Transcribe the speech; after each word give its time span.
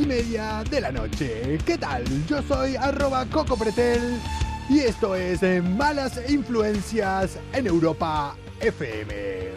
y 0.00 0.06
media 0.06 0.62
de 0.70 0.80
la 0.80 0.92
noche. 0.92 1.58
¿Qué 1.64 1.76
tal? 1.76 2.04
Yo 2.26 2.42
soy 2.42 2.76
arroba 2.76 3.26
Coco 3.26 3.56
Pretel 3.56 4.20
y 4.68 4.80
esto 4.80 5.14
es 5.14 5.42
Malas 5.62 6.20
Influencias 6.28 7.38
en 7.52 7.66
Europa 7.66 8.36
FM. 8.60 9.52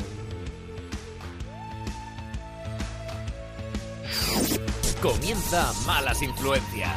Comienza 5.01 5.71
Malas 5.85 6.21
Influencias. 6.21 6.91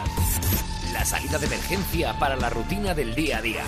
La 0.93 1.05
salida 1.05 1.39
de 1.39 1.47
emergencia 1.47 2.19
para 2.19 2.37
la 2.37 2.51
rutina 2.51 2.95
del 2.95 3.15
día 3.15 3.39
a 3.39 3.43
día. 3.43 3.65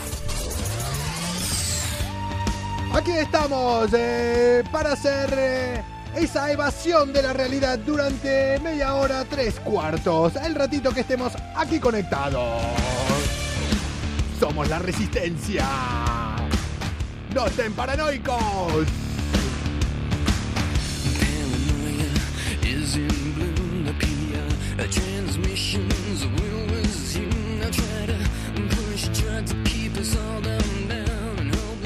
Aquí 2.95 3.12
estamos 3.12 3.90
eh, 3.92 4.64
para 4.72 4.92
hacer 4.92 5.34
eh, 5.36 5.82
esa 6.19 6.50
evasión 6.50 7.13
de 7.13 7.22
la 7.22 7.32
realidad 7.32 7.79
durante 7.79 8.59
media 8.61 8.95
hora, 8.95 9.25
tres 9.25 9.61
cuartos. 9.61 10.35
El 10.36 10.54
ratito 10.54 10.90
que 10.90 11.00
estemos 11.00 11.32
aquí 11.54 11.79
conectados. 11.79 12.63
Somos 14.40 14.68
la 14.68 14.79
resistencia. 14.81 15.64
No 17.35 17.46
estén 17.46 17.73
paranoicos. 17.73 18.86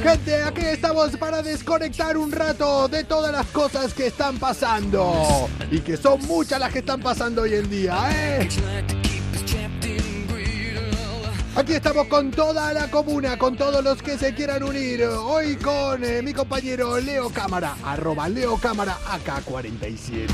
Gente, 0.03 0.43
aquí 0.43 0.63
estamos 0.63 1.17
para 1.17 1.43
desconectar 1.43 2.17
un 2.17 2.33
rato 2.33 2.89
de 2.89 3.05
todas 3.05 3.31
las 3.31 3.47
cosas 3.47 3.95
que 3.95 4.09
están 4.09 4.37
pasando. 4.37 5.49
Y 5.71 5.79
que 5.79 5.97
son 5.97 6.21
muchas 6.27 6.59
las 6.59 6.73
que 6.73 6.81
están 6.81 7.01
pasando 7.01 7.43
hoy 7.43 7.55
en 7.55 7.71
día, 7.71 7.97
¿eh? 8.11 8.49
Aquí 11.55 11.75
estamos 11.75 12.09
con 12.09 12.33
toda 12.33 12.73
la 12.73 12.91
comuna, 12.91 13.39
con 13.39 13.57
todos 13.57 13.85
los 13.85 14.03
que 14.03 14.19
se 14.19 14.35
quieran 14.35 14.65
unir. 14.65 15.05
Hoy 15.05 15.55
con 15.55 16.03
eh, 16.03 16.21
mi 16.21 16.33
compañero 16.33 16.99
Leo 16.99 17.31
Cámara, 17.31 17.77
arroba 17.85 18.29
Leo 18.29 18.57
Cámara 18.57 18.99
AK47. 19.07 20.27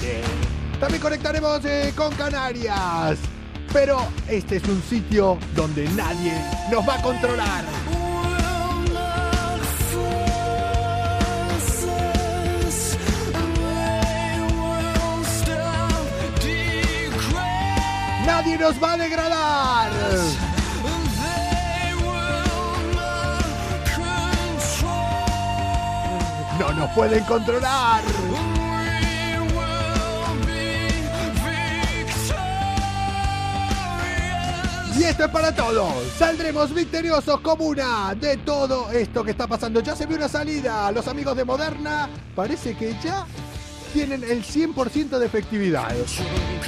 También 0.81 1.03
conectaremos 1.03 1.63
eh, 1.67 1.93
con 1.95 2.15
Canarias. 2.15 3.19
Pero 3.71 3.99
este 4.29 4.57
es 4.57 4.65
un 4.65 4.83
sitio 4.83 5.37
donde 5.55 5.87
nadie 5.91 6.33
nos 6.71 6.89
va 6.89 6.95
a 6.95 7.03
controlar. 7.03 7.65
Nadie 18.29 18.59
nos 18.59 18.77
va 18.81 18.93
a 18.93 18.97
degradar. 18.99 19.91
No 26.59 26.73
nos 26.75 26.91
pueden 26.91 27.25
controlar. 27.25 28.03
Y 34.95 35.05
esto 35.05 35.25
es 35.25 35.31
para 35.31 35.55
todos. 35.55 35.95
Saldremos 36.19 36.75
victoriosos 36.75 37.41
comuna 37.41 38.15
de 38.15 38.37
todo 38.37 38.91
esto 38.91 39.25
que 39.25 39.31
está 39.31 39.47
pasando. 39.47 39.81
Ya 39.81 39.97
se 39.97 40.05
vio 40.05 40.19
una 40.19 40.29
salida. 40.29 40.93
Los 40.93 41.09
amigos 41.09 41.35
de 41.35 41.47
Moderna 41.47 42.11
parece 42.37 42.77
que 42.77 42.95
ya 43.03 43.25
tienen 43.89 44.23
el 44.25 44.45
100% 44.45 45.19
de 45.19 45.27
efectividad. 45.27 45.95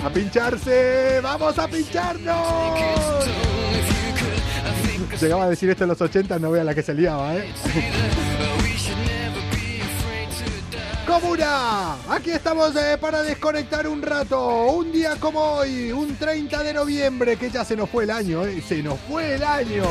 A 0.04 0.10
pincharse. 0.10 1.20
Vamos 1.22 1.58
a 1.58 1.68
pincharnos. 1.68 3.26
Llegaba 5.20 5.44
a 5.44 5.48
decir 5.50 5.68
esto 5.68 5.84
en 5.84 5.88
los 5.88 6.00
80, 6.00 6.38
no 6.38 6.50
vea 6.50 6.64
la 6.64 6.74
que 6.74 6.82
se 6.82 6.94
liaba, 6.94 7.36
¿eh? 7.36 7.52
Comuna, 11.06 11.96
aquí 12.08 12.30
estamos 12.30 12.74
eh, 12.76 12.96
para 12.98 13.22
desconectar 13.22 13.86
un 13.88 14.00
rato. 14.00 14.66
Un 14.66 14.92
día 14.92 15.16
como 15.16 15.40
hoy, 15.40 15.92
un 15.92 16.16
30 16.16 16.62
de 16.62 16.72
noviembre, 16.72 17.36
que 17.36 17.50
ya 17.50 17.64
se 17.64 17.76
nos 17.76 17.90
fue 17.90 18.04
el 18.04 18.10
año, 18.10 18.46
¿eh? 18.46 18.62
Se 18.66 18.82
nos 18.82 18.98
fue 19.00 19.34
el 19.34 19.42
año. 19.42 19.84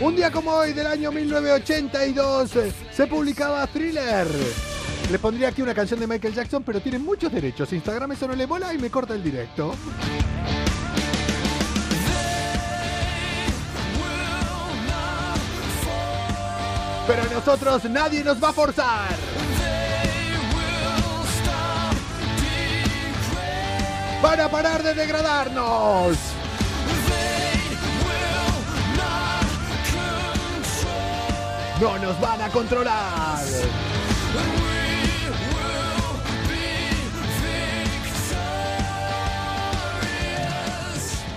Un 0.00 0.16
día 0.16 0.32
como 0.32 0.52
hoy 0.52 0.72
del 0.72 0.86
año 0.86 1.12
1982 1.12 2.56
eh, 2.56 2.72
se 2.90 3.06
publicaba 3.06 3.66
Thriller. 3.66 4.26
Le 5.10 5.18
pondría 5.18 5.48
aquí 5.48 5.60
una 5.60 5.74
canción 5.74 5.98
de 5.98 6.06
Michael 6.06 6.34
Jackson, 6.34 6.62
pero 6.62 6.80
tiene 6.80 7.00
muchos 7.00 7.32
derechos. 7.32 7.72
Instagram 7.72 8.12
eso 8.12 8.28
no 8.28 8.36
le 8.36 8.46
mola 8.46 8.72
y 8.72 8.78
me 8.78 8.90
corta 8.90 9.12
el 9.12 9.24
directo. 9.24 9.74
Pero 17.08 17.22
a 17.22 17.26
nosotros 17.26 17.84
nadie 17.90 18.22
nos 18.22 18.40
va 18.40 18.50
a 18.50 18.52
forzar. 18.52 19.16
Van 24.22 24.40
a 24.40 24.48
parar 24.48 24.82
de 24.84 24.94
degradarnos. 24.94 26.16
No 31.80 31.98
nos 31.98 32.20
van 32.20 32.42
a 32.42 32.48
controlar. 32.50 33.40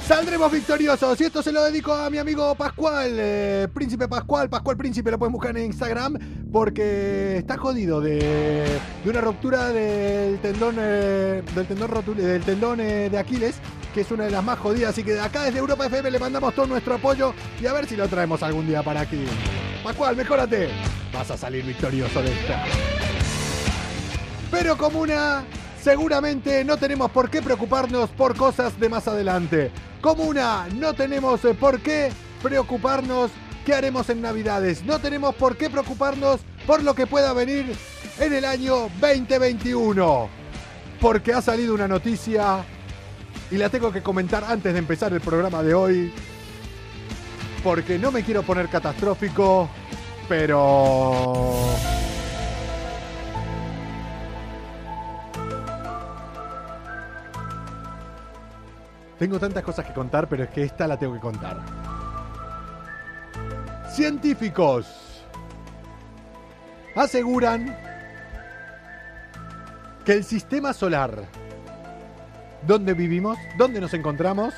Saldremos 0.08 0.52
victoriosos 0.52 1.20
y 1.22 1.24
esto 1.24 1.42
se 1.42 1.52
lo 1.54 1.64
dedico 1.64 1.94
a 1.94 2.10
mi 2.10 2.18
amigo 2.18 2.54
Pascual, 2.56 3.16
eh, 3.18 3.68
Príncipe 3.74 4.10
Pascual, 4.10 4.50
Pascual 4.50 4.76
Príncipe, 4.76 5.10
lo 5.10 5.18
pueden 5.18 5.32
buscar 5.32 5.56
en 5.58 5.64
Instagram 5.66 6.18
porque 6.52 7.38
está 7.38 7.58
jodido 7.58 8.02
de, 8.02 8.80
una 9.06 9.22
ruptura 9.22 9.70
del 9.70 10.40
tendón, 10.40 10.76
eh, 10.78 11.42
del 11.56 11.66
tendón, 11.68 11.90
rotul- 11.90 12.16
del 12.18 12.44
tendón 12.44 12.82
eh, 12.82 13.10
de 13.10 13.18
Aquiles, 13.18 13.56
que 13.94 14.02
es 14.02 14.12
una 14.12 14.26
de 14.26 14.32
las 14.32 14.44
más 14.44 14.60
jodidas, 14.60 14.90
así 14.92 15.06
que 15.06 15.18
acá 15.20 15.44
desde 15.44 15.60
Europa 15.60 15.86
FM 15.86 16.12
le 16.12 16.20
mandamos 16.20 16.54
todo 16.54 16.68
nuestro 16.68 16.96
apoyo 16.96 17.34
y 17.62 17.66
a 17.66 17.72
ver 17.74 17.86
si 17.88 17.96
lo 17.96 18.06
traemos 18.10 18.44
algún 18.44 18.68
día 18.68 18.84
para 18.84 19.02
aquí. 19.02 19.24
Pascual, 19.86 20.18
mejórate, 20.18 20.68
vas 21.14 21.32
a 21.32 21.38
salir 21.38 21.64
victorioso 21.64 22.22
de 22.22 22.32
esta. 22.34 22.66
Pero 24.52 24.78
Comuna, 24.78 25.44
seguramente 25.84 26.64
no 26.64 26.78
tenemos 26.78 27.12
por 27.12 27.30
qué 27.30 27.42
preocuparnos 27.42 28.10
por 28.12 28.38
cosas 28.38 28.80
de 28.80 28.88
más 28.88 29.08
adelante. 29.08 29.70
Comuna, 30.02 30.68
no 30.76 30.94
tenemos 30.94 31.44
eh, 31.44 31.54
por 31.54 31.82
qué 31.82 32.10
preocuparnos 32.42 33.32
qué 33.66 33.74
haremos 33.74 34.10
en 34.10 34.22
Navidades. 34.22 34.84
No 34.86 35.00
tenemos 35.00 35.36
por 35.36 35.58
qué 35.58 35.70
preocuparnos 35.70 36.40
por 36.66 36.82
lo 36.84 36.96
que 36.96 37.06
pueda 37.06 37.34
venir 37.34 37.76
en 38.18 38.34
el 38.34 38.46
año 38.46 38.90
2021. 39.02 40.30
Porque 41.02 41.34
ha 41.34 41.42
salido 41.42 41.74
una 41.74 41.88
noticia 41.88 42.64
y 43.52 43.58
la 43.58 43.68
tengo 43.68 43.92
que 43.92 44.02
comentar 44.02 44.46
antes 44.46 44.72
de 44.72 44.80
empezar 44.80 45.12
el 45.12 45.20
programa 45.20 45.62
de 45.64 45.74
hoy. 45.74 46.14
Porque 47.62 48.00
no 48.00 48.12
me 48.12 48.24
quiero 48.24 48.44
poner 48.44 48.70
catastrófico, 48.70 49.70
pero... 50.30 51.68
Tengo 59.24 59.40
tantas 59.40 59.64
cosas 59.64 59.86
que 59.86 59.94
contar, 59.94 60.28
pero 60.28 60.44
es 60.44 60.50
que 60.50 60.64
esta 60.64 60.86
la 60.86 60.98
tengo 60.98 61.14
que 61.14 61.22
contar. 61.22 61.56
Científicos 63.90 64.86
aseguran 66.94 67.74
que 70.04 70.12
el 70.12 70.26
sistema 70.26 70.74
solar 70.74 71.24
donde 72.68 72.94
vivimos, 72.94 73.38
donde 73.58 73.80
nos 73.80 73.94
encontramos, 73.94 74.54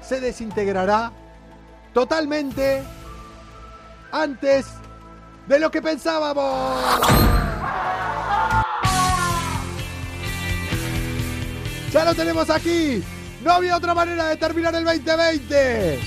se 0.00 0.18
desintegrará 0.18 1.12
totalmente 1.92 2.82
antes 4.12 4.66
de 5.46 5.60
lo 5.60 5.70
que 5.70 5.82
pensábamos. 5.82 7.39
Ya 11.92 12.04
lo 12.04 12.14
tenemos 12.14 12.48
aquí. 12.50 13.02
No 13.42 13.52
había 13.52 13.76
otra 13.76 13.94
manera 13.94 14.28
de 14.28 14.36
terminar 14.36 14.74
el 14.74 14.84
2020. 14.84 15.98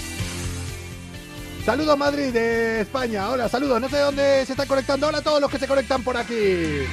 Saludos 1.66 1.98
Madrid 1.98 2.32
de 2.32 2.82
España. 2.82 3.30
Hola, 3.30 3.50
saludos. 3.50 3.82
No 3.82 3.90
sé 3.90 3.98
de 3.98 4.02
dónde 4.02 4.46
se 4.46 4.54
están 4.54 4.68
conectando. 4.68 5.08
Hola 5.08 5.18
a 5.18 5.22
todos 5.22 5.42
los 5.42 5.50
que 5.50 5.60
se 5.60 5.68
conectan 5.68 6.04
por 6.04 6.16
aquí. 6.16 6.84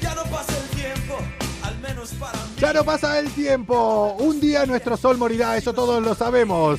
Ya 0.00 0.14
no 0.14 0.22
pasa 0.24 0.52
el 0.58 0.76
tiempo, 0.76 1.18
al 1.62 1.78
menos 1.80 2.10
para 2.20 2.38
mí. 2.38 2.54
Ya 2.58 2.72
no 2.72 2.84
pasa 2.84 3.18
el 3.18 3.30
tiempo. 3.30 4.16
Un 4.18 4.40
día 4.40 4.64
nuestro 4.66 4.96
sol 4.96 5.18
morirá. 5.18 5.56
Eso 5.56 5.72
todos 5.72 6.02
lo 6.02 6.14
sabemos. 6.14 6.78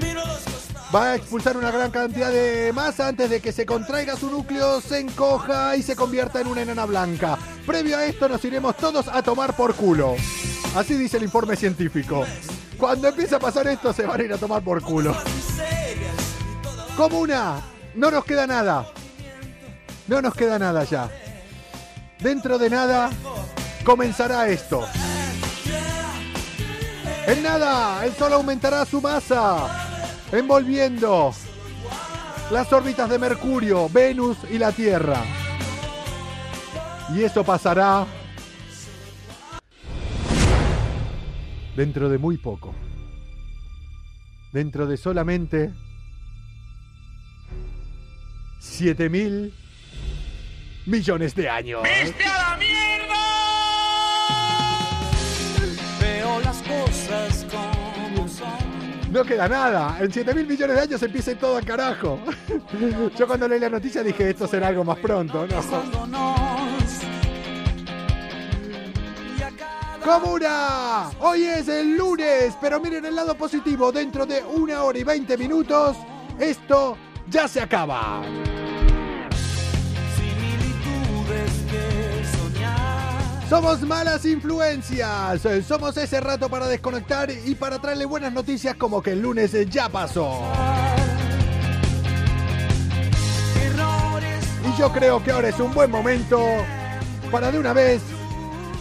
Miro 0.00 0.24
los. 0.26 0.51
Va 0.94 1.12
a 1.12 1.14
expulsar 1.14 1.56
una 1.56 1.70
gran 1.70 1.90
cantidad 1.90 2.30
de 2.30 2.70
masa 2.74 3.08
antes 3.08 3.30
de 3.30 3.40
que 3.40 3.50
se 3.50 3.64
contraiga 3.64 4.14
su 4.14 4.30
núcleo, 4.30 4.80
se 4.82 5.00
encoja 5.00 5.74
y 5.74 5.82
se 5.82 5.96
convierta 5.96 6.40
en 6.40 6.48
una 6.48 6.62
enana 6.62 6.84
blanca. 6.84 7.38
Previo 7.66 7.96
a 7.96 8.04
esto 8.04 8.28
nos 8.28 8.44
iremos 8.44 8.76
todos 8.76 9.08
a 9.08 9.22
tomar 9.22 9.56
por 9.56 9.74
culo. 9.74 10.16
Así 10.76 10.94
dice 10.94 11.16
el 11.16 11.22
informe 11.22 11.56
científico. 11.56 12.26
Cuando 12.76 13.08
empiece 13.08 13.34
a 13.34 13.38
pasar 13.38 13.68
esto 13.68 13.92
se 13.94 14.04
van 14.04 14.20
a 14.20 14.24
ir 14.24 14.32
a 14.34 14.38
tomar 14.38 14.62
por 14.62 14.82
culo. 14.82 15.16
Como 16.94 17.20
una, 17.20 17.60
no 17.94 18.10
nos 18.10 18.24
queda 18.26 18.46
nada. 18.46 18.86
No 20.08 20.20
nos 20.20 20.34
queda 20.34 20.58
nada 20.58 20.84
ya. 20.84 21.08
Dentro 22.18 22.58
de 22.58 22.68
nada 22.68 23.10
comenzará 23.82 24.46
esto. 24.48 24.86
En 27.26 27.42
nada, 27.42 28.04
el 28.04 28.14
Sol 28.14 28.32
aumentará 28.32 28.84
su 28.84 29.00
masa, 29.00 29.91
envolviendo 30.32 31.32
las 32.50 32.72
órbitas 32.72 33.08
de 33.08 33.18
Mercurio, 33.18 33.88
Venus 33.88 34.38
y 34.50 34.58
la 34.58 34.72
Tierra. 34.72 35.22
Y 37.14 37.22
eso 37.22 37.44
pasará 37.44 38.06
dentro 41.76 42.08
de 42.08 42.18
muy 42.18 42.38
poco. 42.38 42.74
Dentro 44.52 44.86
de 44.86 44.96
solamente 44.96 45.72
7 48.58 49.08
mil 49.08 49.54
millones 50.86 51.34
de 51.34 51.48
años. 51.48 51.82
Veo 51.82 53.31
No 59.12 59.22
queda 59.24 59.46
nada. 59.46 59.98
En 60.00 60.10
7 60.10 60.32
mil 60.32 60.46
millones 60.46 60.74
de 60.74 60.82
años 60.82 61.02
empieza 61.02 61.34
todo 61.34 61.58
al 61.58 61.66
carajo. 61.66 62.18
Yo 63.16 63.26
cuando 63.26 63.46
leí 63.46 63.60
la 63.60 63.68
noticia 63.68 64.02
dije 64.02 64.30
esto 64.30 64.46
será 64.46 64.68
algo 64.68 64.84
más 64.84 64.98
pronto, 64.98 65.46
¡Comuna! 70.02 71.10
Hoy 71.20 71.44
es 71.44 71.68
el 71.68 71.96
lunes, 71.96 72.56
pero 72.60 72.80
miren 72.80 73.04
el 73.04 73.14
lado 73.14 73.36
positivo. 73.36 73.92
Dentro 73.92 74.24
de 74.24 74.42
una 74.42 74.82
hora 74.82 74.98
y 74.98 75.04
20 75.04 75.36
minutos, 75.36 75.96
esto 76.40 76.96
ya 77.28 77.46
se 77.46 77.60
acaba. 77.60 78.22
Somos 83.52 83.82
malas 83.82 84.24
influencias. 84.24 85.44
Eh, 85.44 85.62
Somos 85.62 85.94
ese 85.98 86.18
rato 86.20 86.48
para 86.48 86.66
desconectar 86.68 87.30
y 87.30 87.54
para 87.54 87.78
traerle 87.78 88.06
buenas 88.06 88.32
noticias 88.32 88.76
como 88.76 89.02
que 89.02 89.10
el 89.10 89.20
lunes 89.20 89.52
eh, 89.52 89.66
ya 89.68 89.90
pasó. 89.90 90.40
Y 94.66 94.80
yo 94.80 94.90
creo 94.90 95.22
que 95.22 95.32
ahora 95.32 95.50
es 95.50 95.60
un 95.60 95.74
buen 95.74 95.90
momento 95.90 96.40
para 97.30 97.52
de 97.52 97.58
una 97.58 97.74
vez 97.74 98.00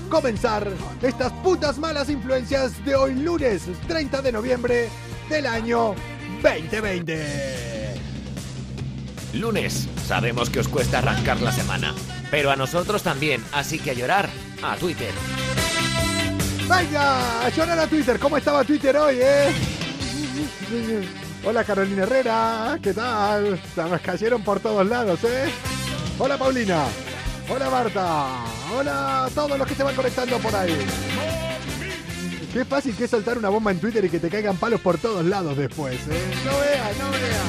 comenzar 0.10 0.66
estas 1.02 1.34
putas 1.44 1.78
malas 1.78 2.10
influencias 2.10 2.86
de 2.86 2.96
hoy 2.96 3.16
lunes 3.16 3.64
30 3.90 4.22
de 4.22 4.32
noviembre 4.32 4.88
del 5.28 5.48
año 5.48 5.96
2020. 6.42 7.94
Lunes, 9.34 9.90
sabemos 10.08 10.50
que 10.50 10.62
os 10.62 10.70
cuesta 10.70 11.00
arrancar 11.00 11.42
la 11.42 11.52
semana, 11.52 11.94
pero 12.32 12.52
a 12.52 12.56
nosotros 12.56 13.04
también, 13.04 13.44
así 13.52 13.78
que 13.78 13.92
a 13.92 13.94
llorar 13.94 14.30
a 14.64 14.76
Twitter. 14.76 15.12
Venga, 16.70 17.46
a 17.46 17.50
llorar 17.50 17.80
a 17.80 17.88
Twitter. 17.88 18.20
¿Cómo 18.20 18.38
estaba 18.38 18.64
Twitter 18.64 18.96
hoy, 18.98 19.18
eh? 19.20 19.54
Hola 21.44 21.64
Carolina 21.64 22.04
Herrera, 22.04 22.78
¿qué 22.82 22.94
tal? 22.94 23.60
Se 23.76 23.84
nos 23.84 24.02
cayeron 24.02 24.44
por 24.44 24.60
todos 24.60 24.88
lados, 24.88 25.24
¿eh? 25.24 25.50
Hola 26.20 26.38
Paulina. 26.38 26.86
Hola 27.50 27.70
Marta. 27.70 28.46
Hola 28.74 29.26
a 29.26 29.30
todos 29.30 29.58
los 29.58 29.68
que 29.68 29.76
se 29.76 29.84
van 29.84 29.96
conectando 29.96 30.38
por 30.38 30.56
ahí. 30.56 30.78
Qué 32.54 32.64
fácil 32.64 32.96
que 32.96 33.06
es 33.06 33.10
soltar 33.10 33.38
una 33.38 33.50
bomba 33.50 33.72
en 33.72 33.80
Twitter 33.80 34.06
y 34.06 34.10
que 34.10 34.20
te 34.20 34.30
caigan 34.30 34.58
palos 34.58 34.82
por 34.82 34.98
todos 34.98 35.26
lados 35.26 35.58
después, 35.58 35.96
¿eh? 36.10 36.32
No 36.46 36.52
vea, 36.60 36.92
no 37.00 37.12
vea. 37.12 37.44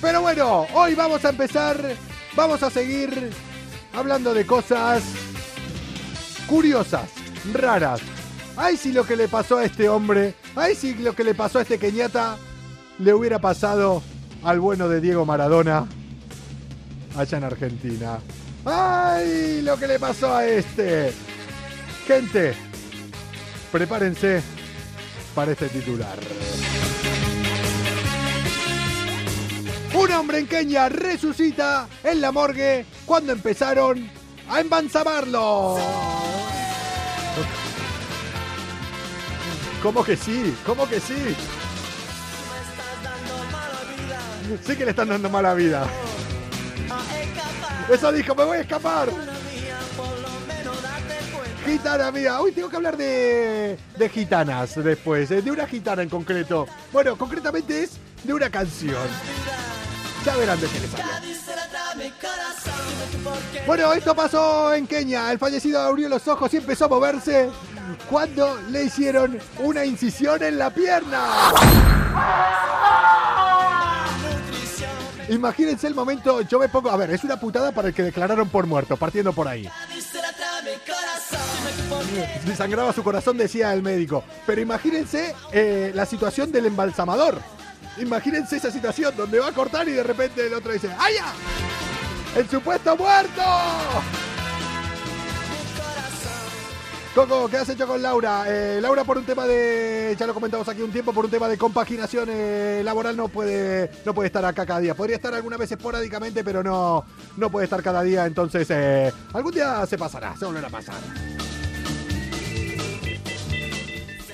Pero 0.00 0.22
bueno, 0.22 0.66
hoy 0.72 0.94
vamos 0.94 1.24
a 1.24 1.30
empezar, 1.30 1.78
vamos 2.34 2.62
a 2.62 2.70
seguir 2.70 3.32
hablando 3.96 4.34
de 4.34 4.46
cosas 4.46 5.02
curiosas, 6.46 7.08
raras. 7.52 8.00
Ay, 8.56 8.76
si 8.76 8.92
lo 8.92 9.04
que 9.04 9.16
le 9.16 9.26
pasó 9.26 9.58
a 9.58 9.64
este 9.64 9.88
hombre, 9.88 10.34
ay, 10.54 10.74
si 10.74 10.94
lo 10.94 11.14
que 11.14 11.24
le 11.24 11.34
pasó 11.34 11.58
a 11.58 11.62
este 11.62 11.78
Kenyatta 11.78 12.36
le 12.98 13.14
hubiera 13.14 13.38
pasado 13.38 14.02
al 14.44 14.60
bueno 14.60 14.88
de 14.88 15.00
Diego 15.00 15.24
Maradona 15.24 15.86
allá 17.16 17.38
en 17.38 17.44
Argentina. 17.44 18.18
Ay, 18.64 19.62
lo 19.62 19.78
que 19.78 19.86
le 19.86 19.98
pasó 19.98 20.34
a 20.34 20.46
este. 20.46 21.12
Gente, 22.06 22.54
prepárense 23.72 24.42
para 25.34 25.52
este 25.52 25.68
titular. 25.68 26.16
Un 29.96 30.12
hombre 30.12 30.38
en 30.40 30.46
Kenia 30.46 30.90
resucita 30.90 31.88
en 32.04 32.20
la 32.20 32.30
morgue 32.30 32.84
cuando 33.06 33.32
empezaron 33.32 34.10
a 34.46 34.60
embalsamarlo. 34.60 35.78
¿Cómo 39.82 40.04
que 40.04 40.16
sí? 40.16 40.54
¿Cómo 40.66 40.86
que 40.86 41.00
sí? 41.00 41.34
Sí 44.66 44.76
que 44.76 44.84
le 44.84 44.90
están 44.90 45.08
dando 45.08 45.30
mala 45.30 45.54
vida. 45.54 45.86
Eso 47.90 48.12
dijo, 48.12 48.34
me 48.34 48.44
voy 48.44 48.58
a 48.58 48.60
escapar. 48.60 49.08
Gitana 51.64 52.12
mía. 52.12 52.38
Hoy 52.40 52.52
tengo 52.52 52.68
que 52.68 52.76
hablar 52.76 52.98
de, 52.98 53.78
de 53.96 54.08
gitanas 54.10 54.74
después, 54.76 55.30
eh, 55.30 55.40
de 55.40 55.50
una 55.50 55.66
gitana 55.66 56.02
en 56.02 56.10
concreto. 56.10 56.66
Bueno, 56.92 57.16
concretamente 57.16 57.84
es 57.84 57.92
de 58.24 58.34
una 58.34 58.50
canción. 58.50 58.96
Ya 60.26 60.36
verán 60.36 60.60
de 60.60 60.66
qué 60.66 60.80
les. 60.80 60.90
Bueno, 63.64 63.92
esto 63.92 64.12
pasó 64.12 64.74
en 64.74 64.88
Kenia. 64.88 65.30
El 65.30 65.38
fallecido 65.38 65.80
abrió 65.80 66.08
los 66.08 66.26
ojos 66.26 66.52
y 66.52 66.56
empezó 66.56 66.86
a 66.86 66.88
moverse 66.88 67.48
cuando 68.10 68.60
le 68.70 68.82
hicieron 68.82 69.38
una 69.60 69.84
incisión 69.84 70.42
en 70.42 70.58
la 70.58 70.70
pierna. 70.70 71.52
Imagínense 75.28 75.86
el 75.86 75.94
momento, 75.94 76.40
yo 76.40 76.58
me 76.58 76.68
pongo, 76.68 76.90
a 76.90 76.96
ver, 76.96 77.10
es 77.10 77.22
una 77.22 77.38
putada 77.38 77.70
para 77.70 77.88
el 77.88 77.94
que 77.94 78.02
declararon 78.02 78.48
por 78.48 78.66
muerto, 78.66 78.96
partiendo 78.96 79.32
por 79.32 79.46
ahí. 79.46 79.70
Le 82.44 82.56
sangraba 82.56 82.92
su 82.92 83.04
corazón, 83.04 83.36
decía 83.36 83.72
el 83.72 83.82
médico. 83.82 84.24
Pero 84.44 84.60
imagínense 84.60 85.36
eh, 85.52 85.92
la 85.94 86.04
situación 86.04 86.50
del 86.50 86.66
embalsamador. 86.66 87.40
Imagínense 87.98 88.56
esa 88.56 88.70
situación 88.70 89.14
donde 89.16 89.38
va 89.38 89.48
a 89.48 89.52
cortar 89.52 89.88
y 89.88 89.92
de 89.92 90.02
repente 90.02 90.46
el 90.46 90.54
otro 90.54 90.72
dice, 90.72 90.90
¡Ay, 90.98 91.14
ya! 91.14 91.32
¡El 92.38 92.48
supuesto 92.48 92.96
muerto! 92.96 93.42
Coco, 97.16 97.48
¿qué 97.48 97.56
has 97.56 97.68
hecho 97.70 97.86
con 97.86 98.02
Laura? 98.02 98.44
Eh, 98.46 98.78
Laura 98.78 99.02
por 99.02 99.16
un 99.16 99.24
tema 99.24 99.46
de, 99.46 100.14
ya 100.18 100.26
lo 100.26 100.34
comentamos 100.34 100.68
aquí 100.68 100.82
un 100.82 100.92
tiempo, 100.92 101.14
por 101.14 101.24
un 101.24 101.30
tema 101.30 101.48
de 101.48 101.56
compaginación 101.56 102.28
eh, 102.30 102.82
laboral 102.84 103.16
no 103.16 103.28
puede, 103.28 103.90
no 104.04 104.12
puede 104.12 104.26
estar 104.26 104.44
acá 104.44 104.66
cada 104.66 104.80
día. 104.80 104.94
Podría 104.94 105.16
estar 105.16 105.32
alguna 105.32 105.56
vez 105.56 105.72
esporádicamente, 105.72 106.44
pero 106.44 106.62
no, 106.62 107.06
no 107.38 107.50
puede 107.50 107.64
estar 107.64 107.82
cada 107.82 108.02
día. 108.02 108.26
Entonces, 108.26 108.66
eh, 108.68 109.10
algún 109.32 109.54
día 109.54 109.86
se 109.86 109.96
pasará, 109.96 110.36
se 110.36 110.44
volverá 110.44 110.68
a 110.68 110.70
pasar. 110.70 110.96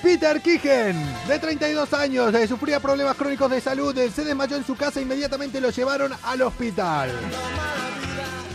Peter 0.03 0.41
Kigen, 0.41 0.97
de 1.29 1.39
32 1.39 1.93
años, 1.93 2.35
sufría 2.49 2.81
problemas 2.81 3.17
crónicos 3.17 3.49
de 3.51 3.61
salud, 3.61 3.97
eh, 3.97 4.11
se 4.11 4.25
desmayó 4.25 4.57
en 4.57 4.67
su 4.67 4.75
casa 4.75 4.99
e 4.99 5.03
inmediatamente 5.05 5.61
lo 5.61 5.71
llevaron 5.71 6.13
al 6.25 6.43
hospital. 6.43 7.11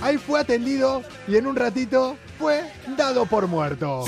Ahí 0.01 0.17
fue 0.17 0.41
atendido 0.41 1.03
y 1.27 1.37
en 1.37 1.47
un 1.47 1.55
ratito 1.55 2.17
fue 2.37 2.69
dado 2.97 3.25
por 3.25 3.47
muerto. 3.47 4.03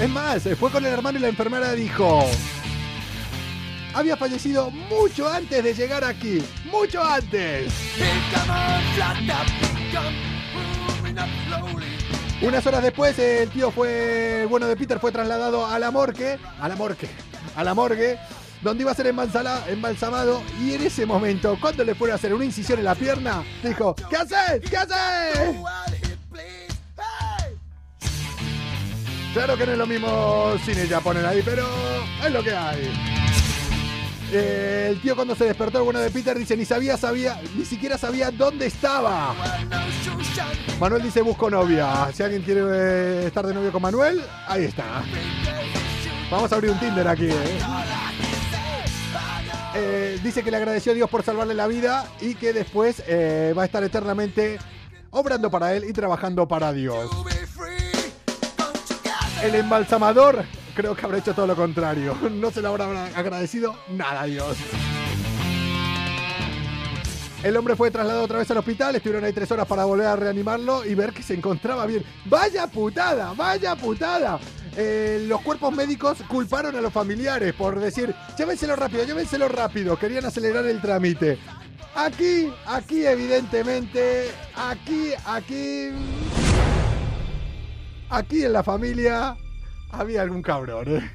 Es 0.00 0.10
más, 0.10 0.42
fue 0.58 0.70
con 0.70 0.84
el 0.84 0.92
hermano 0.92 1.18
y 1.18 1.22
la 1.22 1.28
enfermera 1.28 1.72
dijo... 1.72 2.28
Había 3.94 4.16
fallecido 4.16 4.70
mucho 4.70 5.26
antes 5.26 5.64
de 5.64 5.72
llegar 5.72 6.04
aquí. 6.04 6.42
Mucho 6.70 7.02
antes. 7.02 7.72
Unas 12.42 12.66
horas 12.66 12.82
después, 12.82 13.18
el 13.18 13.48
tío 13.50 13.70
fue, 13.70 14.46
bueno 14.48 14.66
de 14.66 14.76
Peter 14.76 14.98
fue 15.00 15.10
trasladado 15.10 15.66
a 15.66 15.78
la 15.78 15.90
morgue, 15.90 16.38
a 16.60 16.68
la 16.68 16.76
morgue, 16.76 17.08
a 17.56 17.64
la 17.64 17.72
morgue, 17.72 18.18
donde 18.60 18.82
iba 18.82 18.92
a 18.92 18.94
ser 18.94 19.06
embalsamado. 19.06 20.42
Y 20.60 20.74
en 20.74 20.82
ese 20.82 21.06
momento, 21.06 21.56
cuando 21.60 21.82
le 21.82 21.94
fueron 21.94 22.12
a 22.12 22.16
hacer 22.16 22.34
una 22.34 22.44
incisión 22.44 22.78
en 22.78 22.84
la 22.84 22.94
pierna, 22.94 23.42
dijo: 23.62 23.94
¿Qué 24.10 24.16
haces? 24.16 24.60
¿Qué 24.68 24.76
haces? 24.76 25.56
Claro 29.32 29.56
que 29.56 29.66
no 29.66 29.72
es 29.72 29.78
lo 29.78 29.86
mismo 29.86 30.54
cine 30.64 30.86
ya 30.88 31.00
ahí, 31.28 31.42
pero 31.44 31.66
Es 32.24 32.32
lo 32.32 32.42
que 32.42 32.54
hay. 32.54 33.45
Eh, 34.32 34.88
el 34.90 35.00
tío 35.00 35.14
cuando 35.14 35.36
se 35.36 35.44
despertó 35.44 35.78
el 35.78 35.84
bueno 35.84 36.00
de 36.00 36.10
Peter 36.10 36.36
dice 36.36 36.56
ni 36.56 36.64
sabía, 36.64 36.96
sabía, 36.96 37.40
ni 37.54 37.64
siquiera 37.64 37.96
sabía 37.96 38.30
dónde 38.30 38.66
estaba. 38.66 39.34
Manuel 40.80 41.02
dice 41.02 41.22
busco 41.22 41.48
novia. 41.48 42.08
Si 42.12 42.22
alguien 42.22 42.42
quiere 42.42 42.62
eh, 42.64 43.26
estar 43.26 43.46
de 43.46 43.54
novio 43.54 43.70
con 43.72 43.82
Manuel, 43.82 44.20
ahí 44.48 44.64
está. 44.64 45.02
Vamos 46.30 46.50
a 46.52 46.56
abrir 46.56 46.72
un 46.72 46.80
Tinder 46.80 47.06
aquí. 47.06 47.28
eh. 49.74 50.18
Dice 50.22 50.42
que 50.42 50.50
le 50.50 50.56
agradeció 50.56 50.92
a 50.92 50.94
Dios 50.96 51.08
por 51.08 51.22
salvarle 51.22 51.54
la 51.54 51.68
vida 51.68 52.04
y 52.20 52.34
que 52.34 52.52
después 52.52 53.00
va 53.00 53.62
a 53.62 53.64
estar 53.64 53.84
eternamente 53.84 54.58
obrando 55.10 55.50
para 55.50 55.74
él 55.74 55.84
y 55.88 55.92
trabajando 55.92 56.48
para 56.48 56.72
Dios. 56.72 57.08
El 59.42 59.54
embalsamador 59.54 60.44
creo 60.76 60.94
que 60.94 61.04
habrá 61.04 61.18
hecho 61.18 61.34
todo 61.34 61.46
lo 61.46 61.56
contrario. 61.56 62.16
No 62.36 62.50
se 62.50 62.60
le 62.60 62.68
habrá 62.68 63.06
agradecido 63.16 63.74
nada 63.88 64.22
a 64.22 64.26
Dios. 64.26 64.56
El 67.42 67.56
hombre 67.56 67.76
fue 67.76 67.90
trasladado 67.90 68.24
otra 68.24 68.38
vez 68.38 68.50
al 68.50 68.58
hospital, 68.58 68.96
estuvieron 68.96 69.24
ahí 69.24 69.32
tres 69.32 69.50
horas 69.50 69.66
para 69.66 69.84
volver 69.84 70.06
a 70.06 70.16
reanimarlo 70.16 70.84
y 70.84 70.94
ver 70.94 71.12
que 71.12 71.22
se 71.22 71.34
encontraba 71.34 71.86
bien. 71.86 72.04
¡Vaya 72.26 72.66
putada! 72.66 73.32
¡Vaya 73.34 73.74
putada! 73.76 74.38
Eh, 74.76 75.24
los 75.26 75.40
cuerpos 75.40 75.74
médicos 75.74 76.18
culparon 76.28 76.76
a 76.76 76.80
los 76.80 76.92
familiares 76.92 77.54
por 77.54 77.80
decir, 77.80 78.14
llévenselo 78.36 78.76
rápido, 78.76 79.04
llévenselo 79.04 79.48
rápido, 79.48 79.98
querían 79.98 80.26
acelerar 80.26 80.66
el 80.66 80.80
trámite. 80.82 81.38
Aquí, 81.94 82.52
aquí 82.66 83.06
evidentemente, 83.06 84.30
aquí, 84.54 85.12
aquí... 85.24 85.90
Aquí 88.08 88.44
en 88.44 88.52
la 88.52 88.62
familia 88.62 89.36
había 89.90 90.22
algún 90.22 90.42
cabrón. 90.42 90.84
¿eh? 90.88 91.10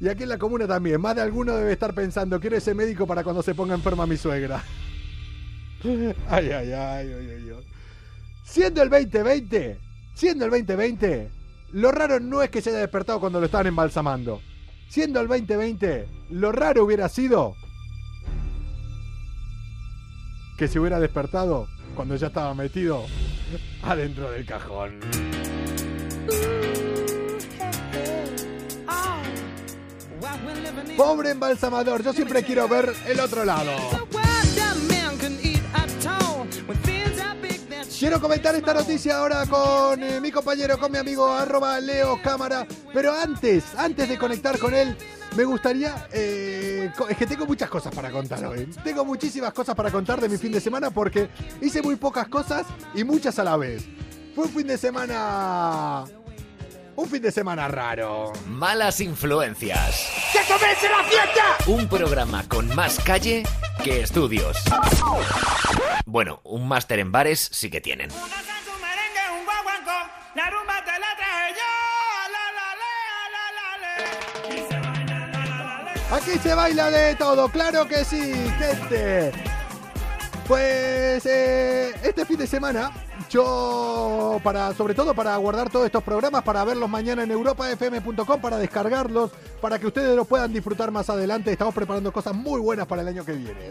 Y 0.00 0.08
aquí 0.08 0.22
en 0.22 0.30
la 0.30 0.38
comuna 0.38 0.66
también. 0.66 1.00
Más 1.00 1.14
de 1.14 1.22
alguno 1.22 1.54
debe 1.54 1.72
estar 1.72 1.94
pensando, 1.94 2.40
quiero 2.40 2.56
ese 2.56 2.74
médico 2.74 3.06
para 3.06 3.22
cuando 3.22 3.42
se 3.42 3.54
ponga 3.54 3.74
enferma 3.74 4.06
mi 4.06 4.16
suegra. 4.16 4.62
Ay, 6.28 6.50
ay, 6.50 6.72
ay, 6.72 7.12
ay, 7.12 7.30
ay. 7.30 7.52
Siendo 8.44 8.82
el 8.82 8.90
2020, 8.90 9.78
siendo 10.12 10.44
el 10.44 10.50
2020, 10.50 11.30
lo 11.72 11.90
raro 11.90 12.20
no 12.20 12.42
es 12.42 12.50
que 12.50 12.60
se 12.60 12.70
haya 12.70 12.80
despertado 12.80 13.20
cuando 13.20 13.40
lo 13.40 13.46
estaban 13.46 13.68
embalsamando. 13.68 14.42
Siendo 14.88 15.20
el 15.20 15.28
2020, 15.28 16.06
lo 16.30 16.52
raro 16.52 16.84
hubiera 16.84 17.08
sido 17.08 17.54
que 20.58 20.68
se 20.68 20.78
hubiera 20.78 21.00
despertado 21.00 21.68
cuando 21.94 22.16
ya 22.16 22.26
estaba 22.26 22.52
metido 22.54 23.06
adentro 23.82 24.30
del 24.32 24.44
cajón. 24.44 25.00
Pobre 30.96 31.30
embalsamador, 31.30 32.02
yo 32.02 32.12
siempre 32.12 32.42
quiero 32.42 32.68
ver 32.68 32.94
el 33.06 33.20
otro 33.20 33.44
lado. 33.44 33.72
Quiero 37.98 38.18
comentar 38.18 38.54
esta 38.54 38.72
noticia 38.72 39.18
ahora 39.18 39.44
con 39.44 40.02
eh, 40.02 40.20
mi 40.22 40.30
compañero, 40.30 40.78
con 40.78 40.90
mi 40.90 40.96
amigo 40.96 41.30
arroba 41.30 41.78
Leo 41.80 42.18
Cámara. 42.22 42.66
Pero 42.94 43.12
antes, 43.12 43.62
antes 43.76 44.08
de 44.08 44.16
conectar 44.16 44.58
con 44.58 44.74
él, 44.74 44.96
me 45.36 45.44
gustaría... 45.44 46.06
eh, 46.10 46.90
es 47.10 47.16
que 47.18 47.26
tengo 47.26 47.44
muchas 47.44 47.68
cosas 47.68 47.94
para 47.94 48.10
contar 48.10 48.42
hoy. 48.46 48.70
Tengo 48.82 49.04
muchísimas 49.04 49.52
cosas 49.52 49.74
para 49.74 49.90
contar 49.90 50.18
de 50.18 50.30
mi 50.30 50.38
fin 50.38 50.50
de 50.50 50.60
semana 50.60 50.90
porque 50.90 51.28
hice 51.60 51.82
muy 51.82 51.96
pocas 51.96 52.26
cosas 52.28 52.66
y 52.94 53.04
muchas 53.04 53.38
a 53.38 53.44
la 53.44 53.58
vez. 53.58 53.84
Fue 54.34 54.44
un 54.44 54.50
fin 54.50 54.66
de 54.66 54.78
semana... 54.78 56.06
Un 57.00 57.08
fin 57.08 57.22
de 57.22 57.32
semana 57.32 57.66
raro. 57.66 58.30
Malas 58.46 59.00
influencias. 59.00 60.06
Un 61.66 61.88
programa 61.88 62.44
con 62.46 62.68
más 62.76 62.98
calle 63.02 63.42
que 63.82 64.02
estudios. 64.02 64.58
Bueno, 66.04 66.42
un 66.44 66.68
máster 66.68 66.98
en 66.98 67.10
bares 67.10 67.48
sí 67.52 67.70
que 67.70 67.80
tienen. 67.80 68.10
La 68.10 68.18
la. 68.18 68.36
La, 70.34 70.50
la, 70.50 70.60
la, 72.58 72.68
la, 73.32 73.50
la, 75.06 75.26
la, 75.32 75.82
la. 76.10 76.16
Aquí 76.16 76.38
se 76.38 76.54
baila 76.54 76.90
de 76.90 77.14
todo, 77.14 77.48
claro 77.48 77.88
que 77.88 78.04
sí, 78.04 78.34
gente. 78.58 79.32
Pues 80.46 81.26
eh, 81.26 81.92
este 82.02 82.24
fin 82.24 82.36
de 82.38 82.46
semana, 82.46 82.90
yo, 83.30 84.40
para, 84.42 84.74
sobre 84.74 84.94
todo 84.94 85.14
para 85.14 85.36
guardar 85.36 85.70
todos 85.70 85.86
estos 85.86 86.02
programas, 86.02 86.42
para 86.42 86.64
verlos 86.64 86.88
mañana 86.90 87.22
en 87.22 87.30
europafm.com, 87.30 88.40
para 88.40 88.58
descargarlos, 88.58 89.30
para 89.60 89.78
que 89.78 89.86
ustedes 89.86 90.16
los 90.16 90.26
puedan 90.26 90.52
disfrutar 90.52 90.90
más 90.90 91.08
adelante, 91.08 91.52
estamos 91.52 91.74
preparando 91.74 92.12
cosas 92.12 92.34
muy 92.34 92.60
buenas 92.60 92.86
para 92.86 93.02
el 93.02 93.08
año 93.08 93.24
que 93.24 93.32
viene. 93.32 93.70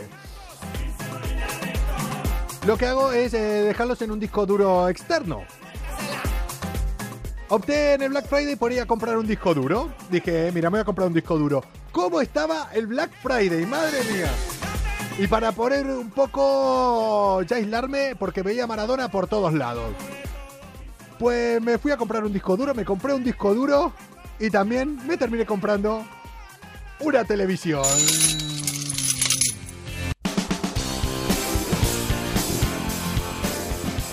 Lo 2.65 2.77
que 2.77 2.85
hago 2.85 3.11
es 3.11 3.33
eh, 3.33 3.39
dejarlos 3.39 4.01
en 4.01 4.11
un 4.11 4.19
disco 4.19 4.45
duro 4.45 4.87
externo. 4.89 5.43
Opté 7.49 7.93
en 7.93 8.03
el 8.03 8.09
Black 8.09 8.27
Friday 8.27 8.55
por 8.55 8.71
ir 8.71 8.81
a 8.81 8.85
comprar 8.85 9.17
un 9.17 9.25
disco 9.25 9.55
duro. 9.55 9.89
Dije, 10.11 10.51
mira, 10.53 10.69
me 10.69 10.77
voy 10.77 10.81
a 10.81 10.85
comprar 10.85 11.07
un 11.07 11.13
disco 11.13 11.37
duro. 11.37 11.63
¿Cómo 11.91 12.21
estaba 12.21 12.69
el 12.73 12.85
Black 12.85 13.09
Friday? 13.23 13.65
Madre 13.65 14.03
mía. 14.03 14.29
Y 15.19 15.27
para 15.27 15.51
poner 15.51 15.85
un 15.85 16.11
poco 16.11 17.41
ya 17.41 17.57
aislarme, 17.57 18.15
porque 18.17 18.41
veía 18.41 18.65
Maradona 18.65 19.11
por 19.11 19.27
todos 19.27 19.53
lados. 19.53 19.93
Pues 21.19 21.61
me 21.61 21.77
fui 21.77 21.91
a 21.91 21.97
comprar 21.97 22.23
un 22.23 22.31
disco 22.31 22.55
duro, 22.55 22.73
me 22.73 22.85
compré 22.85 23.13
un 23.13 23.21
disco 23.21 23.53
duro 23.53 23.91
y 24.39 24.49
también 24.49 24.97
me 25.05 25.17
terminé 25.17 25.45
comprando 25.45 26.05
una 27.01 27.25
televisión. 27.25 27.83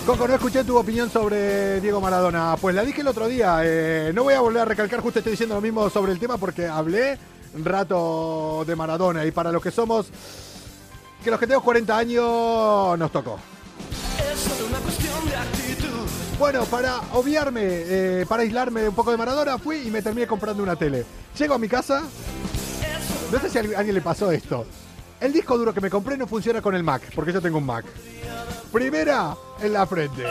Coco, 0.05 0.27
no 0.27 0.33
escuché 0.33 0.65
tu 0.65 0.77
opinión 0.77 1.09
sobre 1.09 1.79
Diego 1.79 2.01
Maradona. 2.01 2.57
Pues 2.59 2.75
la 2.75 2.83
dije 2.83 2.99
el 2.99 3.07
otro 3.07 3.29
día. 3.29 3.59
eh, 3.63 4.11
no 4.13 4.23
voy 4.23 4.33
a 4.33 4.41
volver 4.41 4.63
a 4.63 4.65
recalcar, 4.65 4.99
justo 4.99 5.19
estoy 5.19 5.31
diciendo 5.31 5.55
lo 5.55 5.61
mismo 5.61 5.89
sobre 5.89 6.11
el 6.11 6.19
tema 6.19 6.37
porque 6.37 6.67
hablé 6.67 7.17
un 7.55 7.63
rato 7.63 8.65
de 8.67 8.75
Maradona. 8.75 9.25
Y 9.25 9.31
para 9.31 9.53
los 9.53 9.63
que 9.63 9.71
somos, 9.71 10.11
que 11.23 11.31
los 11.31 11.39
que 11.39 11.47
tenemos 11.47 11.63
40 11.63 11.97
años, 11.97 12.99
nos 12.99 13.11
tocó. 13.11 13.39
De. 15.25 15.87
Bueno, 16.39 16.65
para 16.65 16.99
obviarme, 17.13 17.61
eh, 17.63 18.25
para 18.29 18.43
aislarme 18.43 18.87
un 18.87 18.93
poco 18.93 19.09
de 19.09 19.17
Maradona, 19.17 19.57
fui 19.57 19.77
y 19.87 19.89
me 19.89 20.03
terminé 20.03 20.27
comprando 20.27 20.61
una 20.61 20.75
tele. 20.75 21.03
Llego 21.37 21.55
a 21.55 21.57
mi 21.57 21.67
casa, 21.67 22.03
no 23.31 23.39
sé 23.39 23.49
si 23.49 23.57
a 23.57 23.61
alguien 23.61 23.95
le 23.95 24.01
pasó 24.01 24.31
esto. 24.31 24.65
El 25.19 25.33
disco 25.33 25.57
duro 25.57 25.73
que 25.73 25.81
me 25.81 25.89
compré 25.89 26.15
no 26.15 26.27
funciona 26.27 26.61
con 26.61 26.75
el 26.75 26.83
Mac, 26.83 27.01
porque 27.15 27.33
yo 27.33 27.41
tengo 27.41 27.57
un 27.57 27.65
Mac. 27.65 27.85
Primera 28.71 29.35
en 29.61 29.73
la 29.73 29.87
frente. 29.87 30.23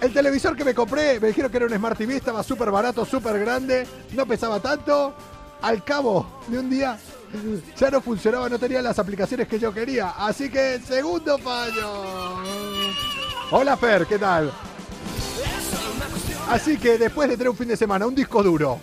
El 0.00 0.12
televisor 0.12 0.56
que 0.56 0.64
me 0.64 0.74
compré, 0.74 1.20
me 1.20 1.28
dijeron 1.28 1.50
que 1.50 1.56
era 1.58 1.66
un 1.66 1.74
Smart 1.74 1.96
TV, 1.96 2.16
estaba 2.16 2.42
súper 2.42 2.70
barato, 2.72 3.04
súper 3.04 3.38
grande, 3.38 3.86
no 4.12 4.26
pesaba 4.26 4.58
tanto. 4.58 5.14
Al 5.62 5.84
cabo 5.84 6.42
de 6.48 6.58
un 6.58 6.68
día 6.68 6.98
ya 7.76 7.90
no 7.90 8.00
funcionaba, 8.00 8.48
no 8.48 8.58
tenía 8.58 8.82
las 8.82 8.98
aplicaciones 8.98 9.48
que 9.48 9.58
yo 9.58 9.72
quería. 9.72 10.10
Así 10.10 10.50
que, 10.50 10.80
segundo 10.80 11.38
fallo. 11.38 12.42
Hola 13.50 13.76
Fer, 13.76 14.06
¿qué 14.06 14.18
tal? 14.18 14.52
Así 16.48 16.76
que 16.78 16.98
después 16.98 17.28
de 17.28 17.36
tener 17.36 17.50
un 17.50 17.56
fin 17.56 17.68
de 17.68 17.76
semana, 17.76 18.06
un 18.06 18.14
disco 18.14 18.42
duro 18.42 18.78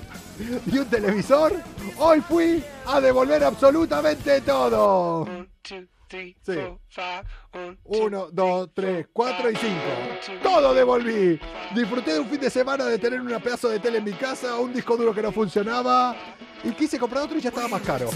y 0.65 0.77
un 0.77 0.85
televisor, 0.85 1.53
hoy 1.97 2.21
fui 2.21 2.63
a 2.85 2.99
devolver 2.99 3.43
absolutamente 3.43 4.41
todo. 4.41 5.27
Sí. 6.09 6.35
five. 6.43 7.23
One, 7.53 7.77
two, 7.83 8.05
Uno, 8.05 8.27
dos, 8.31 8.69
tres, 8.73 9.07
cuatro 9.11 9.49
y 9.49 9.55
cinco. 9.55 10.39
Todo 10.43 10.73
devolví. 10.73 11.39
Disfruté 11.73 12.13
de 12.13 12.19
un 12.19 12.29
fin 12.29 12.39
de 12.39 12.49
semana 12.49 12.85
de 12.85 12.99
tener 12.99 13.19
una 13.19 13.39
pedazo 13.39 13.69
de 13.69 13.79
tele 13.79 13.97
en 13.97 14.03
mi 14.03 14.13
casa, 14.13 14.57
un 14.57 14.73
disco 14.73 14.95
duro 14.95 15.13
que 15.13 15.21
no 15.21 15.31
funcionaba. 15.31 16.15
Y 16.63 16.71
quise 16.71 16.99
comprar 16.99 17.23
otro 17.23 17.37
y 17.37 17.41
ya 17.41 17.49
estaba 17.49 17.67
más 17.67 17.81
caro. 17.81 18.09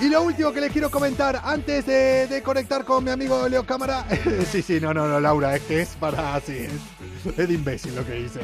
Y 0.00 0.08
lo 0.08 0.22
último 0.22 0.52
que 0.52 0.60
les 0.60 0.72
quiero 0.72 0.90
comentar 0.90 1.40
antes 1.44 1.86
de, 1.86 2.26
de 2.26 2.42
conectar 2.42 2.84
con 2.84 3.04
mi 3.04 3.10
amigo 3.12 3.48
Leo 3.48 3.64
Cámara. 3.64 4.04
sí, 4.50 4.60
sí, 4.60 4.80
no, 4.80 4.92
no, 4.92 5.06
no, 5.06 5.20
Laura, 5.20 5.54
es 5.54 5.62
que 5.62 5.82
es 5.82 5.90
para 5.90 6.34
así. 6.34 6.66
Es, 7.24 7.38
es 7.38 7.48
de 7.48 7.54
imbécil 7.54 7.94
lo 7.94 8.04
que 8.04 8.18
hice. 8.18 8.40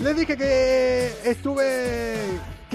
Les 0.00 0.16
dije 0.16 0.36
que 0.36 1.12
estuve. 1.24 2.16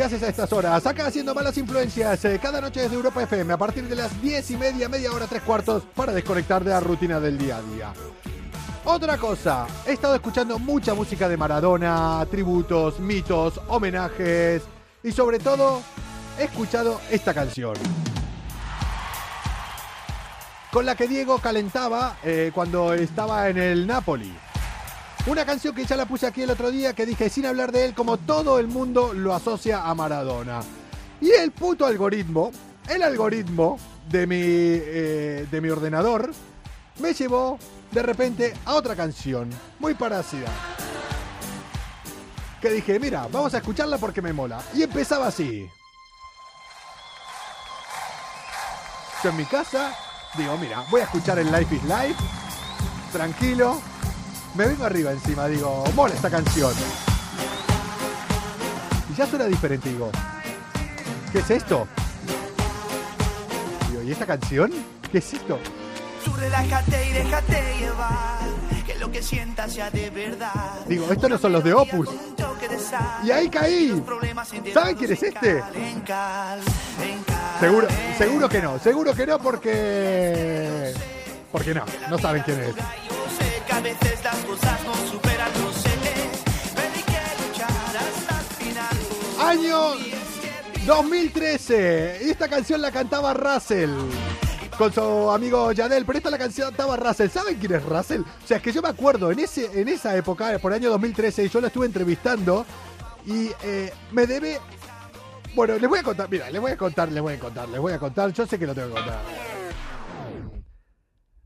¿Qué 0.01 0.05
haces 0.05 0.24
a 0.24 0.29
estas 0.29 0.51
horas? 0.51 0.84
Acá 0.88 1.05
haciendo 1.05 1.36
malas 1.36 1.55
influencias 1.60 2.25
eh, 2.25 2.39
cada 2.41 2.60
noche 2.60 2.81
desde 2.81 2.96
Europa 2.96 3.22
FM 3.22 3.53
a 3.53 3.58
partir 3.58 3.88
de 3.88 3.96
las 3.96 4.20
10 4.20 4.50
y 4.50 4.58
media, 4.58 4.89
media 4.89 5.12
hora, 5.12 5.27
tres 5.27 5.43
cuartos 5.43 5.84
para 5.96 6.12
desconectar 6.12 6.63
de 6.63 6.72
la 6.72 6.79
rutina 6.79 7.20
del 7.20 7.38
día 7.38 7.58
a 7.58 7.62
día. 7.62 7.93
Otra 8.84 9.20
cosa, 9.20 9.67
he 9.86 9.91
estado 9.91 10.15
escuchando 10.15 10.58
mucha 10.58 10.96
música 10.96 11.29
de 11.29 11.38
Maradona, 11.38 12.25
tributos, 12.31 13.00
mitos, 13.00 13.62
homenajes 13.67 14.63
y 15.03 15.12
sobre 15.12 15.38
todo 15.38 15.84
he 16.39 16.46
escuchado 16.46 17.00
esta 17.12 17.36
canción. 17.36 17.75
Con 20.72 20.84
la 20.84 20.96
que 20.96 21.08
Diego 21.08 21.38
calentaba 21.38 22.17
eh, 22.24 22.50
cuando 22.55 22.96
estaba 22.96 23.50
en 23.50 23.60
el 23.60 23.86
Napoli. 23.86 24.34
Una 25.28 25.46
canción 25.46 25.75
que 25.75 25.86
ya 25.86 25.96
la 25.96 26.08
puse 26.08 26.25
aquí 26.25 26.42
el 26.42 26.50
otro 26.50 26.72
día 26.72 26.94
que 26.94 27.06
dije 27.06 27.30
sin 27.30 27.46
hablar 27.46 27.72
de 27.72 27.86
él 27.86 27.94
como 27.94 28.18
todo 28.18 28.58
el 28.58 28.68
mundo 28.68 29.13
lo 29.13 29.36
asocia 29.36 29.88
a 29.88 29.94
Maradona. 29.94 30.62
Y 31.22 31.30
el 31.30 31.51
puto 31.51 31.86
algoritmo, 31.86 32.51
el 32.90 33.04
algoritmo 33.04 33.78
de 34.10 34.25
mi, 34.25 34.42
eh, 34.42 35.48
de 35.50 35.62
mi 35.62 35.70
ordenador, 35.70 36.32
me 37.00 37.13
llevó 37.13 37.60
de 37.92 38.01
repente 38.01 38.54
a 38.66 38.74
otra 38.74 38.96
canción 38.96 39.48
muy 39.78 39.94
parecida. 39.94 40.50
Que 42.60 42.72
dije, 42.72 43.00
mira, 43.00 43.28
vamos 43.32 43.54
a 43.54 43.58
escucharla 43.58 44.00
porque 44.00 44.24
me 44.24 44.34
mola. 44.34 44.60
Y 44.74 44.82
empezaba 44.82 45.28
así. 45.28 45.70
Yo 49.24 49.30
en 49.30 49.38
mi 49.38 49.46
casa 49.46 49.96
digo, 50.36 50.58
mira, 50.58 50.84
voy 50.90 51.01
a 51.01 51.04
escuchar 51.04 51.38
el 51.38 51.51
Life 51.51 51.75
is 51.75 51.84
Life, 51.84 52.24
tranquilo. 53.12 53.91
Me 54.55 54.67
vengo 54.67 54.84
arriba 54.84 55.12
encima, 55.12 55.48
digo, 55.48 55.84
mola 55.96 56.13
esta 56.13 56.29
canción. 56.29 56.74
Y 59.10 59.15
ya 59.15 59.25
suena 59.25 59.46
diferente, 59.46 59.89
digo, 59.89 60.12
¿qué 61.31 61.39
es 61.39 61.50
esto? 61.51 61.88
Digo, 63.89 64.03
¿y 64.03 64.12
esta 64.12 64.25
canción? 64.25 64.72
¿Qué 65.10 65.20
es 65.20 65.34
esto? 65.34 65.58
Tú 66.25 66.34
relájate 66.34 67.10
y 67.10 67.13
déjate 67.13 67.75
llevar. 67.79 68.39
Que 68.86 68.96
lo 68.96 69.10
que 69.12 69.22
sientas 69.22 69.74
sea 69.74 69.89
de 69.89 70.10
verdad. 70.10 70.86
Digo, 70.88 71.10
estos 71.12 71.29
no 71.29 71.38
son 71.38 71.53
los 71.53 71.63
de 71.63 71.74
Opus. 71.74 72.10
Y 73.24 73.31
ahí 73.31 73.50
caí. 73.50 74.03
¿Saben 74.74 74.96
quién 74.98 75.13
es 75.13 75.24
este? 75.24 75.63
Seguro, 77.60 77.88
seguro 78.17 78.50
que 78.50 78.62
no, 78.62 78.79
seguro 78.79 79.13
que 79.13 79.25
no 79.27 79.39
porque... 79.39 80.93
Porque 81.51 81.74
no, 81.74 81.86
no 82.10 82.17
saben 82.17 82.43
quién 82.43 82.60
es. 82.62 82.75
Año 89.40 89.96
2013. 90.86 92.20
Y 92.26 92.30
esta 92.30 92.48
canción 92.48 92.80
la 92.82 92.92
cantaba 92.92 93.34
Russell. 93.34 93.90
Con 94.78 94.94
su 94.94 95.32
amigo 95.32 95.72
Yadel, 95.72 96.06
pero 96.06 96.18
esta 96.18 96.30
la 96.30 96.38
canción 96.38 96.68
cantaba 96.70 96.96
Russell. 96.96 97.30
¿Saben 97.30 97.58
quién 97.58 97.74
es 97.74 97.84
Russell? 97.84 98.22
O 98.22 98.48
sea, 98.48 98.58
es 98.58 98.64
que 98.64 98.72
yo 98.72 98.84
me 98.84 98.90
acuerdo, 98.90 99.32
en, 99.32 99.40
ese, 99.40 99.70
en 99.80 99.88
esa 99.88 100.16
época, 100.16 100.58
por 100.60 100.72
el 100.72 100.80
año 100.80 100.92
2013, 100.92 101.50
yo 101.50 101.60
lo 101.60 101.68
estuve 101.68 101.88
entrevistando 101.88 102.66
y 103.26 103.50
eh, 103.64 103.92
me 104.12 104.28
debe... 104.28 104.60
Bueno, 105.56 105.78
les 105.78 105.90
voy 105.90 106.00
a 106.00 106.04
contar, 106.04 106.30
mira, 106.30 106.50
les 106.50 106.62
voy 106.62 106.72
a 106.72 106.78
contar, 106.78 107.12
les 107.12 107.22
voy 107.22 107.34
a 107.34 107.40
contar, 107.40 107.68
les 107.68 107.80
voy 107.80 107.94
a 107.94 108.00
contar, 108.00 108.32
yo 108.32 108.46
sé 108.46 108.58
que 108.58 108.66
lo 108.66 108.74
tengo 108.76 108.90
que 108.90 108.94
contar. 108.94 109.61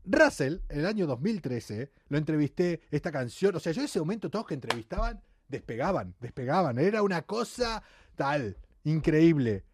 Russell, 0.06 0.58
en 0.68 0.80
el 0.80 0.86
año 0.86 1.06
2013, 1.06 1.90
lo 2.08 2.18
entrevisté, 2.18 2.80
esta 2.90 3.10
canción, 3.10 3.56
o 3.56 3.60
sea, 3.60 3.72
yo 3.72 3.80
en 3.80 3.86
ese 3.86 3.98
momento 3.98 4.30
todos 4.30 4.46
que 4.46 4.54
entrevistaban 4.54 5.20
despegaban, 5.48 6.14
despegaban, 6.20 6.78
era 6.78 7.02
una 7.02 7.22
cosa 7.22 7.82
tal, 8.14 8.56
increíble. 8.84 9.64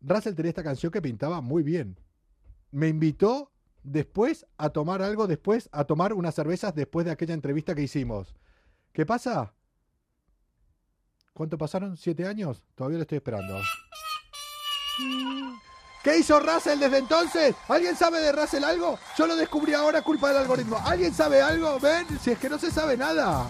Russell 0.00 0.34
tenía 0.34 0.50
esta 0.50 0.64
canción 0.64 0.92
que 0.92 1.02
pintaba 1.02 1.40
muy 1.40 1.62
bien. 1.62 1.98
Me 2.70 2.88
invitó 2.88 3.52
después 3.82 4.46
a 4.56 4.70
tomar 4.70 5.02
algo, 5.02 5.26
después 5.26 5.68
a 5.72 5.84
tomar 5.84 6.12
unas 6.12 6.34
cervezas 6.34 6.74
después 6.74 7.06
de 7.06 7.12
aquella 7.12 7.34
entrevista 7.34 7.74
que 7.74 7.82
hicimos. 7.82 8.34
¿Qué 8.92 9.06
pasa? 9.06 9.54
¿Cuánto 11.32 11.56
pasaron? 11.56 11.96
¿Siete 11.96 12.26
años? 12.26 12.62
Todavía 12.74 12.98
lo 12.98 13.02
estoy 13.02 13.16
esperando. 13.16 13.58
¿Qué 16.02 16.18
hizo 16.18 16.40
Russell 16.40 16.80
desde 16.80 16.98
entonces? 16.98 17.54
¿Alguien 17.68 17.96
sabe 17.96 18.20
de 18.20 18.32
Russell 18.32 18.64
algo? 18.64 18.98
Yo 19.16 19.26
lo 19.26 19.36
descubrí 19.36 19.72
ahora 19.72 20.02
culpa 20.02 20.28
del 20.28 20.38
algoritmo. 20.38 20.80
¿Alguien 20.84 21.14
sabe 21.14 21.40
algo? 21.40 21.78
¿Ven? 21.78 22.06
Si 22.20 22.32
es 22.32 22.38
que 22.38 22.48
no 22.48 22.58
se 22.58 22.72
sabe 22.72 22.96
nada. 22.96 23.46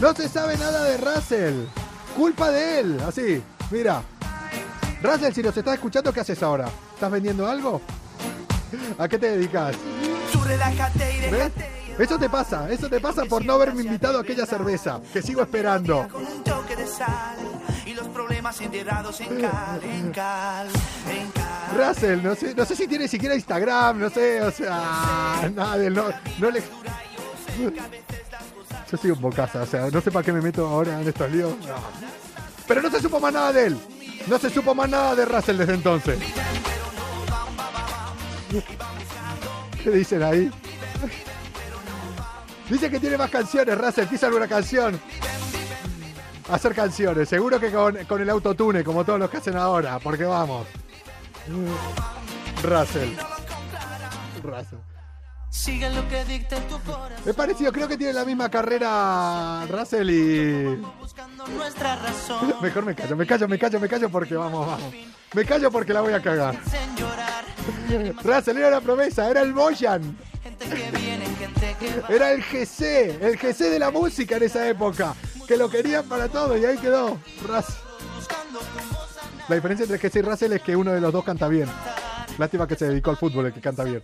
No 0.00 0.14
se 0.14 0.26
sabe 0.28 0.56
nada 0.56 0.82
de 0.84 0.96
Russell. 0.96 1.66
Culpa 2.16 2.50
de 2.50 2.80
él. 2.80 3.00
Así, 3.06 3.42
mira. 3.70 4.02
Russell, 5.02 5.34
si 5.34 5.42
nos 5.42 5.54
estás 5.54 5.74
escuchando, 5.74 6.12
¿qué 6.14 6.20
haces 6.20 6.42
ahora? 6.42 6.68
¿Estás 6.94 7.10
vendiendo 7.10 7.46
algo? 7.46 7.82
¿A 8.98 9.06
qué 9.06 9.18
te 9.18 9.32
dedicas? 9.32 9.76
¿Ves? 11.30 11.52
Eso 11.98 12.18
te 12.18 12.30
pasa, 12.30 12.70
eso 12.70 12.88
te 12.88 12.98
pasa 12.98 13.26
por 13.26 13.44
no 13.44 13.52
haberme 13.52 13.82
invitado 13.82 14.16
a 14.16 14.22
aquella 14.22 14.46
cerveza, 14.46 15.00
que 15.12 15.20
sigo 15.20 15.42
esperando. 15.42 16.08
Problemas 18.12 18.60
enterrados 18.60 19.20
en 19.20 19.40
cal, 19.40 19.80
en 19.82 20.10
cal, 20.12 20.68
en 21.10 21.30
cal. 21.30 21.88
Russell, 21.88 22.22
no 22.22 22.34
sé, 22.34 22.54
no 22.54 22.64
sé 22.64 22.76
si 22.76 22.86
tiene 22.88 23.06
siquiera 23.08 23.34
Instagram, 23.34 23.98
no 24.00 24.10
sé, 24.10 24.40
o 24.42 24.50
sea, 24.50 25.50
nada, 25.54 25.76
de- 25.78 25.90
no, 25.90 26.04
no 26.38 26.50
le... 26.50 26.62
Yo 28.90 28.96
soy 28.98 29.10
un 29.10 29.20
bocaza, 29.20 29.62
o 29.62 29.66
sea, 29.66 29.88
no 29.90 30.00
sé 30.00 30.10
para 30.10 30.24
qué 30.24 30.32
me 30.32 30.40
meto 30.40 30.66
ahora 30.66 31.00
en 31.00 31.06
estos 31.08 31.30
líos. 31.30 31.54
Pero 32.66 32.82
no 32.82 32.90
se 32.90 33.00
supo 33.00 33.20
más 33.20 33.32
nada 33.32 33.52
de 33.52 33.66
él. 33.66 33.78
No 34.26 34.38
se 34.38 34.50
supo 34.50 34.74
más 34.74 34.88
nada 34.88 35.14
de 35.14 35.24
Russell 35.24 35.56
desde 35.58 35.74
entonces. 35.74 36.18
¿Qué 39.82 39.90
dicen 39.90 40.22
ahí? 40.22 40.50
Dice 42.68 42.90
que 42.90 43.00
tiene 43.00 43.16
más 43.16 43.30
canciones, 43.30 43.76
Russell. 43.78 44.06
¿Quiso 44.06 44.26
alguna 44.26 44.46
canción? 44.48 45.00
Hacer 46.50 46.74
canciones. 46.74 47.28
Seguro 47.28 47.60
que 47.60 47.70
con, 47.70 47.96
con 48.04 48.20
el 48.20 48.30
autotune, 48.30 48.82
como 48.82 49.04
todos 49.04 49.18
los 49.18 49.30
que 49.30 49.38
hacen 49.38 49.56
ahora. 49.56 49.98
Porque 49.98 50.24
vamos. 50.24 50.66
Russell. 52.62 53.10
Russell. 54.42 54.78
Sigue 55.50 55.90
lo 55.90 56.08
que 56.08 56.24
dicta 56.24 56.56
tu 56.68 56.78
corazón. 56.80 57.28
Es 57.28 57.34
parecido, 57.34 57.72
creo 57.72 57.88
que 57.88 57.96
tiene 57.98 58.12
la 58.12 58.24
misma 58.24 58.48
carrera 58.48 59.66
Russell 59.68 60.08
y... 60.08 60.80
Mejor 62.62 62.84
me 62.84 62.94
callo, 62.94 63.16
me 63.16 63.26
callo, 63.26 63.48
me 63.48 63.58
callo, 63.58 63.80
me 63.80 63.88
callo 63.88 64.08
porque 64.08 64.36
vamos, 64.36 64.66
vamos. 64.66 64.94
Me 65.34 65.44
callo 65.44 65.70
porque 65.70 65.92
la 65.92 66.02
voy 66.02 66.12
a 66.12 66.22
cagar. 66.22 66.56
Russell 68.22 68.58
era 68.58 68.70
la 68.70 68.80
promesa, 68.80 69.28
era 69.28 69.42
el 69.42 69.52
Boyan. 69.52 70.16
Era 72.08 72.32
el 72.32 72.42
GC, 72.42 73.18
el 73.20 73.36
GC 73.36 73.70
de 73.70 73.78
la 73.78 73.90
música 73.90 74.36
en 74.36 74.44
esa 74.44 74.68
época. 74.68 75.14
Que 75.50 75.56
lo 75.56 75.68
querían 75.68 76.04
para 76.04 76.28
todo 76.28 76.56
y 76.56 76.64
ahí 76.64 76.78
quedó. 76.78 77.18
Russell. 77.42 77.74
La 79.48 79.56
diferencia 79.56 79.82
entre 79.82 79.98
GC 79.98 80.20
y 80.20 80.22
Russell 80.22 80.52
es 80.52 80.62
que 80.62 80.76
uno 80.76 80.92
de 80.92 81.00
los 81.00 81.12
dos 81.12 81.24
canta 81.24 81.48
bien. 81.48 81.68
Lástima 82.38 82.68
que 82.68 82.76
se 82.76 82.86
dedicó 82.86 83.10
al 83.10 83.16
fútbol 83.16 83.46
el 83.46 83.52
que 83.52 83.60
canta 83.60 83.82
bien. 83.82 84.00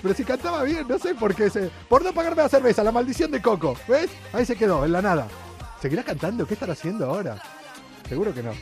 Pero 0.00 0.14
si 0.14 0.24
cantaba 0.24 0.62
bien, 0.62 0.88
no 0.88 0.98
sé 0.98 1.14
por 1.14 1.34
qué 1.34 1.50
se. 1.50 1.70
Por 1.86 2.02
no 2.02 2.14
pagarme 2.14 2.44
la 2.44 2.48
cerveza, 2.48 2.82
la 2.82 2.92
maldición 2.92 3.30
de 3.30 3.42
Coco. 3.42 3.76
¿Ves? 3.86 4.10
Ahí 4.32 4.46
se 4.46 4.56
quedó, 4.56 4.86
en 4.86 4.92
la 4.92 5.02
nada. 5.02 5.28
¿Seguirá 5.82 6.02
cantando? 6.02 6.46
¿Qué 6.46 6.54
estará 6.54 6.72
haciendo 6.72 7.04
ahora? 7.04 7.42
Seguro 8.08 8.32
que 8.32 8.42
no. 8.42 8.52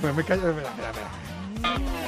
Bueno, 0.00 0.16
me 0.16 0.24
callo. 0.24 0.48
espera, 0.48 0.70
espera, 0.70 0.90
espera. 0.92 2.06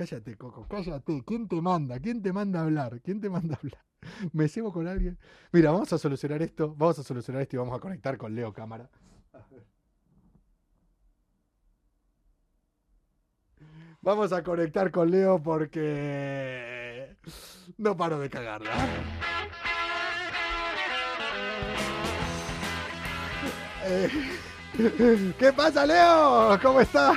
Cállate, 0.00 0.34
Coco, 0.34 0.66
cállate. 0.66 1.22
¿Quién 1.26 1.46
te 1.46 1.60
manda? 1.60 2.00
¿Quién 2.00 2.22
te 2.22 2.32
manda 2.32 2.60
a 2.60 2.62
hablar? 2.62 3.02
¿Quién 3.02 3.20
te 3.20 3.28
manda 3.28 3.56
a 3.56 3.58
hablar? 3.58 3.84
¿Me 4.32 4.48
cebo 4.48 4.72
con 4.72 4.88
alguien? 4.88 5.18
Mira, 5.52 5.72
vamos 5.72 5.92
a 5.92 5.98
solucionar 5.98 6.40
esto. 6.40 6.74
Vamos 6.74 6.98
a 7.00 7.02
solucionar 7.02 7.42
esto 7.42 7.56
y 7.56 7.58
vamos 7.58 7.76
a 7.76 7.80
conectar 7.80 8.16
con 8.16 8.34
Leo 8.34 8.50
Cámara. 8.50 8.88
Vamos 14.00 14.32
a 14.32 14.42
conectar 14.42 14.90
con 14.90 15.10
Leo 15.10 15.42
porque 15.42 17.14
no 17.76 17.94
paro 17.94 18.18
de 18.18 18.30
cagarla. 18.30 18.70
Eh, 23.84 24.08
¿Qué 25.38 25.52
pasa, 25.52 25.84
Leo? 25.86 26.58
¿Cómo 26.62 26.80
estás? 26.80 27.16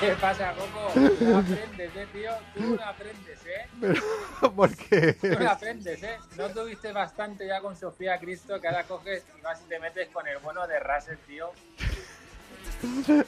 ¿Qué 0.00 0.12
pasa, 0.20 0.52
Coco? 0.54 0.92
No 1.20 1.38
aprendes, 1.38 1.90
eh, 1.96 2.06
tío. 2.12 2.30
Tú 2.54 2.76
no 2.76 2.84
aprendes, 2.84 3.38
¿eh? 3.46 3.68
Pero, 3.80 4.52
¿Por 4.54 4.76
qué? 4.76 5.12
Tú 5.14 5.28
no 5.38 5.50
aprendes, 5.50 6.02
¿eh? 6.02 6.18
No 6.36 6.48
tuviste 6.50 6.92
bastante 6.92 7.46
ya 7.46 7.60
con 7.60 7.76
Sofía 7.76 8.18
Cristo 8.18 8.60
que 8.60 8.68
ahora 8.68 8.84
coges 8.84 9.24
y 9.38 9.40
vas 9.40 9.60
y 9.64 9.68
te 9.68 9.78
metes 9.78 10.08
con 10.08 10.26
el 10.26 10.38
bueno 10.38 10.66
de 10.66 10.80
Russell, 10.80 11.16
tío. 11.26 11.50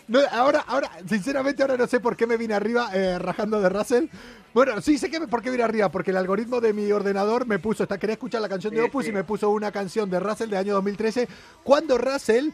No, 0.09 0.21
ahora, 0.31 0.65
ahora, 0.67 0.91
sinceramente, 1.07 1.63
ahora 1.63 1.77
no 1.77 1.87
sé 1.87 2.01
por 2.01 2.17
qué 2.17 2.27
me 2.27 2.37
vine 2.39 2.55
arriba 2.55 2.91
eh, 2.95 3.19
rajando 3.19 3.61
de 3.61 3.69
Russell. 3.69 4.07
Bueno, 4.55 4.81
sí 4.81 4.97
sé 4.99 5.11
que 5.11 5.21
me- 5.21 5.29
por 5.29 5.43
qué 5.43 5.51
vine 5.51 5.63
arriba, 5.63 5.91
porque 5.91 6.11
el 6.11 6.17
algoritmo 6.17 6.61
de 6.61 6.73
mi 6.73 6.91
ordenador 6.91 7.47
me 7.47 7.59
puso, 7.59 7.83
esta, 7.83 7.99
quería 7.99 8.15
escuchar 8.15 8.41
la 8.41 8.49
canción 8.49 8.73
de 8.75 8.81
Sí, 8.81 8.87
Opus 8.89 9.05
sí. 9.05 9.11
y 9.11 9.15
me 9.15 9.25
puso 9.25 9.51
una 9.51 9.71
canción 9.71 10.09
de 10.11 10.21
Russell 10.21 10.49
de 10.51 10.57
año 10.59 10.75
2013, 10.75 11.29
cuando 11.63 11.99
Russell 11.99 12.49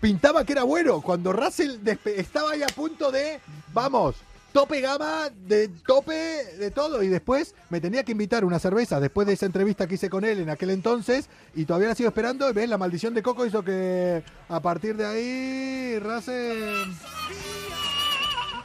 pintaba 0.00 0.44
que 0.44 0.52
era 0.52 0.62
bueno, 0.64 1.00
cuando 1.00 1.32
Russell 1.32 1.78
estaba 2.04 2.52
ahí 2.52 2.62
a 2.62 2.68
punto 2.68 3.10
de, 3.10 3.40
vamos, 3.72 4.16
tope 4.52 4.80
gama, 4.80 5.28
de 5.30 5.68
tope 5.68 6.12
de 6.12 6.70
todo, 6.70 7.02
y 7.02 7.08
después 7.08 7.54
me 7.70 7.80
tenía 7.80 8.04
que 8.04 8.12
invitar 8.12 8.44
una 8.44 8.58
cerveza 8.58 9.00
después 9.00 9.26
de 9.26 9.34
esa 9.34 9.46
entrevista 9.46 9.86
que 9.86 9.94
hice 9.94 10.10
con 10.10 10.24
él 10.24 10.40
en 10.40 10.50
aquel 10.50 10.70
entonces, 10.70 11.28
y 11.54 11.64
todavía 11.64 11.88
la 11.88 11.94
sigo 11.94 12.08
esperando, 12.08 12.48
y 12.48 12.52
ves, 12.52 12.68
la 12.68 12.78
maldición 12.78 13.14
de 13.14 13.22
Coco 13.22 13.46
hizo 13.46 13.62
que 13.62 14.22
a 14.48 14.60
partir 14.60 14.96
de 14.96 15.06
ahí, 15.06 15.98
Russell... 15.98 16.92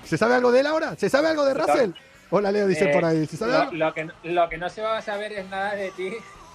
¿Se 0.05 0.17
sabe 0.17 0.35
algo 0.35 0.51
de 0.51 0.59
él 0.59 0.67
ahora? 0.67 0.95
¿Se 0.95 1.09
sabe 1.09 1.29
algo 1.29 1.45
de 1.45 1.53
Russell? 1.53 1.91
Hola 2.29 2.51
Leo, 2.51 2.67
dice 2.67 2.89
Eh, 2.89 2.93
por 2.93 3.05
ahí. 3.05 3.25
¿Se 3.25 3.37
sabe 3.37 3.51
lo, 3.53 3.59
algo? 3.59 3.73
lo 3.73 3.93
que, 3.93 4.09
lo 4.23 4.49
que 4.49 4.57
no 4.57 4.69
se 4.69 4.81
va 4.81 4.97
a 4.97 5.01
saber 5.01 5.31
es 5.33 5.47
nada 5.49 5.75
de 5.75 5.91
ti 5.91 6.13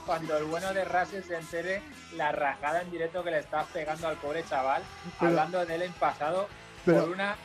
cuando 0.09 0.39
el 0.39 0.45
bueno 0.45 0.73
de 0.73 0.87
Russell 0.87 1.23
se 1.23 1.37
entere 1.37 1.83
la 2.17 2.33
rajada 2.33 2.81
en 2.81 2.91
directo 2.91 3.23
que 3.23 3.31
le 3.31 3.41
estás 3.41 3.67
pegando 3.75 4.09
al 4.09 4.17
pobre 4.17 4.43
chaval, 4.49 4.83
Pero- 5.21 5.29
hablando 5.33 5.67
de 5.67 5.75
él 5.75 5.83
en 5.83 5.93
pasado 5.93 6.49
pero- 6.87 7.01
por 7.03 7.11
una 7.11 7.37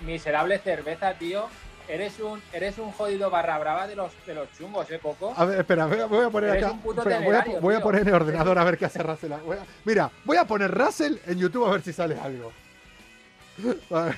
miserable 0.00 0.58
cerveza, 0.58 1.12
tío. 1.12 1.46
Eres 1.86 2.18
un, 2.20 2.40
eres 2.54 2.78
un 2.78 2.90
jodido 2.92 3.28
barra 3.28 3.58
brava 3.58 3.86
de 3.86 3.94
los, 3.94 4.10
de 4.26 4.32
los 4.34 4.50
chungos, 4.56 4.90
¿eh, 4.90 4.98
Coco? 4.98 5.34
A 5.36 5.44
ver, 5.44 5.60
espera, 5.60 5.84
voy 5.84 6.00
a, 6.24 6.30
poner 6.30 6.48
Eres 6.50 6.64
acá. 6.64 6.72
un 6.72 6.80
puto 6.80 7.02
espera, 7.02 7.20
voy, 7.20 7.34
a, 7.36 7.60
voy 7.60 7.78
poner 7.80 8.00
en 8.00 8.08
el 8.08 8.14
ordenador 8.14 8.58
a 8.58 8.64
ver 8.64 8.78
qué 8.78 8.86
hace 8.86 9.02
Russell. 9.02 9.32
Voy 9.44 9.58
a- 9.58 9.66
mira, 9.84 10.10
voy 10.24 10.38
a 10.38 10.46
poner 10.46 10.70
Russell 10.70 11.18
en 11.26 11.38
YouTube 11.38 11.66
a 11.68 11.72
ver 11.72 11.82
si 11.82 11.92
sale 11.92 12.18
algo. 12.18 12.50
A 13.90 14.00
ver, 14.04 14.16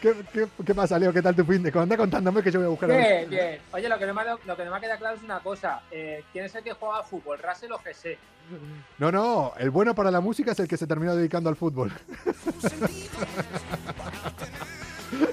¿Qué, 0.00 0.14
qué, 0.32 0.48
qué 0.66 0.74
pasa, 0.74 0.98
Leo? 0.98 1.12
¿Qué 1.12 1.22
tal 1.22 1.36
tu 1.36 1.44
fin 1.44 1.62
de? 1.62 1.70
Anda 1.78 1.96
contándome 1.96 2.42
que 2.42 2.50
yo 2.50 2.58
voy 2.58 2.66
a 2.66 2.70
buscar 2.70 2.90
a. 2.90 2.96
Bien, 2.96 3.30
bien. 3.30 3.60
Oye, 3.72 3.88
lo 3.88 3.96
que 3.98 4.06
no 4.06 4.14
me 4.14 4.22
lo 4.24 4.56
que 4.56 4.64
no 4.64 4.72
me 4.72 4.80
quedado 4.80 4.98
claro 4.98 5.16
es 5.16 5.22
una 5.22 5.38
cosa. 5.40 5.82
Eh, 5.92 6.24
¿Quién 6.32 6.46
es 6.46 6.54
el 6.56 6.64
que 6.64 6.72
juega 6.72 6.96
al 6.98 7.04
fútbol, 7.04 7.38
Russell 7.38 7.70
o 7.72 7.78
GC? 7.78 8.18
No, 8.98 9.12
no, 9.12 9.52
el 9.58 9.70
bueno 9.70 9.94
para 9.94 10.10
la 10.10 10.20
música 10.20 10.50
es 10.52 10.58
el 10.60 10.66
que 10.68 10.76
se 10.76 10.86
terminó 10.88 11.14
dedicando 11.14 11.48
al 11.48 11.56
fútbol. 11.56 11.92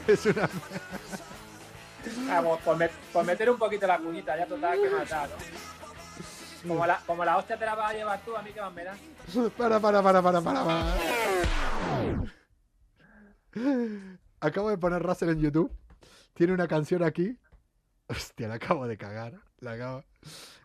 es 0.08 0.26
una. 0.28 0.48
Ah, 2.30 2.42
pues, 2.44 2.62
por, 2.62 2.78
met- 2.78 2.92
por 3.12 3.26
meter 3.26 3.50
un 3.50 3.58
poquito 3.58 3.88
la 3.88 3.98
cuñita, 3.98 4.38
ya 4.38 4.46
total, 4.46 4.80
que 4.82 4.90
matar, 4.90 5.30
¿no? 5.30 5.36
Como 6.68 6.86
la, 6.86 7.00
como 7.08 7.26
la 7.26 7.38
hostia 7.38 7.58
te 7.58 7.66
la 7.66 7.74
vas 7.74 7.90
a 7.92 7.94
llevar 7.94 8.20
tú, 8.24 8.36
a 8.36 8.42
mí 8.44 8.52
que 8.52 8.62
más 8.62 8.72
me 8.74 8.84
da. 8.84 8.94
Para, 9.58 9.80
para, 9.80 10.02
para, 10.04 10.22
para, 10.22 10.42
para, 10.42 10.64
para. 10.64 10.94
Acabo 14.40 14.70
de 14.70 14.78
poner 14.78 15.02
Russell 15.04 15.30
en 15.30 15.40
YouTube. 15.42 15.72
Tiene 16.34 16.54
una 16.54 16.68
canción 16.68 17.04
aquí. 17.04 17.38
Hostia, 18.08 18.48
la 18.48 18.56
acabo 18.56 18.88
de 18.88 18.98
cagar. 18.98 19.34
La 19.60 19.74
acabo... 19.74 20.04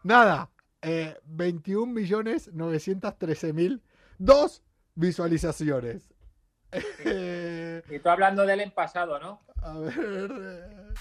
Nada. 0.03 0.51
Eh, 0.83 1.17
21 1.25 1.93
millones 1.93 2.51
913 2.53 3.53
mil. 3.53 3.83
Dos 4.19 4.63
visualizaciones. 4.95 6.13
Y 7.89 7.99
tú 8.01 8.09
hablando 8.09 8.45
de 8.45 8.55
él 8.55 8.61
en 8.61 8.71
pasado, 8.73 9.19
¿no? 9.21 9.41
a 9.63 9.79
ver. 9.79 10.31
eh. 10.41 10.95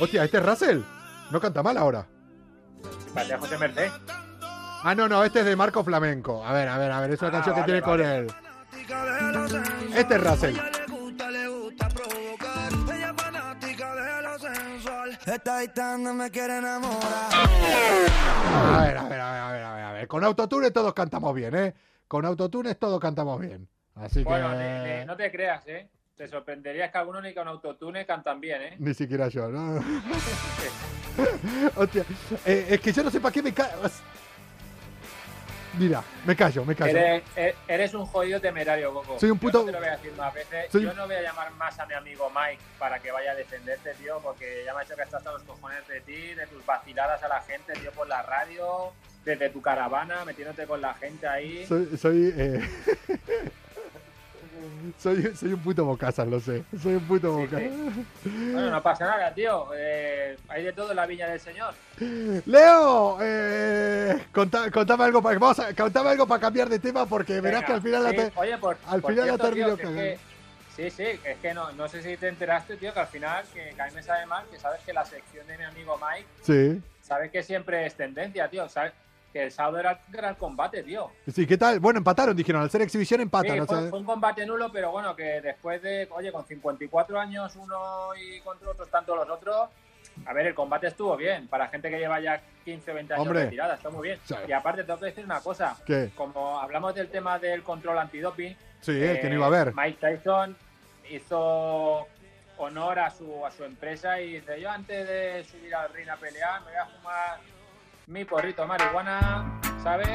Hostia, 0.00 0.24
este 0.24 0.38
es 0.38 0.46
Russell. 0.46 0.80
No 1.30 1.40
canta 1.40 1.62
mal 1.62 1.76
ahora. 1.76 2.06
A 3.14 3.38
José 3.38 3.58
Merced. 3.58 3.90
Ah, 4.84 4.94
no, 4.96 5.08
no, 5.08 5.22
este 5.24 5.40
es 5.40 5.44
de 5.46 5.56
Marco 5.56 5.82
Flamenco. 5.84 6.44
A 6.44 6.52
ver, 6.52 6.68
a 6.68 6.78
ver, 6.78 6.90
a 6.92 7.00
ver, 7.00 7.10
es 7.12 7.20
una 7.20 7.28
Ah, 7.28 7.32
canción 7.32 7.54
que 7.56 7.60
vale, 7.62 7.72
tiene 7.72 7.82
con 7.82 7.98
vale. 7.98 8.18
él. 8.18 8.26
Este 9.94 10.14
es 10.14 10.24
Russell. 10.24 10.56
Esta 15.26 15.60
gitana 15.60 16.12
me 16.14 16.30
quiere 16.30 16.58
enamorar. 16.58 17.28
A 17.32 18.84
ver, 18.86 18.96
a 18.96 19.08
ver, 19.08 19.20
a 19.20 19.30
ver, 19.30 19.30
a 19.40 19.52
ver, 19.52 19.62
a 19.64 19.74
ver, 19.74 19.84
a 19.84 19.92
ver. 19.92 20.08
Con 20.08 20.24
autotune 20.24 20.70
todos 20.70 20.94
cantamos 20.94 21.34
bien, 21.34 21.54
¿eh? 21.54 21.74
Con 22.06 22.24
autotune 22.24 22.74
todos 22.76 22.98
cantamos 23.00 23.38
bien. 23.40 23.68
Así 23.94 24.22
Bueno, 24.24 24.50
que 24.56 24.98
ni- 25.00 25.06
no 25.06 25.16
te 25.16 25.30
creas, 25.30 25.66
¿eh? 25.66 25.90
Te 26.16 26.26
sorprenderías 26.28 26.90
que 26.90 26.98
algunos 26.98 27.22
ni 27.22 27.34
con 27.34 27.46
autotune 27.46 28.06
cantan 28.06 28.40
bien, 28.40 28.62
¿eh? 28.62 28.76
ni 28.78 28.94
siquiera 28.94 29.28
yo, 29.28 29.48
¿no? 29.48 29.76
Hostia, 31.76 32.04
eh, 32.46 32.66
es 32.70 32.80
que 32.80 32.92
yo 32.92 33.02
no 33.04 33.10
sé 33.10 33.20
para 33.20 33.32
qué 33.32 33.42
me 33.42 33.52
callo. 33.52 33.72
Mira, 35.78 36.02
me 36.26 36.34
callo, 36.36 36.64
me 36.64 36.74
callo. 36.74 36.90
Eres, 36.96 37.22
e- 37.36 37.54
eres 37.68 37.94
un 37.94 38.04
jodido 38.06 38.40
temerario, 38.40 38.92
Coco. 38.92 39.18
Soy 39.18 39.30
un 39.30 39.38
puto- 39.38 39.60
Yo 39.60 39.66
no 39.66 39.66
te 39.66 39.72
lo 39.72 39.78
voy 39.78 39.88
a 39.88 39.96
decir 39.96 40.12
más 40.16 40.34
veces. 40.34 40.66
Soy- 40.72 40.82
Yo 40.82 40.92
no 40.94 41.06
voy 41.06 41.14
a 41.16 41.22
llamar 41.22 41.50
más 41.52 41.78
a 41.78 41.86
mi 41.86 41.94
amigo 41.94 42.30
Mike 42.30 42.60
para 42.78 42.98
que 42.98 43.10
vaya 43.12 43.32
a 43.32 43.34
defenderte, 43.34 43.94
tío, 43.94 44.18
porque 44.22 44.62
ya 44.64 44.74
me 44.74 44.80
ha 44.80 44.82
hecho 44.82 44.96
que 44.96 45.02
estás 45.02 45.18
hasta 45.18 45.32
los 45.32 45.42
cojones 45.44 45.86
de 45.86 46.00
ti, 46.00 46.34
de 46.34 46.46
tus 46.46 46.64
vaciladas 46.66 47.22
a 47.22 47.28
la 47.28 47.40
gente, 47.42 47.72
tío, 47.74 47.92
por 47.92 48.08
la 48.08 48.22
radio, 48.22 48.92
desde 49.24 49.50
tu 49.50 49.60
caravana, 49.62 50.24
metiéndote 50.24 50.66
con 50.66 50.80
la 50.80 50.94
gente 50.94 51.26
ahí. 51.28 51.64
Soy, 51.66 51.96
soy, 51.96 52.32
eh, 52.36 52.60
soy, 54.98 55.34
soy 55.36 55.52
un 55.52 55.60
puto 55.60 55.84
bocazas, 55.84 56.26
lo 56.28 56.40
sé. 56.40 56.64
Soy 56.82 56.94
un 56.94 57.04
puto 57.06 57.34
Sí, 57.36 57.40
bocazas. 57.44 57.70
Bueno, 58.24 58.70
no 58.70 58.82
pasa 58.82 59.06
nada, 59.06 59.32
tío. 59.34 59.68
Eh, 59.76 60.36
hay 60.48 60.64
de 60.64 60.72
todo 60.72 60.90
en 60.90 60.96
la 60.96 61.06
viña 61.06 61.28
del 61.28 61.40
señor. 61.40 61.74
Leo, 62.46 63.18
eh, 63.20 64.16
contá- 64.32 64.70
contame 64.70 65.04
algo 65.04 65.22
para 65.22 65.38
vamos 65.38 65.58
a, 65.60 65.74
contame 65.74 66.10
algo 66.10 66.26
para 66.26 66.40
cambiar 66.40 66.68
de 66.68 66.78
tema 66.78 67.06
porque 67.06 67.40
verás 67.40 67.64
que 67.64 67.72
al 67.72 67.82
final 67.82 68.02
la 68.04 68.10
te- 68.12 68.32
Oye, 68.36 68.58
por, 68.58 68.76
al 68.86 69.00
por 69.00 69.10
final 69.12 69.26
la 69.26 69.32
cierto, 69.34 69.44
termino 69.46 69.66
tío, 69.68 69.76
que 69.76 69.82
es 69.82 69.88
cagando. 69.88 70.02
que- 70.02 70.28
Sí, 70.78 70.90
sí, 70.90 71.20
es 71.24 71.36
que 71.38 71.52
no, 71.54 71.72
no 71.72 71.88
sé 71.88 72.00
si 72.04 72.16
te 72.16 72.28
enteraste, 72.28 72.76
tío, 72.76 72.94
que 72.94 73.00
al 73.00 73.08
final, 73.08 73.44
que, 73.52 73.72
que 73.74 73.82
a 73.82 73.86
mí 73.86 73.94
me 73.96 74.02
sabe 74.02 74.26
mal, 74.26 74.44
que 74.48 74.60
sabes 74.60 74.80
que 74.86 74.92
la 74.92 75.04
sección 75.04 75.44
de 75.48 75.58
mi 75.58 75.64
amigo 75.64 75.98
Mike, 75.98 76.28
Sí. 76.42 76.80
sabes 77.02 77.32
que 77.32 77.42
siempre 77.42 77.84
es 77.84 77.94
tendencia, 77.96 78.48
tío, 78.48 78.68
sabes 78.68 78.92
que 79.32 79.44
el 79.44 79.50
sábado 79.52 79.78
era 79.78 79.92
el 79.92 79.98
gran 80.08 80.34
combate, 80.36 80.82
tío. 80.82 81.10
Sí, 81.32 81.46
¿qué 81.46 81.58
tal? 81.58 81.80
Bueno, 81.80 81.98
empataron, 81.98 82.36
dijeron, 82.36 82.62
al 82.62 82.70
ser 82.70 82.82
exhibición 82.82 83.20
empatan. 83.20 83.58
Sí, 83.60 83.66
fue, 83.66 83.88
fue 83.90 83.98
un 83.98 84.04
combate 84.04 84.46
nulo, 84.46 84.70
pero 84.72 84.90
bueno, 84.90 85.14
que 85.14 85.40
después 85.40 85.82
de, 85.82 86.08
oye, 86.10 86.32
con 86.32 86.46
54 86.46 87.20
años 87.20 87.54
uno 87.56 88.10
y 88.16 88.40
contra 88.40 88.70
otros 88.70 88.88
tanto 88.90 89.14
los 89.14 89.28
otros, 89.28 89.68
a 90.26 90.32
ver, 90.32 90.46
el 90.48 90.54
combate 90.54 90.88
estuvo 90.88 91.16
bien, 91.16 91.46
para 91.48 91.68
gente 91.68 91.90
que 91.90 91.98
lleva 91.98 92.20
ya 92.20 92.40
15 92.64 92.90
o 92.90 92.94
20 92.94 93.14
años 93.14 93.26
Hombre. 93.26 93.40
de 93.44 93.48
tirada, 93.48 93.74
está 93.74 93.90
muy 93.90 94.08
bien. 94.08 94.18
Sí. 94.24 94.34
Y 94.48 94.52
aparte 94.52 94.84
tengo 94.84 94.98
que 94.98 95.06
decir 95.06 95.24
una 95.24 95.40
cosa, 95.40 95.76
¿Qué? 95.86 96.10
como 96.16 96.58
hablamos 96.58 96.94
del 96.94 97.08
tema 97.08 97.38
del 97.38 97.62
control 97.62 97.98
antidoping, 97.98 98.56
Sí, 98.80 98.92
eh, 98.94 99.18
que 99.20 99.28
no 99.28 99.34
iba 99.34 99.44
a 99.44 99.48
haber. 99.48 99.74
Mike 99.74 99.98
Tyson 100.00 100.56
hizo 101.10 102.06
honor 102.58 102.98
a 102.98 103.10
su, 103.10 103.44
a 103.44 103.50
su 103.50 103.64
empresa 103.64 104.20
y 104.20 104.34
dice, 104.34 104.60
yo 104.60 104.70
antes 104.70 105.06
de 105.06 105.44
subir 105.44 105.74
al 105.74 105.92
ring 105.92 106.08
a 106.08 106.16
pelear 106.16 106.60
me 106.60 106.66
voy 106.66 106.76
a 106.76 106.86
fumar 106.86 107.38
mi 108.08 108.24
porrito 108.24 108.62
de 108.62 108.68
marihuana, 108.68 109.60
¿sabes? 109.82 110.08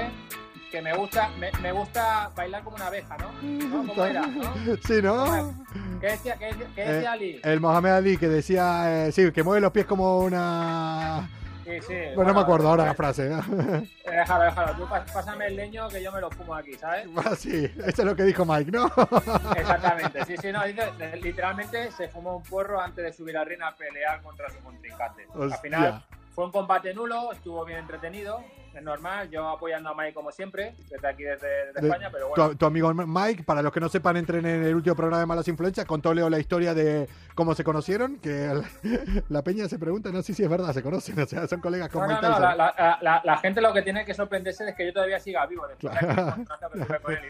Que 0.72 0.82
me 0.82 0.94
gusta, 0.96 1.30
me, 1.40 1.52
me 1.62 1.72
gusta 1.72 2.32
bailar 2.36 2.64
como 2.64 2.76
una 2.78 2.88
abeja, 2.88 3.16
¿no? 3.18 3.32
¿No? 3.42 3.88
¿Cómo 3.88 4.06
era? 4.06 4.22
¿no? 4.26 4.54
Sí, 4.84 5.02
¿no? 5.02 5.54
¿Qué 6.02 6.08
decía, 6.08 6.36
qué 6.38 6.46
decía, 6.48 6.68
qué 6.76 6.82
Eh, 6.84 7.08
Ali? 7.08 7.42
El 7.44 7.60
Mohamed 7.60 7.92
Ali 7.92 8.18
que 8.18 8.28
decía, 8.28 9.06
eh, 9.08 9.12
sí, 9.12 9.32
que 9.32 9.44
mueve 9.44 9.62
los 9.62 9.72
pies 9.72 9.86
como 9.86 10.20
una... 10.20 11.30
Sí, 11.64 11.80
sí. 11.88 11.94
Bueno, 12.16 12.32
no 12.32 12.40
me 12.40 12.42
acuerdo 12.42 12.68
ahora 12.68 12.86
la 12.86 12.94
frase. 12.94 13.28
eh, 13.32 13.90
Déjalo, 14.06 14.44
déjalo. 14.44 14.74
Tú 14.74 14.86
pásame 15.14 15.46
el 15.46 15.56
leño 15.56 15.88
que 15.88 16.04
yo 16.04 16.12
me 16.12 16.20
lo 16.20 16.30
fumo 16.30 16.56
aquí, 16.56 16.74
¿sabes? 16.74 17.06
Ah, 17.24 17.36
sí, 17.38 17.72
eso 17.78 18.02
es 18.02 18.06
lo 18.06 18.16
que 18.16 18.24
dijo 18.24 18.44
Mike, 18.44 18.70
¿no? 18.72 18.88
Exactamente, 19.56 20.26
sí, 20.26 20.36
sí, 20.42 20.52
no, 20.52 20.62
dice, 20.66 20.92
literalmente 21.22 21.90
se 21.92 22.10
fumó 22.10 22.36
un 22.38 22.44
porro 22.44 22.82
antes 22.82 23.06
de 23.06 23.14
subir 23.14 23.38
al 23.38 23.46
ring 23.46 23.62
a 23.62 23.74
pelear 23.76 24.22
contra 24.24 24.50
su 24.50 24.58
contrincante. 24.60 25.26
Hostia. 25.30 25.56
Al 25.56 25.62
final 25.62 26.04
fue 26.34 26.46
un 26.46 26.52
combate 26.52 26.94
nulo, 26.94 27.32
estuvo 27.32 27.64
bien 27.64 27.80
entretenido, 27.80 28.44
es 28.78 28.84
normal, 28.84 29.30
yo 29.30 29.48
apoyando 29.50 29.90
a 29.90 29.96
Mike 29.96 30.14
como 30.14 30.32
siempre, 30.32 30.76
desde 30.90 31.08
aquí, 31.08 31.24
desde, 31.24 31.48
desde 31.68 31.82
De- 31.82 31.88
España, 31.88 32.10
pero 32.12 32.30
bueno. 32.30 32.50
tu, 32.50 32.56
tu 32.56 32.66
amigo 32.66 32.94
Mike, 32.94 33.44
para 33.44 33.62
los 33.62 33.72
que 33.72 33.80
no 33.80 33.90
sepan, 33.90 34.18
entren 34.18 34.46
en 34.46 34.64
el 34.64 34.76
último 34.76 34.96
programa 34.96 35.20
de 35.20 35.26
Malas 35.26 35.48
Influencias, 35.48 35.86
contó 35.86 36.14
Leo 36.14 36.30
la 36.30 36.40
historia 36.40 36.74
de 36.74 37.08
cómo 37.36 37.54
se 37.56 37.64
conocieron, 37.64 38.18
que 38.18 38.46
el- 38.46 38.64
la 39.30 39.42
peña 39.44 39.68
se 39.68 39.78
pregunta, 39.80 40.12
no 40.12 40.22
sé 40.22 40.34
si 40.34 40.44
es 40.44 40.50
verdad, 40.50 40.74
se 40.74 40.82
conocen, 40.82 41.20
o 41.20 41.26
sea, 41.26 41.48
son 41.48 41.60
colegas 41.62 41.90
con 41.90 42.08
No, 42.08 42.22
no, 42.22 42.22
no, 42.22 42.40
la, 42.40 42.56
la- 42.56 42.98
la- 43.02 43.22
la 43.24 43.38
gente 43.38 43.62
lo 43.62 43.74
que 43.74 43.82
tiene 43.82 44.06
que 44.06 44.14
sorprenderse 44.14 44.68
es 44.70 44.76
que 44.76 44.86
yo 44.88 44.94
todavía 44.94 45.20
siga 45.20 45.46
vivo 45.46 45.64
Claro. 45.80 46.36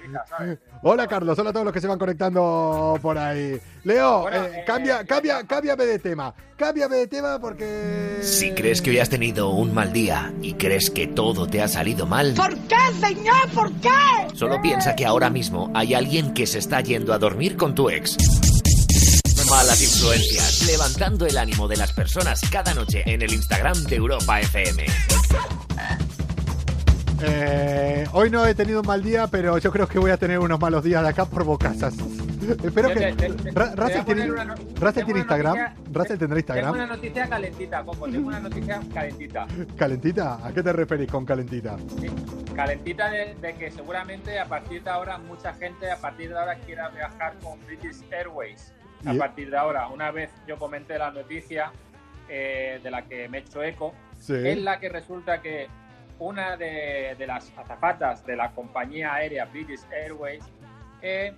Ibiza, 0.03 0.25
¿sabes? 0.25 0.59
Hola 0.83 1.07
Carlos, 1.07 1.37
hola 1.39 1.49
a 1.49 1.53
todos 1.53 1.65
los 1.65 1.73
que 1.73 1.81
se 1.81 1.87
van 1.87 1.99
conectando 1.99 2.97
por 3.01 3.17
ahí. 3.17 3.59
Leo, 3.83 4.21
Bueno, 4.21 4.43
eh, 4.45 4.51
eh, 4.59 4.63
cambia, 4.65 5.01
eh, 5.01 5.05
cambia, 5.05 5.41
ya. 5.41 5.47
cámbiame 5.47 5.85
de 5.85 5.99
tema. 5.99 6.33
Cámbiame 6.57 6.95
de 6.97 7.07
tema 7.07 7.39
porque. 7.39 8.17
Si 8.21 8.51
crees 8.53 8.81
que 8.81 8.91
hoy 8.91 8.99
has 8.99 9.09
tenido 9.09 9.49
un 9.49 9.73
mal 9.73 9.91
día 9.91 10.31
y 10.41 10.53
crees 10.53 10.89
que 10.89 11.07
todo 11.07 11.32
te 11.49 11.61
ha 11.61 11.67
salido 11.67 12.05
mal, 12.05 12.33
¿Por 12.35 12.57
qué, 12.67 12.75
señor? 12.99 13.49
¿Por 13.53 13.71
qué? 13.73 13.89
solo 14.35 14.61
piensa 14.61 14.95
que 14.95 15.05
ahora 15.05 15.29
mismo 15.29 15.71
hay 15.73 15.93
alguien 15.93 16.33
que 16.33 16.45
se 16.47 16.59
está 16.59 16.81
yendo 16.81 17.13
a 17.13 17.17
dormir 17.19 17.57
con 17.57 17.73
tu 17.75 17.89
ex. 17.89 18.17
Malas 19.49 19.81
influencias, 19.81 20.63
levantando 20.65 21.25
el 21.25 21.37
ánimo 21.37 21.67
de 21.67 21.77
las 21.77 21.91
personas 21.91 22.41
cada 22.51 22.73
noche 22.73 23.03
en 23.05 23.21
el 23.21 23.33
Instagram 23.33 23.83
de 23.83 23.95
Europa 23.95 24.39
FM. 24.39 24.85
Eh, 27.25 28.05
hoy 28.13 28.29
no 28.29 28.45
he 28.45 28.55
tenido 28.55 28.81
un 28.81 28.87
mal 28.87 29.03
día, 29.03 29.27
pero 29.27 29.57
yo 29.57 29.71
creo 29.71 29.87
que 29.87 29.99
voy 29.99 30.11
a 30.11 30.17
tener 30.17 30.39
unos 30.39 30.59
malos 30.59 30.83
días 30.83 31.03
de 31.03 31.09
acá 31.09 31.25
por 31.25 31.43
bocazas. 31.43 31.93
Espero 32.63 32.89
que. 32.89 33.11
Russell 33.75 34.03
tiene, 34.05 34.31
una 34.31 34.55
Russell 34.55 35.05
tengo 35.05 35.17
Instagram. 35.17 35.57
noticia- 35.57 35.75
Russell 35.91 36.17
tendrá 36.17 36.27
Tengo 36.27 36.37
Instagram. 36.39 36.73
una 36.73 36.85
noticia 36.87 37.29
calentita, 37.29 37.83
Coco, 37.83 38.05
tengo 38.09 38.27
una 38.27 38.39
noticia 38.39 38.79
calentita. 38.93 39.47
¿Calentita? 39.77 40.45
¿A 40.45 40.53
qué 40.53 40.63
te 40.63 40.73
referís 40.73 41.09
con 41.11 41.25
calentita? 41.25 41.77
Sí, 41.99 42.07
Calentita 42.55 43.09
de, 43.09 43.35
de 43.35 43.53
que 43.55 43.71
seguramente 43.71 44.39
a 44.39 44.45
partir 44.45 44.83
de 44.83 44.89
ahora 44.89 45.17
mucha 45.17 45.53
gente 45.53 45.89
a 45.91 45.97
partir 45.97 46.29
de 46.29 46.37
ahora 46.39 46.55
quiera 46.59 46.89
viajar 46.89 47.33
con 47.41 47.59
British 47.65 48.03
Airways. 48.11 48.73
A 49.05 49.13
partir 49.15 49.49
de 49.49 49.57
ahora, 49.57 49.87
una 49.89 50.11
vez 50.11 50.31
yo 50.47 50.57
comenté 50.57 50.97
la 50.97 51.11
noticia 51.11 51.71
eh, 52.29 52.79
de 52.81 52.89
la 52.91 53.01
que 53.01 53.27
me 53.27 53.39
he 53.39 53.41
hecho 53.41 53.61
eco, 53.61 53.93
Sí. 54.17 54.33
es 54.35 54.57
la 54.59 54.79
que 54.79 54.87
resulta 54.87 55.41
que 55.41 55.67
una 56.19 56.55
de, 56.55 57.15
de 57.17 57.27
las 57.27 57.51
azafatas 57.57 58.25
de 58.25 58.37
la 58.37 58.51
compañía 58.51 59.13
aérea 59.15 59.43
British 59.45 59.81
Airways 59.91 60.41
eh, 61.01 61.33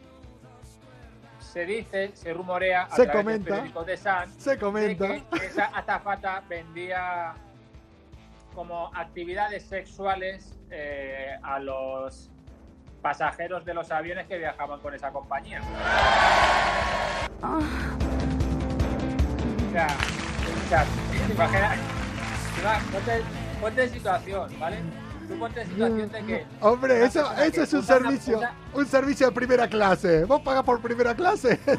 se 1.55 1.65
dice, 1.65 2.11
se 2.15 2.33
rumorea 2.33 2.81
a 2.81 2.89
Se 2.89 3.05
través 3.05 3.23
comenta. 3.23 3.55
del 3.55 3.63
de 3.85 3.93
Se 4.37 4.59
comenta. 4.59 5.07
de 5.07 5.23
que 5.39 5.45
esa 5.45 5.63
azafata 5.67 6.43
vendía 6.49 7.33
como 8.53 8.91
actividades 8.93 9.63
sexuales 9.63 10.53
eh, 10.69 11.33
a 11.41 11.59
los 11.59 12.29
pasajeros 13.01 13.63
de 13.63 13.73
los 13.73 13.89
aviones 13.89 14.27
que 14.27 14.37
viajaban 14.37 14.81
con 14.81 14.95
esa 14.95 15.11
compañía. 15.13 15.61
O 17.41 17.61
sea, 19.71 19.87
o 19.87 20.69
sea, 20.69 20.85
imagina- 21.33 21.75
ima- 22.61 22.79
ponte, 22.91 23.21
ponte 23.61 23.83
en 23.85 23.89
situación, 23.91 24.59
¿vale? 24.59 24.77
Tú 25.27 25.39
ponte 25.39 25.61
en 25.61 25.67
situación 25.69 26.11
de 26.11 26.23
que... 26.25 26.45
Hombre, 26.61 26.95
una 26.97 27.05
eso, 27.05 27.31
eso 27.37 27.63
es 27.63 27.73
un 27.73 27.79
una- 27.79 27.87
servicio, 27.87 28.37
usa- 28.37 28.53
un 28.73 28.85
servicio 28.85 29.27
de 29.27 29.31
primera 29.33 29.67
clase. 29.67 30.25
¿Vos 30.25 30.41
pagás 30.41 30.63
por 30.63 30.81
primera 30.81 31.15
clase? 31.15 31.59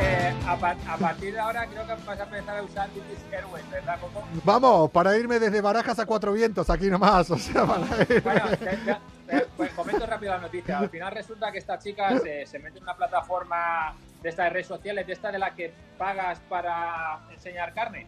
Eh, 0.00 0.34
a, 0.46 0.56
par- 0.56 0.76
a 0.88 0.96
partir 0.98 1.32
de 1.32 1.38
ahora 1.38 1.66
creo 1.68 1.86
que 1.86 1.94
vas 2.04 2.18
a 2.18 2.24
empezar 2.24 2.58
a 2.58 2.62
usar 2.62 2.88
British 2.90 3.32
Airways, 3.32 3.70
¿verdad, 3.70 3.96
Coco? 4.00 4.24
Vamos, 4.44 4.90
para 4.90 5.16
irme 5.16 5.38
desde 5.38 5.60
Barajas 5.60 5.98
a 6.00 6.04
Cuatro 6.04 6.32
Vientos, 6.32 6.68
aquí 6.68 6.90
nomás. 6.90 7.30
O 7.30 7.38
sea, 7.38 7.64
para 7.64 7.86
irme. 8.02 8.20
Bueno, 8.20 8.44
te- 8.50 8.56
te- 8.56 8.96
te- 9.28 9.46
pues 9.56 9.70
comento 9.72 10.04
rápido 10.04 10.32
la 10.32 10.40
noticia. 10.40 10.78
Al 10.80 10.90
final 10.90 11.12
resulta 11.14 11.52
que 11.52 11.58
esta 11.58 11.78
chica 11.78 12.18
se, 12.18 12.44
se 12.44 12.58
mete 12.58 12.78
en 12.78 12.82
una 12.84 12.96
plataforma 12.96 13.94
de 14.20 14.28
estas 14.28 14.52
redes 14.52 14.66
sociales, 14.66 15.06
de 15.06 15.12
esta 15.12 15.30
de 15.30 15.38
la 15.38 15.54
que 15.54 15.72
pagas 15.96 16.40
para 16.48 17.20
enseñar 17.30 17.72
carne. 17.72 18.06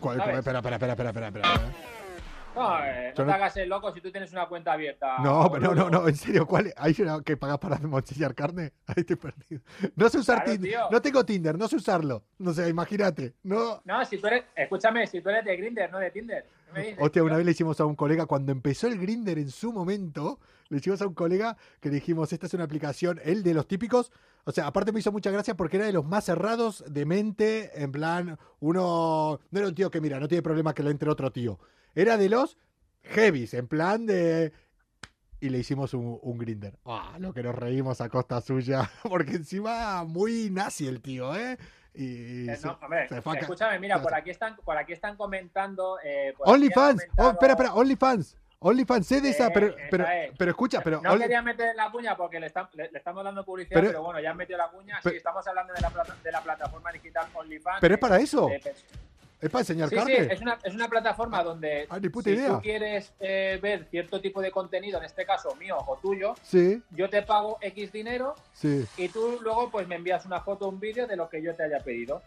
¿Cuál- 0.00 0.16
¿sabes? 0.16 0.30
cuál- 0.30 0.38
Espera, 0.38 0.58
espera, 0.60 0.76
espera, 0.76 0.92
espera, 0.92 1.10
espera, 1.10 1.26
espera. 1.28 1.48
No, 2.54 2.84
eh, 2.84 3.12
no 3.16 3.24
no- 3.24 3.30
te 3.30 3.34
hagas 3.36 3.56
el 3.56 3.68
loco 3.68 3.92
si 3.92 4.00
tú 4.00 4.10
tienes 4.10 4.32
una 4.32 4.46
cuenta 4.48 4.72
abierta. 4.72 5.18
No, 5.18 5.48
pero 5.52 5.74
no, 5.74 5.84
no, 5.84 5.90
no, 5.90 6.08
en 6.08 6.16
serio, 6.16 6.46
¿cuál? 6.46 6.72
¿Hay 6.76 6.94
una 7.00 7.20
que 7.22 7.36
pagas 7.36 7.58
para 7.58 7.78
mochillar 7.78 8.34
carne? 8.34 8.72
Ahí 8.86 8.94
estoy 8.98 9.16
perdido. 9.16 9.60
No 9.96 10.08
sé 10.08 10.18
usar 10.18 10.42
Claro, 10.42 10.52
Tinder. 10.52 10.70
tío. 10.70 10.80
No 10.90 11.00
tengo 11.02 11.24
Tinder, 11.24 11.56
no 11.58 11.68
sé 11.68 11.76
usarlo. 11.76 12.24
No 12.38 12.52
sé, 12.52 12.68
imagínate. 12.68 13.34
No. 13.44 13.80
No, 13.84 14.04
si 14.04 14.18
tú 14.18 14.26
eres, 14.26 14.44
escúchame, 14.56 15.06
si 15.06 15.20
tú 15.20 15.28
eres 15.28 15.44
de 15.44 15.56
Grindr, 15.56 15.90
no 15.90 15.98
de 15.98 16.10
Tinder. 16.10 16.44
¿Qué 16.66 16.72
me 16.72 16.80
dices, 16.82 16.98
Hostia, 17.00 17.22
una 17.22 17.30
tío? 17.32 17.36
vez 17.38 17.46
le 17.46 17.52
hicimos 17.52 17.80
a 17.80 17.84
un 17.86 17.94
colega, 17.94 18.26
cuando 18.26 18.52
empezó 18.52 18.88
el 18.88 18.98
Grinder 18.98 19.38
en 19.38 19.50
su 19.50 19.72
momento, 19.72 20.38
le 20.68 20.78
hicimos 20.78 21.00
a 21.00 21.06
un 21.06 21.14
colega 21.14 21.56
que 21.80 21.88
le 21.88 21.94
dijimos, 21.96 22.32
esta 22.32 22.46
es 22.46 22.54
una 22.54 22.64
aplicación, 22.64 23.20
él 23.24 23.42
de 23.42 23.54
los 23.54 23.66
típicos, 23.66 24.12
o 24.44 24.52
sea, 24.52 24.66
aparte 24.66 24.92
me 24.92 25.00
hizo 25.00 25.12
mucha 25.12 25.30
gracia 25.30 25.54
porque 25.56 25.76
era 25.78 25.86
de 25.86 25.92
los 25.92 26.04
más 26.04 26.24
cerrados 26.24 26.84
de 26.86 27.06
mente, 27.06 27.82
en 27.82 27.90
plan, 27.92 28.38
uno, 28.60 29.40
no 29.50 29.58
era 29.58 29.68
un 29.68 29.74
tío 29.74 29.90
que 29.90 30.00
mira, 30.00 30.20
no 30.20 30.28
tiene 30.28 30.42
problema 30.42 30.74
que 30.74 30.82
le 30.82 30.90
entre 30.90 31.08
otro 31.08 31.30
tío, 31.32 31.58
era 32.00 32.16
de 32.16 32.28
los 32.28 32.56
heavies, 33.02 33.54
en 33.54 33.66
plan 33.68 34.06
de... 34.06 34.52
Y 35.40 35.50
le 35.50 35.58
hicimos 35.58 35.94
un, 35.94 36.18
un 36.20 36.36
grinder. 36.38 36.78
Ah, 36.84 37.16
lo 37.20 37.32
que 37.32 37.42
nos 37.44 37.54
reímos 37.54 38.00
a 38.00 38.08
costa 38.08 38.40
suya. 38.40 38.90
Porque 39.04 39.32
encima 39.36 40.02
muy 40.04 40.50
nazi 40.50 40.88
el 40.88 41.00
tío, 41.00 41.34
¿eh? 41.36 41.56
Y 41.94 42.48
Eh, 42.48 42.58
no, 42.64 42.78
hombre, 42.82 43.08
se 43.08 43.18
escúchame, 43.18 43.78
mira, 43.78 44.02
por 44.02 44.14
aquí 44.14 44.30
están, 44.30 44.56
por 44.56 44.76
aquí 44.76 44.92
están 44.92 45.16
comentando. 45.16 45.98
Eh, 46.04 46.34
OnlyFans. 46.38 47.02
Oh, 47.02 47.06
comentado- 47.16 47.30
espera, 47.32 47.52
espera, 47.52 47.74
OnlyFans. 47.74 48.36
OnlyFans, 48.60 49.06
sé 49.06 49.20
de 49.20 49.30
esa, 49.30 49.46
Eh, 49.46 49.50
pero, 49.54 49.66
esa 49.68 49.76
pero, 49.90 50.04
es. 50.08 50.32
pero 50.36 50.50
escucha, 50.50 50.80
pero. 50.82 51.00
no 51.00 51.10
Only- 51.12 51.22
quería 51.22 51.42
meter 51.42 51.76
la 51.76 51.88
cuña 51.92 52.16
porque 52.16 52.40
le, 52.40 52.46
está- 52.48 52.68
le- 52.74 52.90
le 52.90 52.98
estamos 52.98 53.22
dando 53.22 53.44
publicidad, 53.44 53.78
Pero- 53.80 53.88
pero, 53.90 54.02
bueno, 54.02 54.18
ya 54.20 54.32
han 54.32 54.36
metido 54.36 54.58
la 54.58 54.68
cuña. 54.70 54.98
pero- 55.02 55.12
sí, 55.12 55.16
estamos 55.18 55.46
hablando 55.46 55.72
de 55.72 55.80
la, 55.80 55.90
plata- 55.90 56.16
de 56.22 56.32
la 56.32 56.40
plataforma 56.42 56.90
digital 56.90 57.28
OnlyFans. 57.34 57.78
pero 57.80 57.94
es 57.94 57.98
eh, 57.98 58.00
para 58.00 58.18
eso. 58.18 58.50
eh, 58.50 58.60
Es 59.40 59.50
para 59.50 59.60
enseñar 59.60 59.88
sí, 59.88 59.94
sí, 59.94 60.00
carne. 60.00 60.32
es 60.34 60.40
una, 60.40 60.58
es 60.64 60.74
una 60.74 60.88
plataforma 60.88 61.42
donde 61.44 61.86
Ah, 61.90 62.00
ni 62.00 62.08
puta 62.08 62.28
si 62.30 62.36
idea. 62.36 62.48
tú 62.54 62.60
quieres 62.60 63.12
eh, 63.20 63.58
ver 63.62 63.86
cierto 63.90 64.20
tipo 64.20 64.40
de 64.42 64.50
contenido, 64.50 64.98
en 64.98 65.04
este 65.04 65.24
caso 65.24 65.54
mío 65.56 65.76
o 65.86 65.96
tuyo, 65.98 66.34
Sí, 66.42 66.82
yo 66.90 67.08
te 67.08 67.22
pago 67.22 67.58
X 67.60 67.92
dinero 67.92 68.34
sí. 68.52 68.84
y 68.96 69.08
tú 69.08 69.38
luego 69.40 69.70
pues 69.70 69.86
me 69.86 69.94
envías 69.94 70.26
una 70.26 70.40
foto 70.40 70.66
o 70.66 70.68
un 70.70 70.80
vídeo 70.80 71.06
de 71.06 71.16
lo 71.16 71.28
que 71.28 71.40
yo 71.42 71.54
te 71.54 71.62
haya 71.62 71.78
pedido. 71.78 72.20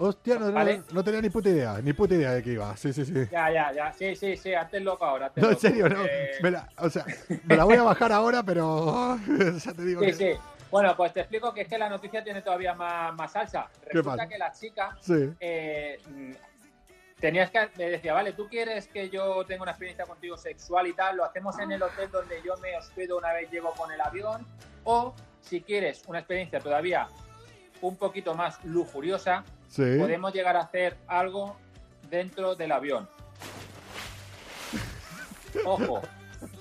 Hostia, 0.00 0.38
no, 0.38 0.52
Vale. 0.52 0.82
no 0.92 1.02
tenía 1.02 1.20
ni 1.20 1.28
puta 1.28 1.48
idea, 1.48 1.80
ni 1.82 1.92
puta 1.92 2.14
idea 2.14 2.32
de 2.32 2.42
qué 2.42 2.52
iba. 2.52 2.74
Sí, 2.76 2.92
sí, 2.92 3.04
sí. 3.04 3.12
Ya, 3.32 3.50
ya, 3.50 3.72
ya. 3.72 3.92
Sí, 3.92 4.14
sí, 4.14 4.36
sí, 4.36 4.54
hazte 4.54 4.76
el 4.76 4.84
loco 4.84 5.04
ahora. 5.04 5.32
No, 5.34 5.42
en 5.42 5.48
loco. 5.50 5.60
serio, 5.60 5.88
no. 5.88 6.04
Eh, 6.04 6.30
Me 6.40 6.52
la, 6.52 6.68
o 6.78 6.88
sea, 6.88 7.04
me 7.44 7.56
la 7.56 7.64
voy 7.64 7.74
a 7.76 7.82
bajar 7.82 8.12
ahora, 8.12 8.42
pero 8.44 9.18
ya 9.64 9.72
te 9.72 9.84
digo 9.84 10.00
Sí, 10.02 10.06
que. 10.06 10.12
sí. 10.14 10.30
Bueno, 10.70 10.94
pues 10.96 11.12
te 11.12 11.20
explico 11.20 11.52
que 11.54 11.62
es 11.62 11.68
que 11.68 11.78
la 11.78 11.88
noticia 11.88 12.22
tiene 12.22 12.42
todavía 12.42 12.74
más, 12.74 13.14
más 13.14 13.32
salsa. 13.32 13.68
¿Qué 13.82 13.94
Resulta 13.94 14.28
que 14.28 14.38
la 14.38 14.52
chica 14.52 14.96
Sí. 15.00 15.30
eh, 15.40 15.98
mm, 16.08 16.32
tenías 17.20 17.50
que 17.50 17.68
me 17.76 17.90
decía, 17.90 18.12
vale, 18.14 18.32
tú 18.32 18.48
quieres 18.48 18.86
que 18.88 19.08
yo 19.08 19.44
tenga 19.44 19.62
una 19.62 19.72
experiencia 19.72 20.04
contigo 20.04 20.36
sexual 20.36 20.86
y 20.86 20.92
tal, 20.92 21.16
lo 21.16 21.24
hacemos 21.24 21.58
en 21.58 21.72
el 21.72 21.82
hotel 21.82 22.10
donde 22.10 22.40
yo 22.44 22.56
me 22.58 22.76
hospedo 22.76 23.16
una 23.18 23.32
vez 23.32 23.50
llego 23.50 23.72
con 23.72 23.90
el 23.90 24.00
avión, 24.00 24.46
o 24.84 25.14
si 25.40 25.60
quieres 25.62 26.02
una 26.06 26.18
experiencia 26.18 26.60
todavía 26.60 27.08
un 27.80 27.96
poquito 27.96 28.34
más 28.34 28.62
lujuriosa, 28.64 29.44
Sí. 29.68 29.82
podemos 29.98 30.32
llegar 30.32 30.56
a 30.56 30.60
hacer 30.60 30.96
algo 31.06 31.56
dentro 32.10 32.54
del 32.54 32.72
avión. 32.72 33.08
Ojo, 35.64 36.02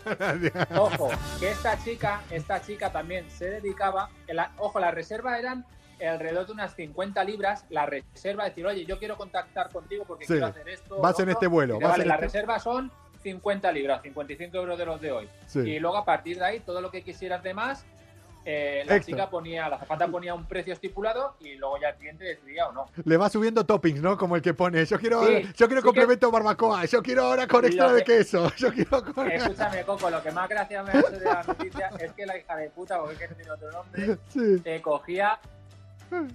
Ojo, 0.78 1.10
que 1.40 1.52
esta 1.52 1.82
chica, 1.84 2.22
esta 2.32 2.62
chica 2.62 2.92
también 2.92 3.30
se 3.30 3.50
dedicaba, 3.50 4.10
la- 4.28 4.52
ojo, 4.58 4.80
las 4.80 4.94
reservas 4.94 5.40
eran 5.40 5.66
alrededor 6.00 6.46
de 6.46 6.52
unas 6.54 6.76
50 6.76 7.24
libras, 7.24 7.66
la 7.70 7.86
reserva, 7.86 8.46
decir, 8.46 8.66
oye, 8.68 8.86
yo 8.86 9.00
quiero 9.00 9.18
contactar 9.18 9.70
contigo 9.72 10.04
porque 10.08 10.26
Sí. 10.26 10.34
quiero 10.34 10.48
hacer 10.48 10.70
esto. 10.70 10.98
Vas 11.00 11.18
en 11.20 11.24
otro". 11.24 11.32
este 11.34 11.48
vuelo, 11.48 11.80
vas 11.80 11.92
vale, 11.92 12.04
en 12.04 12.10
las 12.10 12.16
este- 12.18 12.26
reservas 12.28 12.64
son 12.64 12.92
50 13.24 13.72
libras, 13.72 14.02
55 14.04 14.56
euros 14.58 14.78
de 14.78 14.86
los 14.86 15.02
de 15.02 15.12
hoy. 15.12 15.30
Sí. 15.48 15.60
Y 15.62 15.80
luego 15.80 15.98
a 15.98 16.06
partir 16.06 16.38
de 16.38 16.46
ahí, 16.46 16.60
todo 16.60 16.82
lo 16.82 16.92
que 16.92 17.02
quisieras 17.02 17.42
de 17.42 17.54
más, 17.56 17.84
eh, 18.50 18.84
la 18.86 18.96
Extra. 18.96 19.14
chica 19.14 19.30
ponía, 19.30 19.68
la 19.68 19.78
zapata 19.78 20.08
ponía 20.08 20.34
un 20.34 20.46
precio 20.46 20.72
estipulado 20.72 21.36
y 21.42 21.56
luego 21.56 21.78
ya 21.82 21.90
el 21.90 21.96
cliente 21.98 22.24
decidía 22.24 22.68
o 22.68 22.72
no. 22.72 22.86
Le 23.04 23.18
va 23.18 23.30
subiendo 23.30 23.66
toppings, 23.66 24.02
¿no? 24.02 24.18
Como 24.18 24.38
el 24.38 24.42
que 24.42 24.54
pone, 24.54 24.86
yo 24.86 24.98
quiero, 24.98 25.26
Sí, 25.28 25.44
yo 25.58 25.68
quiero 25.68 25.82
sí 25.82 25.86
complemento 25.86 26.32
barbacoa, 26.32 26.86
yo 26.86 27.04
quiero 27.04 27.24
ahora 27.26 27.46
con 27.46 27.66
extra 27.66 27.92
de 27.92 28.06
queso, 28.06 28.50
yo 28.58 28.72
quiero 28.72 29.04
con... 29.14 29.30
Escúchame, 29.30 29.84
Coco, 29.84 30.10
lo 30.10 30.24
que 30.24 30.32
más 30.32 30.48
gracia 30.48 30.82
me 30.82 30.92
hace 30.94 31.20
de 31.20 31.26
la 31.26 31.44
noticia 31.44 31.90
es 32.00 32.14
que 32.14 32.26
la 32.26 32.38
hija 32.38 32.56
de 32.56 32.70
puta, 32.70 33.00
porque 33.00 33.16
es 33.16 33.20
que 33.20 33.28
no 33.28 33.36
tiene 33.36 33.52
otro 33.52 33.72
nombre, 33.72 34.18
Sí. 34.30 34.62
eh, 34.64 34.82
cogía 34.82 35.38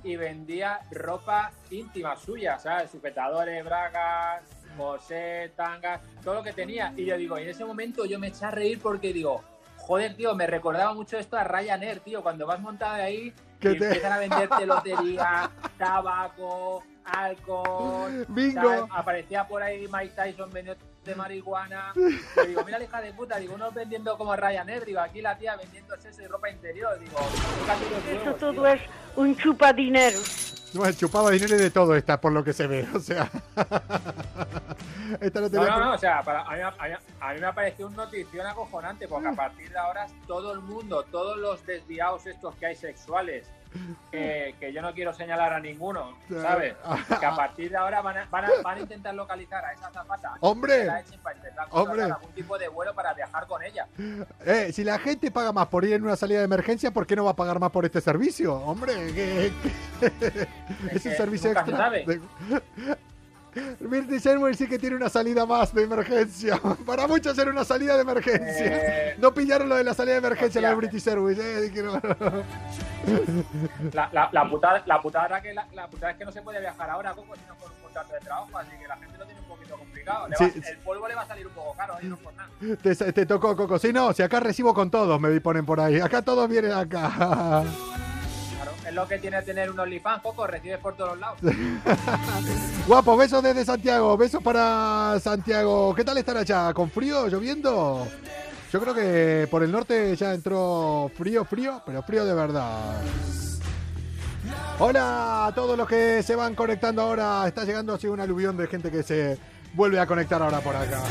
y 0.04 0.16
vendía 0.16 0.80
ropa 0.90 1.50
íntima 1.70 2.14
suya, 2.16 2.58
¿sabes? 2.58 2.90
Sujetadores, 2.90 3.64
bragas, 3.64 4.42
corsé, 4.76 5.50
tangas, 5.56 6.02
todo 6.22 6.34
lo 6.34 6.42
que 6.42 6.52
tenía. 6.52 6.92
Y 6.94 7.06
yo 7.06 7.16
digo, 7.16 7.38
y 7.38 7.44
en 7.44 7.48
ese 7.48 7.64
momento 7.64 8.04
yo 8.04 8.18
me 8.18 8.26
eché 8.26 8.44
a 8.44 8.50
reír 8.50 8.80
porque 8.82 9.14
digo, 9.14 9.42
joder, 9.82 10.14
tío, 10.16 10.34
me 10.34 10.46
recordaba 10.46 10.94
mucho 10.94 11.18
esto 11.18 11.36
a 11.36 11.44
Ryanair, 11.44 12.00
tío, 12.00 12.22
cuando 12.22 12.46
vas 12.46 12.60
montada 12.60 12.96
de 12.98 13.02
ahí 13.02 13.34
Que 13.60 13.72
y 13.72 13.78
te- 13.78 13.86
empiezan 13.86 14.12
a 14.12 14.18
venderte 14.18 14.66
lotería, 14.66 15.50
tabaco, 15.78 16.82
alcohol, 17.04 18.24
Bingo. 18.28 18.60
¿sabes? 18.62 18.82
Aparecía 18.94 19.46
por 19.46 19.62
ahí 19.62 19.86
Mike 19.92 20.14
Tyson 20.14 20.50
vendiendo 20.50 20.84
de 21.04 21.14
marihuana. 21.16 21.92
Yo 21.96 22.44
digo, 22.46 22.62
mira 22.64 22.78
la 22.78 22.84
hija 22.84 23.00
de 23.00 23.12
puta, 23.12 23.36
digo, 23.38 23.54
uno 23.56 23.72
vendiendo 23.72 24.16
como 24.16 24.36
Ryanair, 24.36 24.84
digo, 24.84 25.00
aquí 25.00 25.20
la 25.20 25.36
tía 25.36 25.56
vendiendo 25.56 25.96
sexo 26.00 26.22
y 26.22 26.26
ropa 26.28 26.48
interior, 26.48 26.96
digo, 27.00 27.18
Eso 27.18 28.22
huevos, 28.22 28.38
todo 28.38 28.52
tío. 28.52 28.66
es 28.68 28.80
un 29.16 29.36
chupadinero. 29.36 30.20
No, 30.74 30.90
chupaba 30.92 31.30
dinero 31.32 31.56
y 31.56 31.58
de 31.58 31.70
todo 31.70 31.94
esta, 31.96 32.20
por 32.20 32.32
lo 32.32 32.42
que 32.44 32.52
se 32.52 32.66
ve, 32.68 32.86
o 32.94 33.00
sea... 33.00 33.28
esta 35.20 35.40
no 35.40 35.46
No, 35.46 35.50
tenía... 35.50 35.68
no, 35.70 35.84
no, 35.84 35.92
o 35.94 35.98
sea, 35.98 36.22
para- 36.22 36.42
a, 36.42 36.52
mí, 36.54 36.60
a 36.60 36.70
mí- 36.70 36.94
a 37.20 37.32
mí 37.34 37.40
me 37.40 37.46
ha 37.46 37.52
parecido 37.52 37.88
una 37.88 37.96
notición 38.04 38.46
acojonante, 38.46 39.08
porque 39.08 39.28
a 39.28 39.32
partir 39.32 39.70
de 39.70 39.78
ahora 39.78 40.06
todo 40.26 40.52
el 40.52 40.60
mundo, 40.60 41.04
todos 41.10 41.36
los 41.38 41.64
desviados 41.66 42.26
estos 42.26 42.54
que 42.56 42.66
hay 42.66 42.74
sexuales, 42.76 43.46
que, 44.10 44.54
que 44.60 44.70
yo 44.70 44.82
no 44.82 44.92
quiero 44.92 45.14
señalar 45.14 45.54
a 45.54 45.58
ninguno, 45.58 46.14
¿sabes? 46.42 46.74
Que 47.20 47.24
a 47.24 47.34
partir 47.34 47.70
de 47.70 47.76
ahora 47.78 48.02
van 48.02 48.18
a, 48.18 48.24
van 48.26 48.44
a, 48.44 48.50
van 48.62 48.76
a 48.76 48.80
intentar 48.80 49.14
localizar 49.14 49.64
a 49.64 49.72
esa 49.72 49.90
zapata. 49.90 50.34
¡Hombre! 50.40 50.84
para 51.22 51.36
intentar 51.36 51.66
¡Hombre! 51.70 52.02
algún 52.02 52.32
tipo 52.32 52.58
de 52.58 52.68
vuelo 52.68 52.94
para 52.94 53.14
viajar 53.14 53.46
con 53.46 53.62
ella. 53.62 53.86
Eh, 54.44 54.70
si 54.74 54.84
la 54.84 54.98
gente 54.98 55.30
paga 55.30 55.52
más 55.52 55.68
por 55.68 55.86
ir 55.86 55.94
en 55.94 56.02
una 56.02 56.16
salida 56.16 56.40
de 56.40 56.44
emergencia, 56.44 56.90
¿por 56.90 57.06
qué 57.06 57.16
no 57.16 57.24
va 57.24 57.30
a 57.30 57.36
pagar 57.36 57.58
más 57.60 57.70
por 57.70 57.86
este 57.86 58.02
servicio? 58.02 58.54
Hombre, 58.56 58.92
que, 59.14 59.52
que- 60.20 60.48
es 60.94 61.06
un 61.06 61.12
servicio 61.12 61.50
extra. 61.52 61.90
Mirti 63.80 64.18
Sherwood 64.18 64.54
sí 64.54 64.66
que 64.66 64.78
tiene 64.78 64.96
una 64.96 65.08
salida 65.08 65.44
más 65.46 65.74
de 65.74 65.82
emergencia. 65.84 66.58
Para 66.86 67.06
muchos 67.06 67.36
era 67.38 67.50
una 67.50 67.64
salida 67.64 67.94
de 67.96 68.02
emergencia. 68.02 68.66
Eh, 69.10 69.16
No 69.18 69.32
pillaron 69.34 69.68
lo 69.68 69.76
de 69.76 69.84
la 69.84 69.92
salida 69.94 70.14
de 70.14 70.18
emergencia, 70.18 70.60
la. 70.60 70.74
British 70.74 71.06
Airways. 71.08 71.38
Eh, 71.38 71.70
La, 73.92 74.08
la, 74.12 74.28
la, 74.32 74.48
putada, 74.48 74.82
la, 74.86 75.00
putada 75.02 75.40
que 75.42 75.52
la, 75.52 75.66
la 75.72 75.86
putada 75.88 76.12
es 76.12 76.18
que 76.18 76.24
no 76.24 76.32
se 76.32 76.40
puede 76.42 76.60
viajar 76.60 76.88
ahora, 76.88 77.12
Coco, 77.12 77.34
sino 77.36 77.54
con 77.56 77.70
un 77.72 77.78
contrato 77.82 78.12
de 78.14 78.20
trabajo, 78.20 78.56
así 78.58 78.70
que 78.80 78.86
la 78.88 78.96
gente 78.96 79.18
lo 79.18 79.24
tiene 79.26 79.40
un 79.40 79.46
poquito 79.48 79.76
complicado. 79.76 80.28
Le 80.28 80.36
Sí, 80.36 80.44
va- 80.44 80.50
sí. 80.52 80.60
el 80.70 80.78
polvo 80.78 81.08
le 81.08 81.14
va 81.14 81.22
a 81.22 81.26
salir 81.26 81.46
un 81.46 81.52
poco 81.52 81.74
caro, 81.76 81.94
¿eh? 82.00 82.04
no 82.04 82.16
por 82.16 82.32
nada. 82.34 82.48
te, 82.82 83.12
te 83.12 83.26
tocó, 83.26 83.56
Coco. 83.56 83.78
Sí, 83.78 83.92
no, 83.92 84.12
si 84.12 84.22
acá 84.22 84.40
recibo 84.40 84.72
con 84.72 84.90
todos, 84.90 85.20
me 85.20 85.40
ponen 85.40 85.66
por 85.66 85.80
ahí. 85.80 86.00
Acá 86.00 86.22
todos 86.22 86.48
vienen 86.48 86.72
acá. 86.72 87.64
Lo 88.92 89.08
que 89.08 89.18
tiene 89.18 89.40
tener 89.42 89.70
un 89.70 89.80
OnlyFans, 89.80 90.22
Coco, 90.22 90.46
recibes 90.46 90.78
por 90.78 90.94
todos 90.96 91.18
lados. 91.18 91.38
Guapo, 92.86 93.16
besos 93.16 93.42
desde 93.42 93.64
Santiago. 93.64 94.16
Besos 94.16 94.42
para 94.42 95.18
Santiago. 95.20 95.94
¿Qué 95.94 96.04
tal 96.04 96.18
estar 96.18 96.36
allá? 96.36 96.74
¿Con 96.74 96.90
frío? 96.90 97.28
¿Lloviendo? 97.28 98.06
Yo 98.72 98.80
creo 98.80 98.94
que 98.94 99.48
por 99.50 99.62
el 99.62 99.72
norte 99.72 100.14
ya 100.16 100.34
entró 100.34 101.10
frío, 101.16 101.44
frío, 101.44 101.82
pero 101.84 102.02
frío 102.02 102.24
de 102.24 102.34
verdad. 102.34 103.02
Hola 104.78 105.46
a 105.46 105.54
todos 105.54 105.76
los 105.76 105.86
que 105.86 106.22
se 106.22 106.34
van 106.34 106.54
conectando 106.54 107.02
ahora. 107.02 107.46
Está 107.46 107.64
llegando 107.64 107.94
así 107.94 108.08
un 108.08 108.20
aluvión 108.20 108.56
de 108.56 108.66
gente 108.66 108.90
que 108.90 109.02
se 109.02 109.38
vuelve 109.74 110.00
a 110.00 110.06
conectar 110.06 110.42
ahora 110.42 110.60
por 110.60 110.74
acá. 110.76 111.02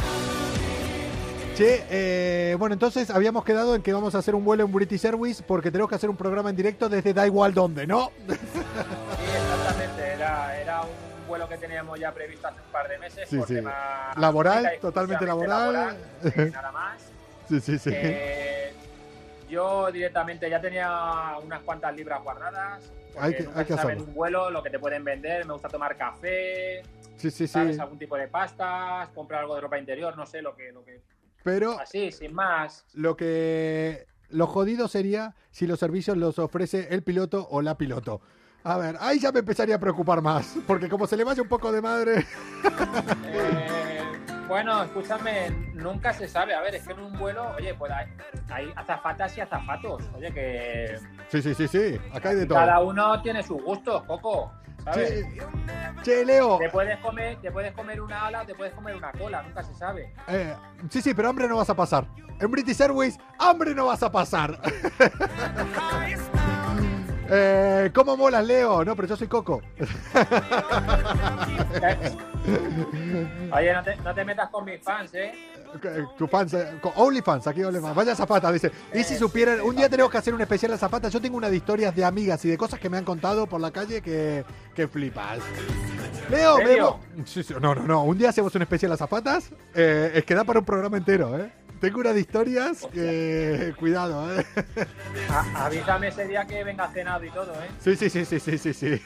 Che, 1.56 1.84
eh, 1.90 2.56
bueno, 2.58 2.74
entonces 2.74 3.10
habíamos 3.10 3.44
quedado 3.44 3.76
en 3.76 3.82
que 3.84 3.92
vamos 3.94 4.16
a 4.16 4.20
hacer 4.20 4.34
un 4.36 4.44
vuelo 4.46 4.64
en 4.64 4.72
British 4.72 5.06
Airways 5.06 5.42
porque 5.42 5.70
tenemos 5.70 5.90
que 5.90 5.96
hacer 5.96 6.10
un 6.10 6.16
programa 6.18 6.50
en 6.50 6.56
directo 6.56 6.88
desde 6.90 7.14
da 7.14 7.26
igual 7.28 7.54
dónde, 7.54 7.86
¿no? 7.86 8.12
Sí, 8.28 8.34
exactamente. 8.34 10.14
Era, 10.14 10.60
era 10.60 10.82
un 10.82 11.28
vuelo 11.28 11.48
que 11.50 11.58
teníamos 11.58 12.00
ya 12.00 12.14
previsto 12.14 12.48
hace 12.48 12.60
un 12.62 12.72
par 12.72 12.88
de 12.88 12.98
meses. 12.98 13.30
Sí, 13.30 13.38
por 13.38 13.48
sí. 13.48 13.56
tema 13.56 14.12
Laboral, 14.18 14.72
totalmente 14.82 15.26
laboral. 15.26 15.98
eh, 16.24 16.50
nada 16.54 16.72
más. 16.72 17.02
Sí, 17.50 17.60
sí, 17.60 17.78
sí. 17.78 17.90
Eh, 17.94 18.74
yo 19.50 19.92
directamente 19.92 20.50
ya 20.50 20.62
tenía 20.62 21.36
unas 21.44 21.62
cuantas 21.64 21.94
libras 21.96 22.24
guardadas. 22.24 22.82
Hay 23.20 23.36
que- 23.36 23.50
hay 23.54 23.66
que 23.66 23.74
un 23.74 24.14
vuelo 24.16 24.50
lo 24.50 24.64
que 24.64 24.70
te 24.70 24.80
pueden 24.80 25.04
vender. 25.04 25.46
Me 25.46 25.52
gusta 25.54 25.68
tomar 25.68 25.98
café, 25.98 26.82
Sí, 27.18 27.30
sí, 27.30 27.46
sí. 27.46 27.48
¿sabes? 27.50 27.78
Algún 27.78 28.00
tipo 28.00 28.16
de 28.16 28.30
pastas, 28.30 29.10
comprar 29.10 29.42
algo 29.42 29.54
de 29.56 29.62
ropa 29.62 29.78
interior, 29.78 30.18
no 30.18 30.26
sé, 30.26 30.42
lo 30.42 30.56
que, 30.56 30.72
lo 30.72 30.84
que. 30.86 31.02
Pero 31.44 31.80
Así, 31.80 32.12
sin 32.12 32.34
más. 32.34 32.86
lo 32.94 33.16
que 33.16 34.06
lo 34.30 34.48
jodido 34.48 34.88
sería 34.88 35.36
si 35.52 35.68
los 35.68 35.80
servicios 35.80 36.16
los 36.18 36.40
ofrece 36.40 36.88
el 36.92 37.04
piloto 37.04 37.48
o 37.50 37.62
la 37.62 37.78
piloto. 37.78 38.22
A 38.64 38.78
ver, 38.78 38.96
ahí 39.00 39.20
ya 39.20 39.32
me 39.32 39.40
empezaría 39.40 39.76
a 39.76 39.80
preocupar 39.80 40.22
más, 40.22 40.56
porque 40.68 40.88
como 40.88 41.08
se 41.08 41.18
le 41.18 41.24
vaya 41.24 41.42
un 41.42 41.48
poco 41.48 41.72
de 41.72 41.82
madre. 41.82 42.26
Eh, 43.26 44.04
bueno, 44.48 44.84
escúchame, 44.84 45.50
nunca 45.74 46.14
se 46.14 46.28
sabe. 46.28 46.54
A 46.54 46.62
ver, 46.62 46.76
es 46.76 46.86
que 46.86 46.94
en 46.94 47.00
un 47.00 47.18
vuelo, 47.18 47.50
oye, 47.58 47.74
pues 47.74 47.92
hay, 47.92 48.06
hay 48.50 48.74
azafatas 48.76 49.36
y 49.38 49.42
azafatos. 49.42 50.04
Oye, 50.16 50.32
que 50.34 50.96
Sí, 51.30 51.42
sí, 51.42 51.54
sí, 51.56 51.68
sí. 51.68 52.00
Acá 52.14 52.30
hay 52.30 52.36
de 52.36 52.46
todo. 52.46 52.58
cada 52.58 52.80
uno 52.82 53.22
tiene 53.22 53.42
sus 53.44 53.62
gustos, 53.64 54.04
Coco. 54.04 54.52
Che, 56.04 56.26
Leo. 56.26 56.58
Te 56.58 56.70
puedes 56.70 56.98
comer, 57.00 57.38
te 57.42 57.52
puedes 57.52 57.74
comer 57.74 58.02
una 58.02 58.26
ala, 58.26 58.46
te 58.46 58.56
puedes 58.56 58.74
comer 58.74 58.96
una 58.96 59.12
cola, 59.12 59.44
nunca 59.44 59.64
se 59.64 59.76
sabe. 59.76 60.14
eh, 60.28 60.56
sí, 60.90 61.02
sí, 61.02 61.14
pero 61.14 61.30
hambre 61.30 61.48
no 61.48 61.58
vas 61.58 61.70
a 61.70 61.76
pasar. 61.76 62.06
En 62.40 62.50
British 62.50 62.82
Airways, 62.82 63.20
hambre 63.38 63.76
no 63.76 63.86
vas 63.86 64.02
a 64.02 64.12
pasar. 64.12 64.60
eh, 67.30 67.92
¿Cómo 67.94 68.18
molas, 68.18 68.44
Leo? 68.46 68.84
No, 68.84 68.96
pero 68.96 69.08
yo 69.08 69.16
soy 69.16 69.28
Coco. 69.28 69.62
Oye, 73.54 73.74
no 73.74 73.84
te, 73.84 73.96
no 73.98 74.14
te 74.16 74.26
metas 74.26 74.50
con 74.50 74.66
mis 74.66 74.82
fans, 74.82 75.14
¿eh? 75.14 75.34
Tu 76.18 76.28
fans, 76.28 76.54
eh, 76.54 76.80
OnlyFans, 76.96 77.48
aquí 77.48 77.64
OnlyFans. 77.64 77.96
Vaya 77.96 78.16
Zapata, 78.16 78.52
dice. 78.52 78.72
Y 78.94 79.04
si 79.04 79.18
supieran, 79.18 79.62
un 79.62 79.76
día 79.76 79.90
tenemos 79.90 80.12
que 80.12 80.18
hacer 80.18 80.34
un 80.34 80.42
especial 80.42 80.74
a 80.74 80.78
Zapata. 80.78 81.10
Yo 81.10 81.22
tengo 81.22 81.38
una 81.38 81.50
de 81.50 81.56
historias 81.56 81.96
de 81.96 82.04
amigas 82.06 82.44
y 82.46 82.50
de 82.50 82.58
cosas 82.58 82.80
que 82.80 82.90
me 82.90 82.98
han 82.98 83.06
contado 83.06 83.48
por 83.48 83.62
la 83.62 83.72
calle 83.72 84.02
que, 84.02 84.44
que 84.76 84.88
flipas. 84.88 85.40
Leo, 86.30 86.58
sí, 87.26 87.46
no, 87.60 87.76
no, 87.76 87.84
no. 87.84 88.04
Un 88.04 88.18
día 88.18 88.30
hacemos 88.30 88.54
un 88.56 88.62
especial 88.62 88.92
a 88.92 88.98
Zapatas. 88.98 89.50
eh, 89.76 90.12
es 90.16 90.24
que 90.26 90.36
da 90.36 90.44
para 90.44 90.60
un 90.60 90.66
programa 90.66 90.98
entero, 90.98 91.38
¿eh? 91.38 91.52
Tengo 91.80 92.00
una 92.00 92.14
de 92.14 92.20
historias 92.22 92.88
que. 92.94 93.74
Cuidado, 93.80 94.40
¿eh? 94.40 94.46
A- 95.30 95.66
avísame 95.66 96.10
ese 96.10 96.28
día 96.28 96.46
que 96.46 96.64
venga 96.64 96.88
cenado 96.90 97.26
y 97.26 97.32
todo, 97.32 97.52
¿eh? 97.54 97.68
Sí, 97.80 97.96
sí, 97.96 98.10
sí, 98.10 98.24
sí, 98.26 98.40
sí, 98.40 98.58
sí, 98.58 98.74
sí. 98.74 99.02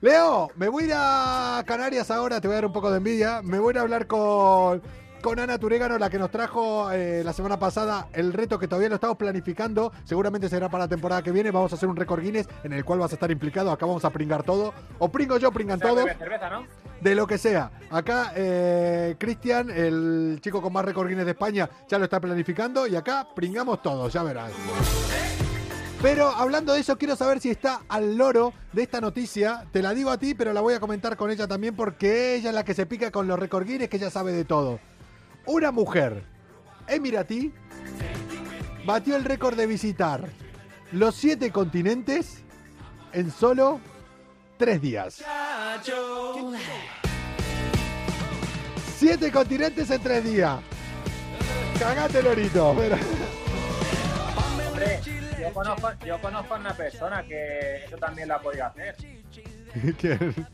Leo, 0.00 0.50
me 0.56 0.68
voy 0.68 0.84
a 0.84 0.86
ir 0.86 0.92
a 0.96 1.62
Canarias 1.66 2.10
ahora, 2.10 2.40
te 2.40 2.48
voy 2.48 2.54
a 2.54 2.56
dar 2.56 2.66
un 2.66 2.72
poco 2.72 2.90
de 2.90 2.96
envidia. 2.96 3.40
Me 3.42 3.58
voy 3.60 3.76
a 3.76 3.82
hablar 3.82 4.06
con, 4.08 4.82
con 5.22 5.38
Ana 5.38 5.56
Turégano, 5.56 5.96
la 5.96 6.10
que 6.10 6.18
nos 6.18 6.30
trajo 6.30 6.90
eh, 6.90 7.22
la 7.24 7.32
semana 7.32 7.58
pasada 7.58 8.08
el 8.12 8.32
reto 8.32 8.58
que 8.58 8.66
todavía 8.66 8.88
lo 8.88 8.96
estamos 8.96 9.16
planificando. 9.16 9.92
Seguramente 10.04 10.48
será 10.48 10.68
para 10.68 10.84
la 10.84 10.88
temporada 10.88 11.22
que 11.22 11.30
viene. 11.30 11.50
Vamos 11.50 11.72
a 11.72 11.76
hacer 11.76 11.88
un 11.88 11.96
récord 11.96 12.20
Guinness 12.20 12.48
en 12.64 12.72
el 12.72 12.84
cual 12.84 12.98
vas 12.98 13.12
a 13.12 13.14
estar 13.14 13.30
implicado. 13.30 13.70
Acá 13.70 13.86
vamos 13.86 14.04
a 14.04 14.10
pringar 14.10 14.42
todo. 14.42 14.74
O 14.98 15.08
pringo 15.10 15.38
yo, 15.38 15.52
pringan 15.52 15.78
O 15.78 15.80
sea, 15.80 15.88
todos. 15.90 16.04
bebe 16.04 16.18
cerveza, 16.18 16.50
¿no? 16.50 16.66
De 17.00 17.14
lo 17.14 17.26
que 17.26 17.38
sea. 17.38 17.70
Acá 17.90 18.32
eh, 18.34 19.14
Cristian, 19.18 19.70
el 19.70 20.38
chico 20.42 20.60
con 20.60 20.72
más 20.72 20.84
récord 20.84 21.08
Guinness 21.08 21.24
de 21.24 21.32
España, 21.32 21.70
ya 21.88 21.98
lo 21.98 22.04
está 22.04 22.20
planificando. 22.20 22.86
Y 22.88 22.96
acá 22.96 23.28
pringamos 23.34 23.80
todos, 23.80 24.12
ya 24.12 24.22
verás. 24.24 24.52
Pero 26.02 26.30
hablando 26.30 26.72
de 26.72 26.80
eso, 26.80 26.98
quiero 26.98 27.14
saber 27.14 27.38
si 27.38 27.48
está 27.48 27.82
al 27.88 28.16
loro 28.16 28.52
de 28.72 28.82
esta 28.82 29.00
noticia. 29.00 29.64
Te 29.70 29.82
la 29.82 29.94
digo 29.94 30.10
a 30.10 30.18
ti, 30.18 30.34
pero 30.34 30.52
la 30.52 30.60
voy 30.60 30.74
a 30.74 30.80
comentar 30.80 31.16
con 31.16 31.30
ella 31.30 31.46
también 31.46 31.76
porque 31.76 32.34
ella 32.34 32.48
es 32.48 32.54
la 32.56 32.64
que 32.64 32.74
se 32.74 32.86
pica 32.86 33.12
con 33.12 33.28
los 33.28 33.38
récord 33.38 33.64
Guinness, 33.64 33.88
que 33.88 33.98
ella 33.98 34.10
sabe 34.10 34.32
de 34.32 34.44
todo. 34.44 34.80
Una 35.46 35.72
mujer 35.72 36.24
emiratí 36.88 37.52
batió 38.84 39.16
el 39.16 39.24
récord 39.24 39.56
de 39.56 39.66
visitar 39.66 40.28
los 40.92 41.14
siete 41.14 41.50
continentes 41.50 42.42
en 43.12 43.30
solo 43.30 43.80
tres 44.56 44.80
días. 44.80 45.22
Siete 48.98 49.32
continentes 49.32 49.90
en 49.90 50.00
tres 50.02 50.24
días. 50.24 50.60
Cagate, 51.78 52.22
Lorito. 52.22 52.74
Pero- 52.78 52.96
Hombre, 54.68 55.00
yo 55.40 55.52
conozco, 55.52 55.90
yo 56.06 56.20
conozco 56.20 56.54
a 56.54 56.58
una 56.58 56.74
persona 56.76 57.24
que 57.24 57.84
eso 57.84 57.96
también 57.96 58.28
la 58.28 58.40
podido 58.40 58.66
hacer. 58.66 58.96
¿Quién? 59.98 60.46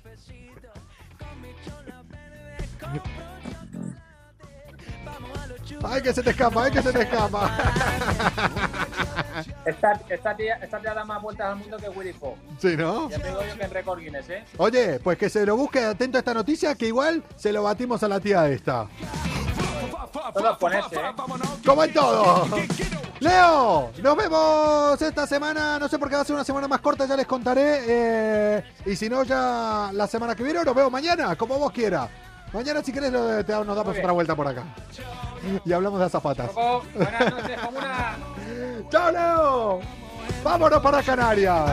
Ay, 5.84 6.02
que 6.02 6.12
se 6.12 6.22
te 6.22 6.30
escapa, 6.30 6.64
ay, 6.64 6.70
que 6.72 6.82
se 6.82 6.92
te 6.92 7.02
escapa. 7.02 7.50
Esta, 9.64 10.00
esta, 10.08 10.36
tía, 10.36 10.56
esta 10.56 10.78
tía 10.80 10.94
da 10.94 11.04
más 11.04 11.22
vueltas 11.22 11.46
al 11.48 11.56
mundo 11.56 11.76
que 11.76 11.88
Willy 11.90 12.12
Fox. 12.12 12.38
Sí, 12.58 12.76
¿no? 12.76 13.08
Ya 13.10 13.18
te 13.18 13.28
digo 13.28 13.40
yo 13.42 13.56
que 13.56 13.64
en 13.64 13.70
récord 13.70 14.00
Guinness, 14.00 14.28
¿eh? 14.30 14.44
Oye, 14.56 14.98
pues 15.00 15.18
que 15.18 15.28
se 15.28 15.44
lo 15.46 15.56
busque 15.56 15.84
atento 15.84 16.18
a 16.18 16.20
esta 16.20 16.34
noticia, 16.34 16.74
que 16.74 16.86
igual 16.86 17.22
se 17.36 17.52
lo 17.52 17.62
batimos 17.62 18.02
a 18.02 18.08
la 18.08 18.18
tía 18.18 18.48
esta. 18.48 18.86
Todo 20.32 20.52
es 20.52 20.58
ponerse, 20.58 20.96
¿eh? 20.96 21.12
Como 21.64 21.84
en 21.84 21.92
todo. 21.92 22.48
Leo, 23.20 23.90
nos 24.02 24.16
vemos 24.16 25.02
esta 25.02 25.26
semana. 25.26 25.78
No 25.78 25.88
sé 25.88 25.98
por 25.98 26.08
qué 26.08 26.16
va 26.16 26.22
a 26.22 26.24
ser 26.24 26.34
una 26.34 26.44
semana 26.44 26.66
más 26.68 26.80
corta, 26.80 27.06
ya 27.06 27.16
les 27.16 27.26
contaré. 27.26 27.80
eh, 27.86 28.64
y 28.86 28.96
si 28.96 29.08
no, 29.08 29.22
ya 29.24 29.90
la 29.92 30.06
semana 30.06 30.34
que 30.34 30.42
viene, 30.42 30.64
nos 30.64 30.74
vemos 30.74 30.90
mañana, 30.90 31.36
como 31.36 31.58
vos 31.58 31.72
quieras. 31.72 32.08
Mañana, 32.52 32.82
si 32.82 32.92
querés, 32.92 33.12
lo- 33.12 33.44
te- 33.44 33.52
nos 33.52 33.76
damos 33.76 33.96
otra 33.98 34.12
vuelta 34.12 34.34
por 34.34 34.46
acá. 34.48 34.64
Y 35.64 35.72
hablamos 35.72 36.00
de 36.00 36.08
zapatas. 36.08 36.48
Coco, 36.50 36.82
buenas 36.94 37.30
noches, 37.30 37.60
como 37.64 37.78
una... 37.78 38.16
¡Chao, 38.90 39.10
Leo! 39.12 39.80
¡Vámonos 40.42 40.80
para 40.82 41.02
Canarias! 41.02 41.72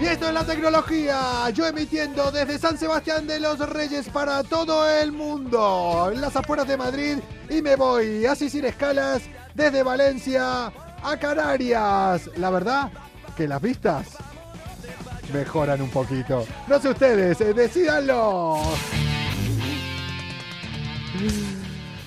Y 0.00 0.04
esto 0.06 0.28
es 0.28 0.34
la 0.34 0.44
tecnología, 0.44 1.48
yo 1.54 1.66
emitiendo 1.66 2.30
desde 2.30 2.58
San 2.58 2.76
Sebastián 2.76 3.26
de 3.26 3.40
los 3.40 3.58
Reyes 3.70 4.08
para 4.10 4.42
todo 4.44 4.88
el 4.88 5.10
mundo, 5.10 6.10
en 6.12 6.20
las 6.20 6.36
afueras 6.36 6.68
de 6.68 6.76
Madrid, 6.76 7.18
y 7.48 7.62
me 7.62 7.76
voy 7.76 8.26
así 8.26 8.50
sin 8.50 8.66
escalas 8.66 9.22
desde 9.54 9.82
Valencia 9.82 10.70
a 11.02 11.16
Canarias. 11.16 12.30
La 12.36 12.50
verdad 12.50 12.90
que 13.36 13.46
las 13.46 13.60
vistas 13.60 14.16
mejoran 15.32 15.82
un 15.82 15.90
poquito. 15.90 16.46
No 16.66 16.78
sé 16.80 16.90
ustedes, 16.90 17.40
eh, 17.40 17.52
decídanlo. 17.52 18.60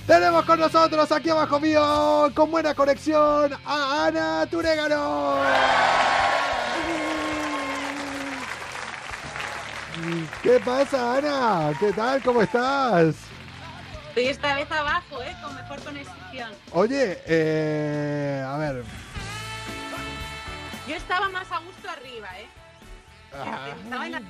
Tenemos 0.06 0.44
con 0.46 0.60
nosotros 0.60 1.12
aquí 1.12 1.30
abajo 1.30 1.60
mío, 1.60 2.32
con 2.34 2.50
buena 2.50 2.74
conexión, 2.74 3.54
a 3.66 4.08
Ana 4.08 4.46
Turégano. 4.50 5.36
¿Qué 10.42 10.60
pasa, 10.66 11.18
Ana? 11.18 11.74
¿Qué 11.80 11.92
tal? 11.92 12.24
¿Cómo 12.24 12.42
estás? 12.42 13.16
Estoy 14.20 14.32
esta 14.32 14.54
vez 14.54 14.70
abajo, 14.70 15.24
¿eh? 15.24 15.34
Con 15.42 15.56
mejor 15.56 15.80
conexión. 15.80 16.52
Oye, 16.74 17.22
eh, 17.26 18.44
a 18.46 18.58
ver. 18.58 18.84
Yo 20.90 20.96
estaba 20.96 21.30
más 21.30 21.50
a 21.50 21.60
gusto 21.60 21.90
arriba, 21.90 22.28
¿eh? 22.38 22.48
Ah, 23.32 23.70
Estaba 23.82 24.06
en 24.08 24.12
la... 24.12 24.22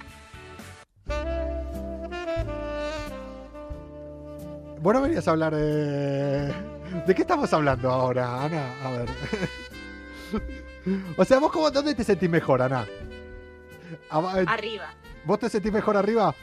Vos 4.79 4.93
no 4.93 5.01
venías 5.01 5.27
a 5.27 5.31
hablar 5.31 5.53
eh, 5.57 6.53
¿De 7.07 7.15
qué 7.15 7.23
estamos 7.23 7.51
hablando 7.51 7.89
ahora, 7.89 8.43
Ana? 8.43 8.71
A 8.83 8.91
ver. 8.91 9.09
o 11.17 11.25
sea, 11.25 11.39
¿vos 11.39 11.51
cómo, 11.51 11.71
dónde 11.71 11.95
te 11.95 12.03
sentís 12.03 12.29
mejor, 12.29 12.61
Ana? 12.61 12.85
Arriba. 14.11 14.93
¿Vos 15.25 15.39
te 15.39 15.49
sentís 15.49 15.71
mejor 15.71 15.97
arriba? 15.97 16.35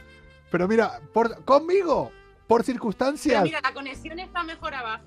Pero 0.51 0.67
mira, 0.67 0.99
por, 1.13 1.45
conmigo, 1.45 2.11
por 2.47 2.61
Pero 2.61 2.65
circunstancias. 2.65 3.43
mira, 3.43 3.59
la 3.61 3.73
conexión 3.73 4.19
está 4.19 4.43
mejor 4.43 4.73
abajo. 4.73 5.03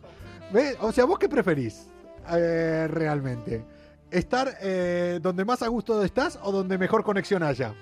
¿Ves? 0.52 0.76
O 0.80 0.92
sea, 0.92 1.04
¿vos 1.04 1.18
qué 1.18 1.28
preferís 1.28 1.88
eh, 2.30 2.86
realmente? 2.90 3.64
¿Estar 4.10 4.56
eh, 4.60 5.18
donde 5.22 5.44
más 5.44 5.62
a 5.62 5.68
gusto 5.68 6.02
estás 6.04 6.38
o 6.42 6.52
donde 6.52 6.76
mejor 6.78 7.02
conexión 7.02 7.42
haya? 7.42 7.74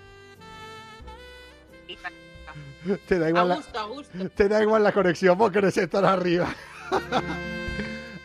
Te 3.06 3.18
da 3.18 3.26
A 3.26 3.28
igual 3.30 3.48
la, 3.48 3.56
gusto, 3.56 3.78
a 3.78 3.84
gusto. 3.84 4.30
te 4.34 4.48
da 4.48 4.62
igual 4.62 4.82
la 4.84 4.92
conexión, 4.92 5.36
vos 5.36 5.50
querés 5.50 5.76
estar 5.76 6.04
arriba. 6.04 6.48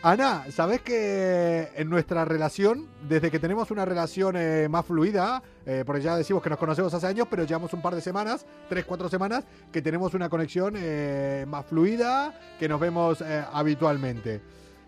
Ana, 0.04 0.44
¿sabés 0.50 0.82
que 0.82 1.70
en 1.76 1.88
nuestra 1.88 2.26
relación, 2.26 2.90
desde 3.08 3.30
que 3.30 3.38
tenemos 3.38 3.70
una 3.70 3.86
relación 3.86 4.36
eh, 4.36 4.68
más 4.68 4.84
fluida, 4.84 5.42
eh, 5.64 5.82
porque 5.86 6.02
ya 6.02 6.14
decimos 6.14 6.42
que 6.42 6.50
nos 6.50 6.58
conocemos 6.58 6.92
hace 6.92 7.06
años, 7.06 7.26
pero 7.30 7.44
llevamos 7.44 7.72
un 7.72 7.80
par 7.80 7.94
de 7.94 8.02
semanas, 8.02 8.44
tres, 8.68 8.84
cuatro 8.84 9.08
semanas, 9.08 9.44
que 9.72 9.80
tenemos 9.80 10.12
una 10.12 10.28
conexión 10.28 10.74
eh, 10.76 11.46
más 11.48 11.64
fluida, 11.64 12.38
que 12.60 12.68
nos 12.68 12.80
vemos 12.80 13.22
eh, 13.22 13.44
habitualmente. 13.50 14.42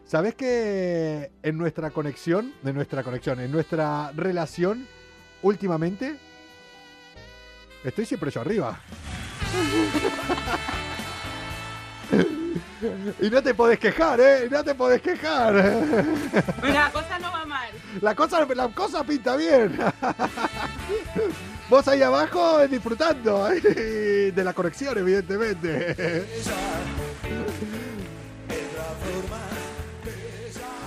¿Sabés 0.04 0.34
que 0.34 1.32
en 1.42 1.56
nuestra 1.56 1.92
conexión, 1.92 2.52
de 2.62 2.74
nuestra 2.74 3.02
conexión, 3.02 3.40
en 3.40 3.50
nuestra 3.50 4.12
relación, 4.14 4.86
últimamente, 5.40 6.18
estoy 7.84 8.04
siempre 8.04 8.30
yo 8.30 8.42
arriba? 8.42 8.78
Y 13.20 13.30
no 13.30 13.42
te 13.42 13.54
podés 13.54 13.78
quejar, 13.78 14.20
¿eh? 14.20 14.48
No 14.50 14.62
te 14.62 14.74
podés 14.74 15.00
quejar. 15.00 15.54
La 16.62 16.90
cosa 16.92 17.18
no 17.18 17.32
va 17.32 17.44
mal. 17.46 17.68
La 18.00 18.14
cosa, 18.14 18.46
la 18.54 18.68
cosa 18.68 19.02
pinta 19.02 19.34
bien. 19.36 19.78
Vos 21.68 21.88
ahí 21.88 22.02
abajo 22.02 22.60
eh, 22.60 22.68
disfrutando 22.68 23.48
eh, 23.50 24.32
de 24.34 24.44
la 24.44 24.52
conexión, 24.52 24.96
evidentemente. 24.98 26.24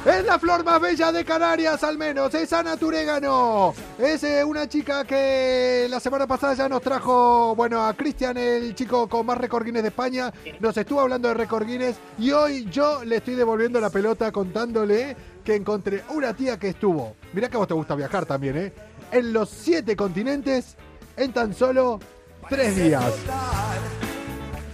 Es 0.05 0.25
la 0.25 0.39
flor 0.39 0.63
más 0.63 0.79
bella 0.79 1.11
de 1.11 1.25
Canarias, 1.25 1.83
al 1.83 1.97
menos. 1.97 2.33
Es 2.33 2.53
Ana 2.53 2.77
Turégano. 2.77 3.73
Es 3.97 4.23
eh, 4.23 4.43
una 4.45 4.67
chica 4.67 5.03
que 5.03 5.87
la 5.89 5.99
semana 5.99 6.25
pasada 6.25 6.53
ya 6.53 6.69
nos 6.69 6.81
trajo, 6.81 7.53
bueno, 7.53 7.85
a 7.85 7.93
Cristian, 7.93 8.37
el 8.37 8.73
chico 8.75 9.09
con 9.09 9.25
más 9.25 9.37
récord 9.37 9.65
Guinness 9.65 9.83
de 9.83 9.89
España. 9.89 10.31
Nos 10.61 10.77
estuvo 10.77 11.01
hablando 11.01 11.27
de 11.27 11.33
récord 11.33 11.67
Guinness. 11.67 11.97
Y 12.17 12.31
hoy 12.31 12.65
yo 12.71 13.03
le 13.03 13.17
estoy 13.17 13.35
devolviendo 13.35 13.81
la 13.81 13.89
pelota 13.89 14.31
contándole 14.31 15.17
que 15.43 15.55
encontré 15.55 16.03
una 16.09 16.33
tía 16.33 16.57
que 16.57 16.69
estuvo. 16.69 17.15
Mirá 17.33 17.49
que 17.49 17.57
a 17.57 17.59
vos 17.59 17.67
te 17.67 17.73
gusta 17.73 17.95
viajar 17.95 18.25
también, 18.25 18.57
¿eh? 18.57 18.73
En 19.11 19.33
los 19.33 19.49
siete 19.49 19.97
continentes 19.97 20.77
en 21.17 21.33
tan 21.33 21.53
solo 21.53 21.99
tres 22.47 22.73
días. 22.75 23.13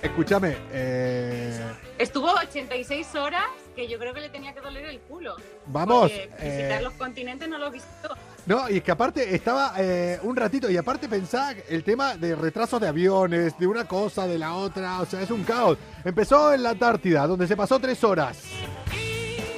Escúchame, 0.03 0.55
eh, 0.71 1.59
Estuvo 1.98 2.30
86 2.32 3.16
horas 3.16 3.46
que 3.76 3.88
yo 3.88 3.98
creo 3.98 4.14
que 4.14 4.22
le 4.22 4.30
tenía 4.30 4.54
que 4.54 4.60
doler 4.62 4.86
el 4.86 5.00
culo. 5.02 5.36
Vamos, 5.68 6.12
Porque 6.12 6.28
visitar 6.43 6.80
eh, 6.80 6.84
los 6.84 6.93
continentes 6.93 7.48
no 7.48 7.58
lo 7.58 7.72
visitó. 7.72 8.10
No, 8.46 8.70
y 8.70 8.78
es 8.78 8.84
que 8.84 8.91
aparte 8.91 9.34
estaba 9.34 9.74
eh, 9.78 10.20
un 10.24 10.36
ratito, 10.36 10.70
y 10.70 10.78
aparte 10.78 11.08
pensaba 11.10 11.54
el 11.70 11.84
tema 11.84 12.16
de 12.16 12.36
retrasos 12.36 12.80
de 12.80 12.88
aviones, 12.88 13.58
de 13.58 13.66
una 13.68 13.86
cosa, 13.86 14.28
de 14.28 14.38
la 14.38 14.54
otra, 14.56 15.02
o 15.02 15.06
sea, 15.06 15.22
es 15.22 15.32
un 15.32 15.43
caos. 15.43 15.78
Empezó 16.04 16.54
en 16.54 16.64
la 16.64 16.72
Antártida, 16.72 17.26
donde 17.28 17.48
se 17.48 17.56
pasó 17.58 17.80
tres 17.80 18.04
horas. 18.04 18.38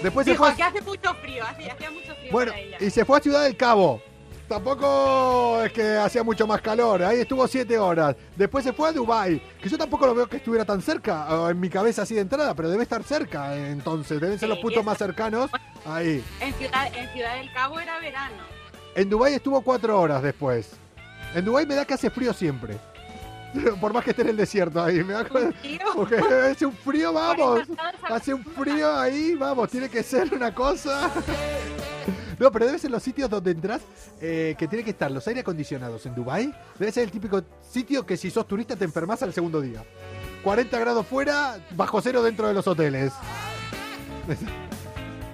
Después 0.03 0.25
se 0.25 0.31
Dijo, 0.31 0.43
fue 0.43 0.49
a- 0.49 0.53
aquí 0.53 0.61
hace 0.61 0.81
mucho 0.81 1.13
frío, 1.15 1.43
hace- 1.43 1.71
hacía 1.71 1.91
mucho 1.91 2.15
frío 2.15 2.31
Bueno, 2.31 2.51
para 2.51 2.61
ella. 2.63 2.77
y 2.79 2.89
se 2.91 3.03
fue 3.03 3.17
a 3.17 3.21
Ciudad 3.21 3.43
del 3.43 3.57
Cabo. 3.57 4.01
Tampoco 4.47 5.61
es 5.61 5.73
que 5.73 5.97
hacía 5.97 6.23
mucho 6.23 6.47
más 6.47 6.61
calor, 6.61 7.03
ahí 7.03 7.19
estuvo 7.19 7.45
siete 7.47 7.77
horas. 7.77 8.15
Después 8.35 8.63
se 8.63 8.71
fue 8.71 8.87
a 8.87 8.91
Dubai, 8.93 9.41
que 9.61 9.67
yo 9.67 9.77
tampoco 9.77 10.05
lo 10.05 10.15
veo 10.15 10.27
que 10.27 10.37
estuviera 10.37 10.63
tan 10.63 10.81
cerca, 10.81 11.27
o 11.35 11.49
en 11.49 11.59
mi 11.59 11.69
cabeza 11.69 12.03
así 12.03 12.15
de 12.15 12.21
entrada, 12.21 12.55
pero 12.55 12.69
debe 12.69 12.83
estar 12.83 13.03
cerca, 13.03 13.57
eh, 13.57 13.71
entonces, 13.71 14.21
deben 14.21 14.39
ser 14.39 14.47
los 14.47 14.59
puntos 14.59 14.85
más 14.85 14.97
cercanos. 14.97 15.51
Ahí. 15.85 16.23
En 16.39 16.53
Ciudad, 16.53 16.87
en 16.95 17.09
Ciudad 17.09 17.35
del 17.35 17.51
Cabo 17.51 17.77
era 17.79 17.99
verano. 17.99 18.43
En 18.95 19.09
Dubai 19.09 19.33
estuvo 19.33 19.61
cuatro 19.61 19.99
horas 19.99 20.23
después. 20.23 20.71
En 21.35 21.43
Dubai 21.43 21.65
me 21.65 21.75
da 21.75 21.83
que 21.83 21.95
hace 21.95 22.09
frío 22.09 22.33
siempre. 22.33 22.77
Por 23.81 23.93
más 23.93 24.03
que 24.03 24.11
esté 24.11 24.23
en 24.23 24.29
el 24.29 24.37
desierto 24.37 24.81
ahí, 24.83 25.03
me 25.03 25.13
tío. 25.61 25.79
porque 25.95 26.17
hace 26.51 26.65
un 26.65 26.73
frío, 26.73 27.13
vamos. 27.13 27.61
Hace 28.03 28.33
un 28.33 28.43
frío 28.43 28.95
ahí, 28.97 29.35
vamos, 29.35 29.69
tiene 29.69 29.89
que 29.89 30.03
ser 30.03 30.33
una 30.33 30.53
cosa. 30.53 31.11
No, 32.39 32.51
pero 32.51 32.67
debe 32.67 32.77
ser 32.77 32.91
los 32.91 33.01
sitios 33.01 33.31
donde 33.31 33.49
entras 33.49 33.81
eh, 34.21 34.53
que 34.59 34.67
tiene 34.67 34.83
que 34.83 34.91
estar 34.91 35.09
los 35.09 35.27
aire 35.27 35.39
acondicionados 35.39 36.05
en 36.05 36.13
Dubai. 36.13 36.53
Debe 36.77 36.91
ser 36.91 37.03
el 37.05 37.09
típico 37.09 37.41
sitio 37.67 38.05
que 38.05 38.15
si 38.15 38.29
sos 38.29 38.47
turista 38.47 38.75
te 38.75 38.85
enfermas 38.85 39.23
al 39.23 39.33
segundo 39.33 39.59
día. 39.59 39.83
40 40.43 40.77
grados 40.77 41.07
fuera, 41.07 41.57
bajo 41.71 41.99
cero 41.99 42.21
dentro 42.21 42.47
de 42.47 42.53
los 42.53 42.67
hoteles. 42.67 43.11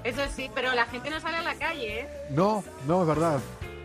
Eso 0.06 0.22
sí, 0.34 0.50
pero 0.56 0.74
la 0.74 0.86
gente 0.86 1.10
no 1.10 1.20
sale 1.20 1.38
a 1.38 1.42
la 1.44 1.56
calle, 1.56 2.02
¿eh? 2.02 2.08
No, 2.30 2.64
no, 2.88 3.02
es 3.02 3.08
verdad. 3.08 3.40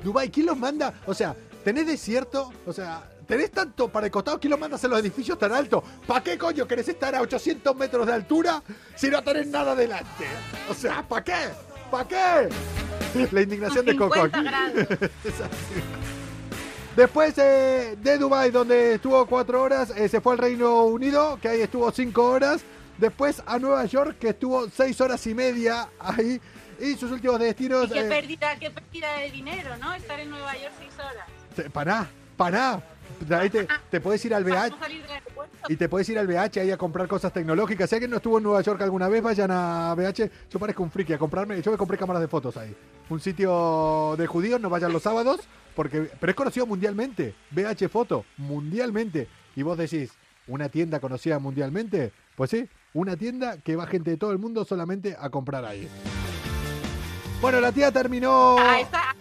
Dubai, 0.05 0.31
¿quién 0.31 0.47
los 0.47 0.57
manda? 0.57 0.95
O 1.05 1.13
sea, 1.13 1.35
tenés 1.65 1.87
desierto, 1.89 2.53
o 2.67 2.73
sea, 2.73 3.03
tenés 3.29 3.51
tanto 3.53 3.89
para 3.89 4.07
el 4.07 4.11
costado, 4.11 4.41
¿quién 4.41 4.51
los 4.51 4.59
manda 4.59 4.79
a 4.83 4.89
los 4.89 5.01
edificios 5.01 5.39
tan 5.39 5.53
altos? 5.53 5.85
¿Para 6.07 6.25
qué 6.25 6.39
coño 6.39 6.67
querés 6.67 6.89
estar 6.89 7.15
a 7.15 7.21
800 7.21 7.77
metros 7.77 8.07
de 8.07 8.15
altura 8.15 8.63
si 8.97 9.09
no 9.11 9.23
tenés 9.23 9.47
nada 9.49 9.75
delante? 9.77 10.25
O 10.69 10.75
sea, 10.75 11.07
¿para 11.07 11.23
qué? 11.23 11.49
¿Para 11.91 12.09
qué? 12.09 12.49
La 13.31 13.43
indignación 13.43 13.85
de 13.85 13.97
Coco 13.97 14.15
50 14.15 14.39
aquí. 14.39 14.49
grados. 14.49 15.11
Es 15.25 15.41
así. 15.41 15.83
Después 16.97 17.37
eh, 17.39 17.97
de 18.01 18.19
Dubai, 18.19 18.51
donde 18.51 18.95
estuvo 18.95 19.25
cuatro 19.27 19.63
horas, 19.63 19.93
eh, 19.97 20.09
se 20.09 20.21
fue 20.21 20.33
al 20.33 20.39
Reino 20.39 20.85
Unido, 20.85 21.39
que 21.41 21.49
ahí 21.49 21.61
estuvo 21.61 21.91
cinco 21.93 22.25
horas. 22.25 22.63
Después 22.97 23.41
a 23.47 23.59
Nueva 23.59 23.85
York, 23.85 24.17
que 24.19 24.31
estuvo 24.31 24.69
seis 24.69 25.01
horas 25.01 25.25
y 25.27 25.35
media 25.35 25.89
ahí. 26.01 26.41
Y 26.81 26.95
sus 26.95 27.13
últimos 27.13 27.39
destinos. 27.39 27.87
Y 27.87 27.93
qué 27.93 28.01
eh, 28.01 28.09
pérdida, 28.09 28.57
qué 28.59 28.71
pérdida 28.71 29.19
de 29.19 29.31
dinero, 29.31 29.77
¿no? 29.77 29.95
Estar 29.95 30.19
en 30.19 30.31
Nueva 30.31 30.55
York 30.55 30.73
seis 30.79 30.93
horas. 30.99 31.71
pará, 31.73 32.09
pará. 32.37 32.83
Ahí 33.31 33.51
te, 33.51 33.67
te 33.91 34.01
puedes 34.01 34.25
ir 34.25 34.35
al 34.35 34.45
BH 34.45 34.75
y 35.69 35.77
te 35.77 35.89
puedes 35.89 36.09
ir 36.09 36.19
al 36.19 36.27
BH 36.27 36.61
ahí 36.61 36.71
a 36.71 36.79
comprar 36.79 37.09
cosas 37.09 37.33
tecnológicas. 37.33 37.91
Si 37.91 37.97
alguien 37.97 38.11
no 38.11 38.19
estuvo 38.19 38.39
en 38.39 38.45
Nueva 38.45 38.61
York 38.63 38.81
alguna 38.83 39.09
vez, 39.09 39.23
vayan 39.23 39.51
a 39.51 39.95
BH. 39.95 40.31
Yo 40.51 40.59
parezco 40.59 40.83
un 40.83 40.91
friki 40.91 41.13
a 41.13 41.19
comprarme. 41.19 41.61
Yo 41.61 41.71
me 41.71 41.77
compré 41.77 41.99
cámaras 41.99 42.23
de 42.23 42.29
fotos 42.29 42.57
ahí. 42.57 42.75
Un 43.11 43.21
sitio 43.21 44.15
de 44.17 44.27
judíos, 44.27 44.61
no 44.61 44.71
vayan 44.71 44.93
los 44.93 45.03
sábados. 45.03 45.41
Porque, 45.75 46.11
pero 46.19 46.31
es 46.31 46.37
conocido 46.37 46.67
mundialmente. 46.67 47.35
BH 47.51 47.89
Foto, 47.89 48.25
mundialmente. 48.37 49.29
Y 49.55 49.63
vos 49.63 49.77
decís, 49.77 50.13
¿una 50.47 50.69
tienda 50.69 51.01
conocida 51.01 51.39
mundialmente? 51.39 52.13
Pues 52.35 52.51
sí, 52.51 52.69
una 52.95 53.17
tienda 53.17 53.59
que 53.59 53.77
va 53.77 53.87
gente 53.87 54.11
de 54.11 54.17
todo 54.17 54.33
el 54.33 54.39
mundo 54.39 54.65
solamente 54.65 55.17
a 55.19 55.29
comprar 55.31 55.65
ahí. 55.65 55.89
Bueno, 57.41 57.61
la 57.61 57.71
tía 57.71 57.93
terminó. 57.93 58.59
A 58.59 58.81
esta, 58.81 59.15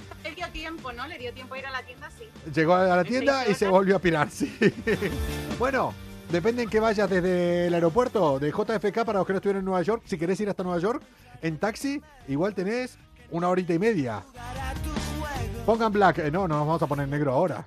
tiempo, 0.67 0.91
¿no? 0.91 1.07
Le 1.07 1.17
dio 1.17 1.33
tiempo 1.33 1.55
a 1.55 1.59
ir 1.59 1.65
a 1.65 1.71
la 1.71 1.81
tienda, 1.81 2.09
sí. 2.17 2.25
Llegó 2.53 2.75
a 2.75 2.83
la 2.87 2.97
¿De 3.03 3.05
tienda 3.05 3.47
y 3.47 3.53
se 3.55 3.67
volvió 3.69 3.95
a 3.95 3.99
pirar, 3.99 4.29
sí. 4.31 4.53
bueno, 5.57 5.93
depende 6.29 6.63
en 6.63 6.69
que 6.69 6.81
vayas 6.81 7.09
desde 7.09 7.67
el 7.67 7.73
aeropuerto 7.73 8.37
de 8.37 8.51
JFK 8.51 9.05
para 9.05 9.19
los 9.19 9.27
que 9.27 9.31
no 9.33 9.37
estuvieron 9.37 9.59
en 9.61 9.65
Nueva 9.65 9.81
York. 9.81 10.03
Si 10.05 10.17
querés 10.17 10.37
ir 10.41 10.49
hasta 10.49 10.63
Nueva 10.63 10.79
York, 10.79 11.01
en 11.41 11.57
taxi, 11.57 12.01
igual 12.27 12.53
tenés 12.53 12.97
una 13.31 13.47
horita 13.47 13.73
y 13.73 13.79
media. 13.79 14.23
Pongan 15.65 15.91
black. 15.93 16.17
eh, 16.19 16.31
no, 16.31 16.49
no 16.49 16.57
nos 16.57 16.67
vamos 16.67 16.81
a 16.81 16.87
poner 16.87 17.07
negro 17.07 17.31
ahora. 17.31 17.65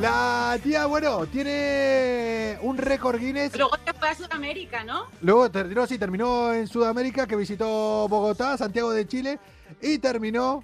La 0.00 0.58
tía, 0.62 0.86
bueno, 0.86 1.26
tiene 1.26 2.56
un 2.62 2.78
récord 2.78 3.18
Guinness. 3.18 3.56
Luego 3.56 3.76
se 3.84 3.92
fue 3.92 4.08
a 4.08 4.14
Sudamérica, 4.14 4.84
¿no? 4.84 5.06
Luego 5.20 5.50
terminó, 5.50 5.86
sí, 5.86 5.98
terminó 5.98 6.52
en 6.52 6.66
Sudamérica, 6.68 7.26
que 7.26 7.36
visitó 7.36 8.06
Bogotá, 8.08 8.56
Santiago 8.56 8.90
de 8.92 9.06
Chile, 9.06 9.38
y 9.80 9.98
terminó 9.98 10.62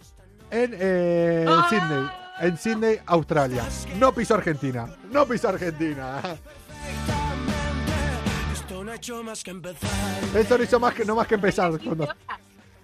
en 0.50 0.74
eh. 0.78 1.46
Sydney, 1.68 2.10
en 2.40 2.58
Sydney, 2.58 2.98
Australia. 3.06 3.64
No 3.96 4.12
pisó 4.12 4.34
Argentina, 4.34 4.86
no 5.10 5.26
pisó 5.26 5.48
Argentina. 5.50 6.20
Esto 8.52 8.84
no 8.84 8.92
ha 8.92 8.94
hecho 8.96 9.22
más 9.22 9.42
que 9.42 9.50
empezar. 9.50 9.90
Esto 10.34 10.58
no 10.58 10.64
hizo 10.64 10.80
más 10.80 10.94
que, 10.94 11.04
no 11.04 11.14
más 11.16 11.26
que 11.26 11.34
empezar. 11.34 11.70
15 11.70 11.84
cuando-. 11.86 12.08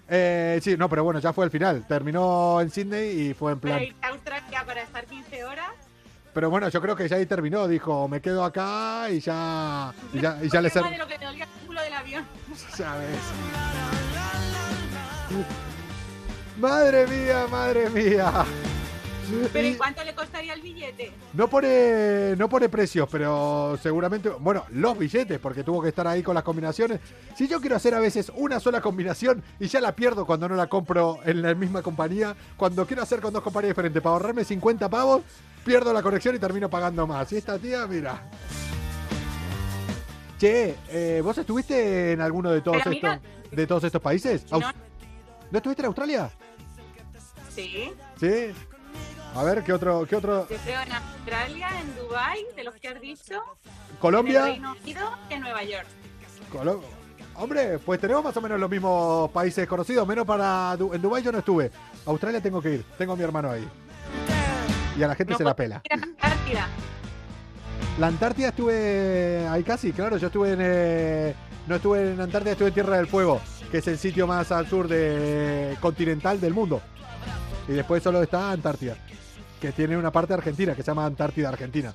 Eh, 0.07 0.59
sí, 0.61 0.77
no, 0.77 0.87
pero 0.87 1.03
bueno, 1.03 1.19
ya 1.19 1.33
fue 1.33 1.45
el 1.45 1.51
final. 1.51 1.85
Terminó 1.87 2.61
en 2.61 2.69
Sydney 2.69 3.29
y 3.29 3.33
fue 3.33 3.53
en 3.53 3.59
Pero 3.59 3.75
plan. 3.77 3.95
a 4.01 4.07
Australia 4.09 4.63
para 4.65 4.81
estar 4.83 5.05
15 5.05 5.43
horas. 5.45 5.69
Pero 6.33 6.49
bueno, 6.49 6.67
yo 6.69 6.81
creo 6.81 6.95
que 6.95 7.07
ya 7.07 7.15
ahí 7.15 7.25
terminó. 7.25 7.67
Dijo, 7.67 8.07
me 8.07 8.21
quedo 8.21 8.43
acá 8.43 9.09
y 9.09 9.19
ya, 9.21 9.93
y 10.13 10.19
ya, 10.19 10.37
y 10.43 10.49
ya 10.49 10.61
le 10.61 10.69
ser- 10.69 10.83
de 10.83 10.97
lo 10.97 11.07
que 11.07 11.17
te 11.17 11.25
dolía 11.25 11.45
el 11.45 11.65
culo 11.65 11.81
del 11.81 11.93
avión. 11.93 12.25
¿Sabes? 12.75 13.17
Madre 16.59 17.05
mía, 17.07 17.47
madre 17.49 17.89
mía. 17.89 18.31
Pero 19.51 19.67
Y- 19.67 19.71
¿y 19.71 19.75
cuánto 19.75 20.03
le 20.03 20.13
costaría 20.13 20.53
el 20.53 20.61
billete? 20.61 21.11
No 21.33 21.47
pone, 21.49 22.35
no 22.37 22.47
pone 22.47 22.69
precios, 22.69 23.09
pero 23.11 23.77
seguramente, 23.81 24.29
bueno, 24.29 24.63
los 24.69 24.95
billetes, 24.97 25.39
porque 25.39 25.63
tuvo 25.63 25.81
que 25.81 25.89
estar 25.89 26.05
ahí 26.07 26.21
con 26.21 26.35
las 26.35 26.43
combinaciones. 26.43 26.99
Si 27.35 27.47
yo 27.47 27.59
quiero 27.59 27.75
hacer 27.75 27.95
a 27.95 27.99
veces 27.99 28.31
una 28.35 28.59
sola 28.59 28.81
combinación 28.81 29.43
y 29.59 29.67
ya 29.67 29.81
la 29.81 29.95
pierdo 29.95 30.25
cuando 30.27 30.47
no 30.47 30.55
la 30.55 30.67
compro 30.67 31.19
en 31.25 31.41
la 31.41 31.55
misma 31.55 31.81
compañía, 31.81 32.35
cuando 32.55 32.85
quiero 32.85 33.01
hacer 33.01 33.19
con 33.19 33.33
dos 33.33 33.41
compañías 33.41 33.71
diferentes 33.71 34.01
para 34.01 34.13
ahorrarme 34.13 34.43
50 34.45 34.87
pavos, 34.89 35.23
pierdo 35.65 35.91
la 35.91 36.03
conexión 36.03 36.35
y 36.35 36.39
termino 36.39 36.69
pagando 36.69 37.07
más. 37.07 37.31
Y 37.33 37.37
esta 37.37 37.57
tía, 37.57 37.87
mira. 37.87 38.21
Che, 40.39 40.75
eh, 40.89 41.21
¿vos 41.23 41.35
estuviste 41.37 42.11
en 42.11 42.21
alguno 42.21 42.51
de 42.51 42.61
todos 42.61 42.77
Pero 42.83 42.95
estos, 42.95 43.09
mira- 43.09 43.21
de 43.51 43.67
todos 43.67 43.83
estos 43.85 44.01
países? 44.01 44.45
No. 44.51 44.59
¿No 45.51 45.57
estuviste 45.57 45.81
en 45.81 45.85
Australia? 45.87 46.29
Sí, 47.53 47.91
Sí. 48.19 48.51
A 49.35 49.43
ver, 49.43 49.63
¿qué 49.63 49.73
otro, 49.73 50.05
qué 50.07 50.15
otro? 50.15 50.47
yo 50.49 50.57
creo 50.63 50.81
en 50.81 50.91
Australia, 50.93 51.67
en 51.81 51.95
Dubai, 51.97 52.39
de 52.55 52.63
los 52.63 52.73
que 52.75 52.87
has 52.87 53.01
dicho, 53.01 53.33
en 53.91 53.97
Colombia. 53.97 54.43
Reino 54.45 54.71
Unido 54.81 55.09
y 55.29 55.33
en 55.33 55.41
Nueva 55.41 55.63
York. 55.63 55.85
Colo- 56.51 56.81
Hombre, 57.37 57.79
pues 57.79 57.99
tenemos 57.99 58.23
más 58.23 58.37
o 58.37 58.39
menos 58.41 58.57
los 58.57 58.69
mismos 58.69 59.29
países 59.31 59.67
conocidos, 59.67 60.07
menos 60.07 60.25
para... 60.25 60.77
Du- 60.77 60.93
En 60.93 61.01
Dubái 61.01 61.21
yo 61.21 61.33
no 61.33 61.39
estuve. 61.39 61.69
Australia 62.05 62.39
tengo 62.41 62.61
que 62.61 62.75
ir, 62.75 62.85
tengo 62.97 63.11
a 63.11 63.15
mi 63.17 63.23
hermano 63.23 63.51
ahí. 63.51 63.67
Y 64.97 65.03
a 65.03 65.07
la 65.09 65.15
gente 65.15 65.33
No 65.33 65.37
se 65.37 65.43
la 65.43 65.53
pela. 65.53 65.81
ir 65.83 65.91
a 65.93 65.97
la 65.97 66.03
Antártida. 66.03 66.67
La 67.99 68.07
Antártida 68.07 68.49
estuve 68.49 69.47
ahí 69.47 69.63
casi, 69.63 69.93
claro, 69.93 70.17
yo 70.17 70.27
estuve 70.27 70.51
en... 70.51 70.59
eh, 70.61 71.35
no 71.67 71.75
estuve 71.75 72.11
en 72.11 72.19
Antártida, 72.19 72.51
estuve 72.51 72.67
en 72.67 72.73
Tierra 72.73 72.97
del 72.97 73.07
Fuego, 73.07 73.39
que 73.71 73.77
es 73.77 73.87
el 73.87 73.97
sitio 73.97 74.27
más 74.27 74.51
al 74.51 74.67
sur 74.67 74.87
de 74.87 75.77
continental 75.79 76.39
del 76.41 76.53
mundo. 76.53 76.81
Y 77.67 77.71
después 77.71 78.03
solo 78.03 78.21
está 78.21 78.51
Antártida, 78.51 78.95
que 79.59 79.71
tiene 79.71 79.97
una 79.97 80.11
parte 80.11 80.33
argentina, 80.33 80.75
que 80.75 80.83
se 80.83 80.91
llama 80.91 81.05
Antártida 81.05 81.49
Argentina. 81.49 81.93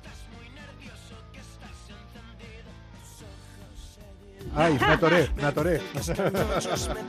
Ay, 4.55 4.73
me 4.73 4.85
atoré, 4.85 5.29
me 5.35 5.43
atoré. 5.43 5.81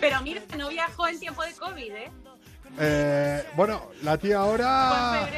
Pero 0.00 0.22
mira, 0.22 0.42
no 0.58 0.68
viajó 0.68 1.08
en 1.08 1.18
tiempo 1.18 1.42
de 1.42 1.52
COVID, 1.54 1.92
¿eh? 1.92 2.10
Eh, 2.80 3.44
bueno, 3.56 3.82
la 4.02 4.16
tía 4.16 4.38
ahora... 4.38 5.28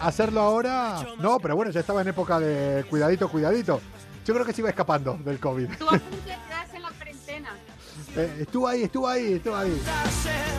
Hacerlo 0.00 0.40
ahora... 0.40 1.04
No, 1.18 1.38
pero 1.40 1.56
bueno, 1.56 1.70
ya 1.70 1.80
estaba 1.80 2.02
en 2.02 2.08
época 2.08 2.38
de 2.38 2.84
cuidadito, 2.84 3.28
cuidadito. 3.28 3.80
Yo 4.24 4.34
creo 4.34 4.46
que 4.46 4.52
se 4.52 4.60
iba 4.60 4.70
escapando 4.70 5.18
del 5.24 5.40
COVID. 5.40 5.68
Tú 5.78 5.86
a 5.86 5.90
punto 5.90 6.16
de 6.26 6.36
quedarse 6.46 6.76
en 6.76 6.82
la 6.82 6.90
cuarentena. 6.90 7.50
Eh, 8.16 8.38
estuvo 8.40 8.66
ahí, 8.66 8.82
estuvo 8.82 9.06
ahí, 9.06 9.34
estuvo 9.34 9.54
ahí. 9.54 9.80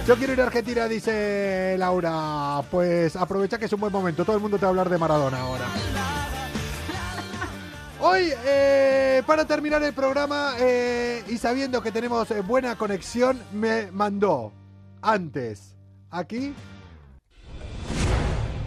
Yo 0.08 0.16
quiero 0.16 0.32
ir 0.32 0.40
a 0.40 0.46
Argentina, 0.46 0.88
dice 0.88 1.76
Laura. 1.78 2.62
Pues 2.72 3.14
aprovecha 3.18 3.58
que 3.58 3.66
es 3.66 3.74
un 3.74 3.82
buen 3.82 3.92
momento. 3.92 4.24
Todo 4.24 4.38
el 4.38 4.42
mundo 4.42 4.58
te 4.58 4.62
va 4.62 4.68
a 4.68 4.70
hablar 4.70 4.90
de 4.90 4.98
Maradona 4.98 5.42
ahora. 5.42 5.66
Hoy, 8.00 8.32
eh, 8.46 9.22
para 9.28 9.44
terminar 9.44 9.84
el 9.84 9.92
programa 9.92 10.54
eh, 10.60 11.26
y 11.28 11.38
sabiendo 11.38 11.82
que 11.82 11.92
tenemos 11.92 12.30
buena 12.48 12.78
conexión, 12.78 13.42
me 13.52 13.92
mandó 13.92 14.54
antes 15.02 15.76
aquí 16.12 16.54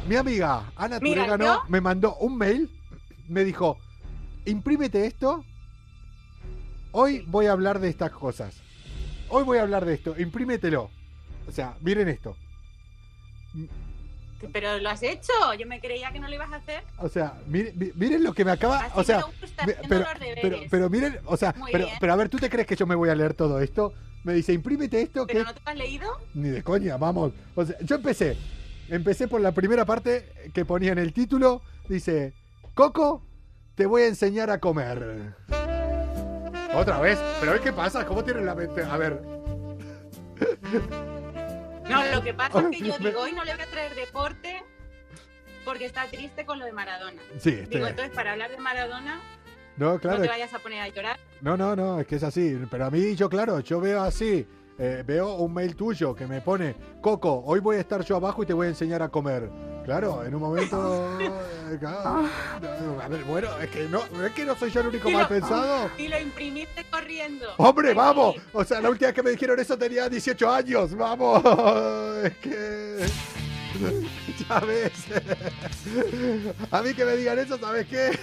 mi 0.08 0.16
amiga 0.16 0.70
Ana 0.76 0.98
Mira, 1.00 1.22
Turégano 1.24 1.44
¿yo? 1.44 1.62
me 1.68 1.80
mandó 1.80 2.16
un 2.16 2.36
mail. 2.36 2.70
Me 3.28 3.42
dijo: 3.44 3.78
imprímete 4.44 5.06
esto. 5.06 5.44
Hoy 6.92 7.24
voy 7.26 7.46
a 7.46 7.52
hablar 7.52 7.78
de 7.80 7.88
estas 7.88 8.10
cosas. 8.12 8.54
Hoy 9.30 9.44
voy 9.44 9.58
a 9.58 9.62
hablar 9.62 9.84
de 9.86 9.94
esto. 9.94 10.14
Imprímetelo. 10.18 10.90
O 11.48 11.52
sea, 11.52 11.74
miren 11.80 12.08
esto. 12.08 12.36
Pero 14.52 14.78
lo 14.78 14.90
has 14.90 15.02
hecho. 15.02 15.32
Yo 15.58 15.66
me 15.66 15.80
creía 15.80 16.12
que 16.12 16.20
no 16.20 16.28
lo 16.28 16.34
ibas 16.34 16.52
a 16.52 16.56
hacer. 16.56 16.84
O 16.98 17.08
sea, 17.08 17.40
miren, 17.46 17.78
mi- 17.78 17.92
miren 17.94 18.22
lo 18.22 18.34
que 18.34 18.44
me 18.44 18.50
acaba. 18.50 18.80
Así 18.84 18.92
o 19.00 19.04
sea, 19.04 19.24
pero, 19.88 20.04
pero, 20.42 20.58
pero 20.70 20.90
miren, 20.90 21.18
o 21.24 21.36
sea, 21.38 21.54
pero, 21.72 21.88
pero 21.98 22.12
a 22.12 22.16
ver, 22.16 22.28
¿tú 22.28 22.36
te 22.36 22.50
crees 22.50 22.66
que 22.66 22.76
yo 22.76 22.86
me 22.86 22.94
voy 22.94 23.08
a 23.08 23.14
leer 23.14 23.32
todo 23.32 23.58
esto? 23.60 23.94
Me 24.24 24.32
dice, 24.32 24.52
imprímete 24.52 25.02
esto 25.02 25.26
¿Pero 25.26 25.40
que 25.40 25.44
no 25.44 25.54
te 25.54 25.60
lo 25.60 25.70
has 25.70 25.76
leído? 25.76 26.08
ni 26.34 26.48
de 26.48 26.62
coña, 26.62 26.96
vamos. 26.96 27.32
O 27.54 27.64
sea, 27.64 27.76
yo 27.80 27.96
empecé. 27.96 28.36
Empecé 28.88 29.28
por 29.28 29.40
la 29.40 29.52
primera 29.52 29.84
parte 29.84 30.50
que 30.52 30.64
ponía 30.64 30.92
en 30.92 30.98
el 30.98 31.12
título. 31.12 31.62
Dice, 31.88 32.34
Coco, 32.74 33.22
te 33.74 33.86
voy 33.86 34.02
a 34.02 34.06
enseñar 34.08 34.50
a 34.50 34.58
comer. 34.60 35.34
Otra 36.74 37.00
vez. 37.00 37.18
Pero 37.40 37.60
qué 37.62 37.72
pasa? 37.72 38.04
¿Cómo 38.06 38.24
tienes 38.24 38.44
la 38.44 38.54
mente? 38.54 38.82
A 38.82 38.96
ver. 38.96 39.20
No, 41.88 42.04
lo 42.12 42.22
que 42.22 42.34
pasa 42.34 42.60
es 42.60 42.66
que 42.70 42.88
yo 42.88 42.98
digo, 42.98 43.20
hoy 43.20 43.32
no 43.32 43.44
le 43.44 43.54
voy 43.54 43.62
a 43.62 43.66
traer 43.70 43.94
deporte 43.94 44.62
porque 45.64 45.84
está 45.86 46.06
triste 46.08 46.44
con 46.44 46.58
lo 46.58 46.64
de 46.64 46.72
Maradona. 46.72 47.22
Sí, 47.38 47.50
este- 47.50 47.66
Digo, 47.76 47.86
entonces 47.86 48.14
para 48.14 48.32
hablar 48.32 48.50
de 48.50 48.56
Maradona, 48.58 49.20
No, 49.76 49.98
claro. 49.98 50.18
no 50.18 50.22
te 50.24 50.28
vayas 50.28 50.54
a 50.54 50.58
poner 50.58 50.80
a 50.80 50.88
llorar. 50.88 51.18
No, 51.40 51.56
no, 51.56 51.74
no, 51.74 52.00
es 52.00 52.06
que 52.06 52.16
es 52.16 52.22
así. 52.22 52.58
Pero 52.70 52.86
a 52.86 52.90
mí, 52.90 53.14
yo, 53.16 53.28
claro, 53.28 53.60
yo 53.60 53.80
veo 53.80 54.02
así. 54.02 54.46
eh, 54.78 55.02
veo 55.06 55.34
un 55.36 55.52
mail 55.54 55.76
tuyo 55.76 56.14
que 56.14 56.26
me 56.26 56.40
pone, 56.40 56.74
Coco, 57.00 57.42
hoy 57.46 57.60
voy 57.60 57.76
a 57.76 57.80
estar 57.80 58.02
yo 58.04 58.16
abajo 58.16 58.42
y 58.42 58.46
te 58.46 58.52
voy 58.52 58.66
a 58.66 58.70
enseñar 58.70 59.02
a 59.02 59.08
comer. 59.08 59.48
Claro, 59.84 60.24
en 60.24 60.34
un 60.34 60.40
momento. 60.40 61.18
eh, 61.20 61.76
claro, 61.78 62.26
a 63.02 63.08
ver, 63.08 63.22
bueno, 63.24 63.48
es 63.60 63.68
que 63.70 63.86
no, 63.88 64.00
es 64.24 64.32
que 64.32 64.44
no 64.46 64.56
soy 64.56 64.70
yo 64.70 64.80
el 64.80 64.86
único 64.88 65.10
Y 65.10 65.12
mal 65.12 65.22
lo- 65.24 65.28
pensado. 65.28 65.90
Y 65.98 66.08
lo 66.08 66.18
imprimiste 66.18 66.84
corriendo. 66.90 67.46
¡Hombre, 67.58 67.92
vamos! 67.94 68.36
O 68.52 68.64
sea, 68.64 68.80
la 68.80 68.88
última 68.90 69.08
vez 69.08 69.14
que 69.14 69.22
me 69.22 69.30
dijeron 69.30 69.60
eso 69.60 69.76
tenía 69.76 70.08
18 70.08 70.50
años. 70.50 70.94
¡Vamos! 70.96 71.42
Es 72.24 72.36
que. 72.38 73.06
Ya 74.48 74.60
ves. 74.60 74.92
A 76.70 76.80
mí 76.82 76.94
que 76.94 77.04
me 77.04 77.16
digan 77.16 77.38
eso, 77.38 77.58
¿sabes 77.58 77.86
qué? 77.86 78.18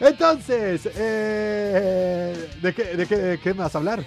Entonces, 0.00 0.88
eh, 0.94 2.50
¿de, 2.60 2.74
qué, 2.74 2.84
de, 2.96 3.06
qué, 3.06 3.16
de 3.16 3.38
qué 3.40 3.54
me 3.54 3.60
vas 3.62 3.74
a 3.74 3.78
hablar? 3.78 4.04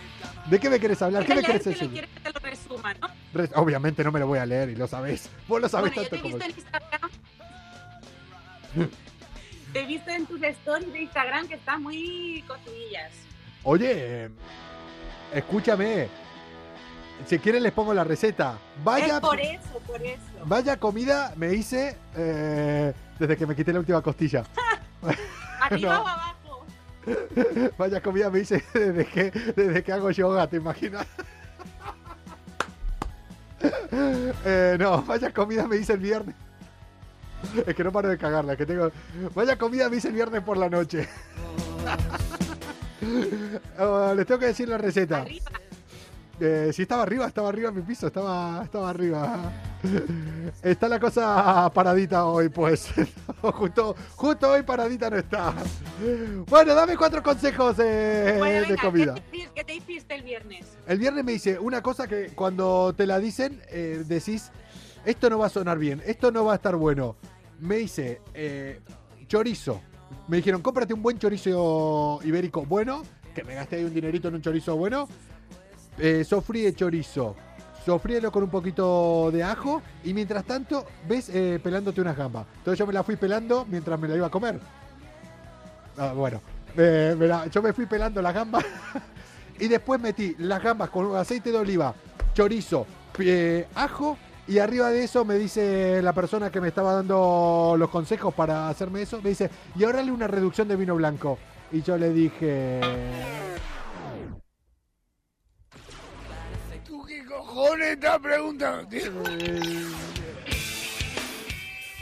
¿De 0.50 0.60
qué 0.60 0.70
me 0.70 0.80
quieres 0.80 1.02
hablar? 1.02 1.26
¿Qué 1.26 1.36
me 1.36 1.42
quieres 1.44 1.64
que 1.64 1.70
decir? 1.72 1.90
quieres 1.90 2.10
que 2.12 2.20
te 2.22 2.32
lo 2.32 2.40
resuma, 2.40 2.94
¿no? 2.96 3.08
Re- 3.34 3.50
Obviamente 3.56 4.04
no 4.04 4.12
me 4.12 4.20
lo 4.20 4.28
voy 4.28 4.40
a 4.40 4.46
leer 4.46 4.70
y 4.70 4.76
lo 4.76 4.88
sabes. 4.88 5.30
Vos 5.48 5.62
lo 5.62 5.70
sabes 5.70 5.94
Bueno, 5.94 6.04
yo 6.04 6.10
te 6.10 6.16
he 6.16 6.20
tanto 6.20 6.24
como 6.24 6.46
visto 6.46 6.52
en 6.52 6.58
Instagram. 6.60 7.10
te 9.74 9.80
he 9.80 9.86
visto 9.86 10.10
en 10.12 10.26
tus 10.26 10.44
stories 10.44 10.94
de 10.94 11.02
Instagram 11.02 11.48
que 11.48 11.56
estás 11.56 11.80
muy 11.80 12.44
cocinillas. 12.48 13.12
Oye, 13.64 14.30
escúchame. 15.34 16.08
Si 17.26 17.38
quieren 17.40 17.64
les 17.64 17.74
pongo 17.74 17.94
la 17.94 18.04
receta. 18.04 18.58
Vaya, 18.84 19.16
es 19.16 19.20
por 19.20 19.40
eso, 19.40 19.80
por 19.86 20.02
eso. 20.02 20.22
vaya 20.46 20.78
comida 20.78 21.34
me 21.36 21.54
hice 21.54 21.98
eh, 22.16 22.94
desde 23.20 23.36
que 23.38 23.46
me 23.46 23.56
quité 23.56 23.74
la 23.74 23.80
última 23.80 24.02
costilla. 24.02 24.44
¿Arriba 25.70 25.94
No. 25.96 26.02
o 26.04 26.08
abajo? 26.08 26.66
Vaya 27.78 28.02
comida 28.02 28.30
me 28.30 28.40
hice 28.40 28.64
desde 28.74 29.06
que, 29.06 29.32
desde 29.32 29.84
que 29.84 29.92
hago 29.94 30.12
yoga, 30.12 30.48
¿te 30.48 30.58
imaginas? 30.58 31.06
Eh, 34.46 34.78
no, 34.80 35.02
vaya 35.04 35.34
comida 35.34 35.68
me 35.68 35.76
hice 35.76 35.92
el 35.94 36.00
viernes. 36.00 36.34
Es 37.68 37.76
que 37.76 37.84
no 37.84 37.92
paro 37.92 38.08
de 38.08 38.18
cagarla, 38.18 38.56
que 38.56 38.66
tengo. 38.66 38.90
Vaya 39.36 39.58
comida 39.58 39.90
me 39.90 39.98
hice 39.98 40.08
el 40.10 40.14
viernes 40.14 40.42
por 40.44 40.58
la 40.58 40.70
noche. 40.70 41.08
Oh, 43.80 44.14
les 44.14 44.26
tengo 44.28 44.40
que 44.40 44.48
decir 44.48 44.68
la 44.68 44.78
receta. 44.78 45.22
Arriba. 45.22 45.52
Eh, 46.42 46.72
sí, 46.74 46.84
estaba 46.84 47.04
arriba, 47.04 47.26
estaba 47.28 47.50
arriba 47.50 47.70
en 47.70 47.76
mi 47.76 47.82
piso, 47.82 48.08
estaba, 48.08 48.62
estaba 48.64 48.90
arriba. 48.90 49.52
Está 50.64 50.88
la 50.90 51.00
cosa 51.00 51.70
paradita 51.74 52.26
hoy, 52.26 52.50
pues. 52.50 52.90
justo, 53.42 53.96
justo 54.16 54.50
hoy 54.52 54.64
paradita 54.64 55.10
no 55.10 55.18
está. 55.18 55.54
Bueno, 56.48 56.76
dame 56.76 56.98
cuatro 56.98 57.22
consejos 57.24 57.76
eh, 57.80 58.36
Bueno, 58.38 58.68
de 58.70 58.78
comida. 58.78 59.14
¿qué, 59.16 59.22
te, 59.22 59.38
hici- 59.38 59.50
qué 59.56 59.64
te 59.64 59.76
hiciste 59.76 60.16
el 60.16 60.24
viernes? 60.24 60.66
El 60.88 60.98
viernes 60.98 61.24
me 61.24 61.32
dice 61.34 61.60
una 61.60 61.82
cosa 61.82 62.08
que 62.08 62.28
cuando 62.36 62.94
te 62.96 63.06
la 63.06 63.20
dicen, 63.20 63.62
eh, 63.70 64.04
decís, 64.06 64.52
esto 65.06 65.30
no 65.30 65.40
va 65.40 65.46
a 65.48 65.50
sonar 65.50 65.78
bien, 65.78 66.02
esto 66.06 66.32
no 66.32 66.46
va 66.46 66.54
a 66.54 66.56
estar 66.56 66.76
bueno. 66.76 67.16
Me 67.60 67.80
hice 67.80 68.22
eh, 68.34 68.80
chorizo. 69.28 69.82
Me 70.28 70.38
dijeron, 70.38 70.62
cómprate 70.62 70.94
un 70.94 71.02
buen 71.02 71.20
chorizo 71.20 72.20
ibérico 72.24 72.66
bueno, 72.66 73.04
que 73.36 73.44
me 73.44 73.56
gasté 73.56 73.78
ahí 73.78 73.84
un 73.84 73.94
dinerito 73.94 74.28
en 74.30 74.36
un 74.36 74.42
chorizo 74.42 74.76
bueno. 74.76 75.08
Eh, 76.00 76.24
sofríe 76.24 76.74
chorizo. 76.74 77.36
Sofríelo 77.86 78.32
con 78.32 78.44
un 78.44 78.50
poquito 78.50 79.30
de 79.32 79.44
ajo 79.44 79.82
y 80.04 80.14
mientras 80.14 80.44
tanto 80.44 80.86
ves 81.08 81.30
eh, 81.30 81.60
pelándote 81.62 82.02
unas 82.02 82.16
gambas. 82.16 82.46
Entonces 82.58 82.78
yo 82.78 82.86
me 82.86 82.94
la 82.94 83.04
fui 83.04 83.16
pelando 83.16 83.66
mientras 83.70 84.00
me 84.00 84.08
la 84.08 84.16
iba 84.16 84.28
a 84.28 84.30
comer. 84.32 84.60
Ah, 85.98 86.14
bueno, 86.14 86.42
eh, 86.78 87.16
yo 87.52 87.62
me 87.62 87.74
fui 87.74 87.86
pelando 87.86 88.22
las 88.22 88.34
gambas 88.34 88.64
y 89.60 89.68
después 89.68 90.00
metí 90.00 90.36
las 90.40 90.62
gambas 90.62 90.90
con 90.90 91.16
aceite 91.16 91.52
de 91.52 91.58
oliva, 91.58 91.94
chorizo, 92.34 92.86
eh, 93.20 93.68
ajo 93.76 94.18
y 94.48 94.60
arriba 94.60 94.90
de 94.90 95.04
eso 95.04 95.26
me 95.26 95.36
dice 95.36 96.02
la 96.02 96.14
persona 96.14 96.50
que 96.50 96.62
me 96.62 96.70
estaba 96.70 96.94
dando 96.94 97.76
los 97.78 97.90
consejos 97.90 98.34
para 98.34 98.70
hacerme 98.70 99.02
eso, 99.02 99.22
me 99.22 99.30
dice, 99.30 99.50
y 99.76 99.84
ahora 99.84 100.02
le 100.02 100.12
una 100.12 100.28
reducción 100.28 100.68
de 100.68 100.76
vino 100.76 100.96
blanco. 100.96 101.38
Y 101.72 101.84
yo 101.84 101.98
le 101.98 102.12
dije... 102.12 102.82
cojones 107.60 107.88
estás 107.90 108.20
preguntando? 108.20 108.90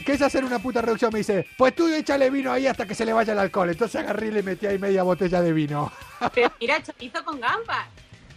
¿Qué 0.06 0.14
es 0.14 0.22
hacer 0.22 0.46
una 0.46 0.60
puta 0.60 0.82
reducción? 0.82 1.12
Me 1.12 1.20
dice, 1.20 1.48
pues 1.58 1.76
tú 1.76 1.88
échale 1.88 2.30
vino 2.30 2.52
ahí 2.52 2.66
hasta 2.68 2.86
que 2.86 2.96
se 2.96 3.06
le 3.06 3.12
vaya 3.12 3.34
el 3.34 3.40
alcohol. 3.40 3.70
Entonces 3.70 4.00
agarré 4.02 4.28
y 4.28 4.32
le 4.32 4.44
metí 4.44 4.66
ahí 4.66 4.80
media 4.80 5.04
botella 5.04 5.42
de 5.42 5.52
vino. 5.52 5.92
Pero 6.34 6.52
mira, 6.62 6.82
chorizo 6.82 7.26
con 7.26 7.42
gambas. 7.42 7.88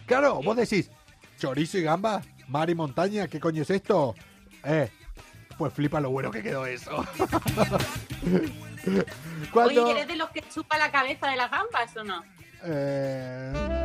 Claro, 0.07 0.43
vos 0.43 0.57
decís, 0.57 0.91
chorizo 1.39 1.79
y 1.79 1.83
gamba, 1.83 2.23
mar 2.49 2.69
y 2.71 2.75
montaña, 2.75 3.29
¿qué 3.29 3.39
coño 3.39 3.63
es 3.63 3.71
esto? 3.71 4.17
Eh, 4.65 4.91
pues 5.57 5.73
flipa 5.73 6.01
lo 6.01 6.11
bueno 6.11 6.33
que 6.33 6.43
quedó 6.43 6.67
eso. 6.67 7.07
Cuando... 9.53 9.85
Oye, 9.85 9.93
¿eres 9.93 10.09
de 10.09 10.17
los 10.17 10.31
que 10.31 10.43
chupa 10.49 10.77
la 10.77 10.91
cabeza 10.91 11.29
de 11.29 11.37
las 11.37 11.51
gambas 11.53 11.97
o 11.97 12.03
no? 12.03 12.25
Eh, 12.65 13.80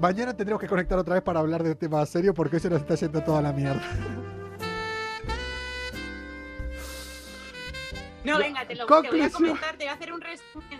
Mañana 0.00 0.34
tendremos 0.34 0.60
que 0.60 0.68
conectar 0.68 0.96
otra 0.98 1.14
vez 1.14 1.22
para 1.22 1.40
hablar 1.40 1.62
de 1.62 1.70
un 1.70 1.76
tema 1.76 2.04
serio 2.06 2.32
porque 2.32 2.56
hoy 2.56 2.60
se 2.60 2.70
nos 2.70 2.80
está 2.80 2.94
yendo 2.94 3.22
toda 3.22 3.42
la 3.42 3.52
mierda. 3.52 3.82
No, 8.24 8.38
venga, 8.38 8.66
te 8.66 8.74
lo 8.74 8.86
te 8.86 9.10
voy 9.10 9.22
a 9.22 9.30
comentar, 9.30 9.76
te 9.76 9.84
voy 9.84 9.88
a 9.88 9.92
hacer 9.94 10.12
un 10.12 10.20
resumen. 10.20 10.78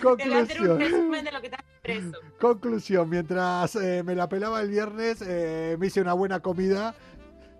Conclusión. 0.00 0.16
Te 0.16 0.28
voy 0.28 0.34
a 0.34 0.42
hacer 0.42 0.70
un 0.70 0.78
resumen 0.78 1.24
de 1.24 1.32
lo 1.32 1.40
que 1.42 1.50
te 1.50 1.56
has 1.56 1.64
preso. 1.82 2.18
Conclusión, 2.40 3.10
mientras 3.10 3.74
eh, 3.76 4.02
me 4.04 4.14
la 4.14 4.28
pelaba 4.28 4.60
el 4.60 4.70
viernes, 4.70 5.22
eh, 5.26 5.76
me 5.78 5.88
hice 5.88 6.00
una 6.00 6.12
buena 6.12 6.40
comida 6.40 6.94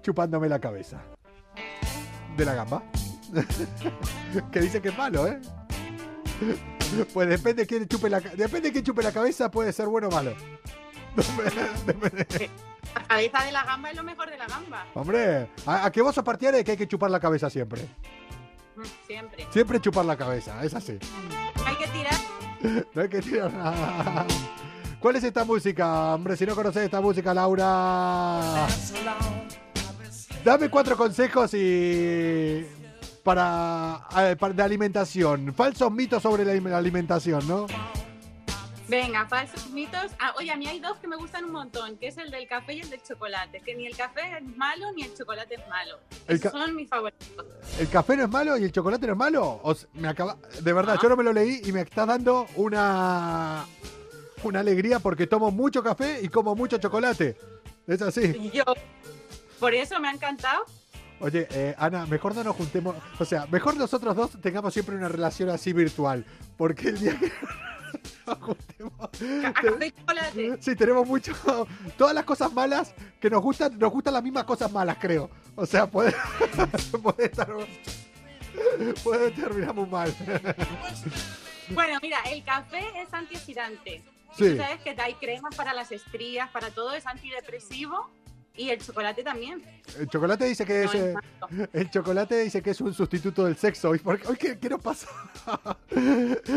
chupándome 0.02 0.48
la 0.48 0.60
cabeza. 0.60 1.02
De 2.36 2.44
la 2.44 2.54
gamba. 2.54 2.82
que 4.52 4.60
dice 4.60 4.80
que 4.80 4.90
es 4.90 4.96
malo, 4.96 5.26
¿eh? 5.26 5.40
pues 7.12 7.28
depende 7.28 7.62
de 7.62 7.66
quién 7.66 7.88
chupe 7.88 8.08
la, 8.08 8.20
depende 8.20 8.68
de 8.68 8.72
quién 8.72 8.84
chupe 8.84 9.02
la 9.02 9.10
cabeza, 9.10 9.50
puede 9.50 9.72
ser 9.72 9.88
bueno 9.88 10.08
o 10.08 10.10
malo. 10.10 10.34
La 12.94 13.02
cabeza 13.08 13.44
de 13.44 13.52
la 13.52 13.64
gamba 13.64 13.90
es 13.90 13.96
lo 13.96 14.02
mejor 14.04 14.30
de 14.30 14.38
la 14.38 14.46
gamba. 14.46 14.86
Hombre, 14.94 15.48
¿a, 15.66 15.84
a 15.86 15.92
que 15.92 16.00
vos 16.02 16.14
sos 16.14 16.24
partidario 16.24 16.58
de 16.58 16.64
que 16.64 16.70
hay 16.72 16.76
que 16.76 16.88
chupar 16.88 17.10
la 17.10 17.20
cabeza 17.20 17.50
siempre? 17.50 17.82
Mm, 18.76 18.82
Siempre. 19.06 19.46
Siempre 19.50 19.80
chupar 19.80 20.04
la 20.04 20.16
cabeza, 20.16 20.62
es 20.64 20.72
así. 20.74 20.98
Hay 21.64 21.76
que 21.76 21.86
tirar. 21.88 22.14
No 22.94 23.02
hay 23.02 23.08
que 23.08 23.20
tirar 23.20 23.52
nada. 23.52 24.26
¿Cuál 24.98 25.16
es 25.16 25.24
esta 25.24 25.44
música? 25.44 26.14
Hombre, 26.14 26.36
si 26.36 26.46
no 26.46 26.54
conoces 26.54 26.84
esta 26.84 27.00
música, 27.02 27.34
Laura. 27.34 28.66
Dame 30.44 30.68
cuatro 30.70 30.96
consejos 30.96 31.52
y. 31.54 32.66
Para, 33.22 34.00
eh, 34.18 34.36
para- 34.38 34.54
de 34.54 34.62
alimentación. 34.62 35.52
Falsos 35.54 35.90
mitos 35.92 36.22
sobre 36.22 36.44
la 36.44 36.52
alim- 36.54 36.72
alimentación, 36.72 37.46
¿no? 37.46 37.66
Venga, 38.88 39.26
falsos 39.26 39.68
mitos. 39.70 40.12
Ah, 40.20 40.32
oye, 40.38 40.50
a 40.50 40.56
mí 40.56 40.66
hay 40.68 40.78
dos 40.78 40.96
que 40.98 41.08
me 41.08 41.16
gustan 41.16 41.44
un 41.44 41.50
montón, 41.52 41.96
que 41.98 42.06
es 42.06 42.16
el 42.18 42.30
del 42.30 42.46
café 42.46 42.74
y 42.74 42.80
el 42.80 42.88
del 42.90 43.02
chocolate. 43.02 43.60
Que 43.60 43.74
ni 43.74 43.84
el 43.86 43.96
café 43.96 44.20
es 44.38 44.56
malo 44.56 44.92
ni 44.94 45.02
el 45.02 45.12
chocolate 45.14 45.56
es 45.56 45.68
malo. 45.68 45.98
El 46.28 46.36
Esos 46.36 46.52
ca- 46.52 46.58
son 46.58 46.76
mis 46.76 46.88
favoritos. 46.88 47.46
¿El 47.80 47.88
café 47.88 48.16
no 48.16 48.24
es 48.24 48.30
malo 48.30 48.56
y 48.56 48.62
el 48.64 48.70
chocolate 48.70 49.06
no 49.08 49.12
es 49.14 49.18
malo? 49.18 49.60
O 49.64 49.72
s- 49.72 49.88
me 49.94 50.06
acaba, 50.06 50.36
de 50.60 50.72
verdad, 50.72 50.98
yo 51.02 51.08
no 51.08 51.16
me 51.16 51.24
lo 51.24 51.32
leí 51.32 51.62
y 51.64 51.72
me 51.72 51.80
está 51.80 52.06
dando 52.06 52.46
una, 52.54 53.64
una 54.44 54.60
alegría 54.60 55.00
porque 55.00 55.26
tomo 55.26 55.50
mucho 55.50 55.82
café 55.82 56.20
y 56.22 56.28
como 56.28 56.54
mucho 56.54 56.78
chocolate. 56.78 57.36
Es 57.88 58.00
así. 58.02 58.20
Y 58.38 58.50
yo, 58.52 58.64
por 59.58 59.74
eso 59.74 59.98
me 59.98 60.08
ha 60.08 60.12
encantado. 60.12 60.64
Oye, 61.18 61.48
eh, 61.50 61.74
Ana, 61.78 62.06
mejor 62.06 62.36
no 62.36 62.44
nos 62.44 62.54
juntemos. 62.54 62.94
O 63.18 63.24
sea, 63.24 63.46
mejor 63.46 63.76
nosotros 63.76 64.14
dos 64.14 64.30
tengamos 64.40 64.72
siempre 64.74 64.94
una 64.94 65.08
relación 65.08 65.48
así 65.48 65.72
virtual. 65.72 66.24
Porque 66.56 66.90
el 66.90 66.98
día 67.00 67.18
que 67.18 67.32
Sí, 70.60 70.76
tenemos 70.76 71.06
mucho. 71.06 71.32
Todas 71.96 72.14
las 72.14 72.24
cosas 72.24 72.52
malas 72.52 72.94
que 73.20 73.30
nos 73.30 73.42
gustan, 73.42 73.78
nos 73.78 73.92
gustan 73.92 74.14
las 74.14 74.22
mismas 74.22 74.44
cosas 74.44 74.70
malas, 74.70 74.96
creo. 75.00 75.30
O 75.54 75.66
sea, 75.66 75.86
puede, 75.86 76.14
puede 77.02 77.24
estar. 77.24 77.48
Puede 79.02 79.30
terminar 79.32 79.74
muy 79.74 79.86
mal. 79.86 80.14
Bueno, 81.70 81.98
mira, 82.02 82.18
el 82.30 82.44
café 82.44 82.84
es 83.00 83.12
antioxidante. 83.12 84.02
Sí. 84.36 84.50
Tú 84.50 84.56
sabes 84.56 84.80
que 84.82 84.94
hay 84.98 85.14
cremas 85.14 85.54
para 85.54 85.72
las 85.72 85.92
estrías, 85.92 86.50
para 86.50 86.70
todo, 86.70 86.94
es 86.94 87.06
antidepresivo. 87.06 88.10
Y 88.56 88.70
el 88.70 88.80
chocolate 88.80 89.22
también. 89.22 89.62
El 89.98 90.08
chocolate 90.08 90.46
dice 90.46 90.64
que 90.64 90.84
No 90.84 90.92
es. 90.92 90.94
es 90.94 91.02
eh, 91.02 91.14
el 91.72 91.90
chocolate 91.90 92.40
dice 92.40 92.62
que 92.62 92.70
es 92.70 92.80
un 92.80 92.94
sustituto 92.94 93.44
del 93.44 93.56
sexo. 93.56 93.94
¿Y 93.94 93.98
por 93.98 94.18
qué? 94.18 94.28
Hoy, 94.28 94.36
¿qué, 94.36 94.56
nos 94.68 94.80
pasa? 94.80 95.08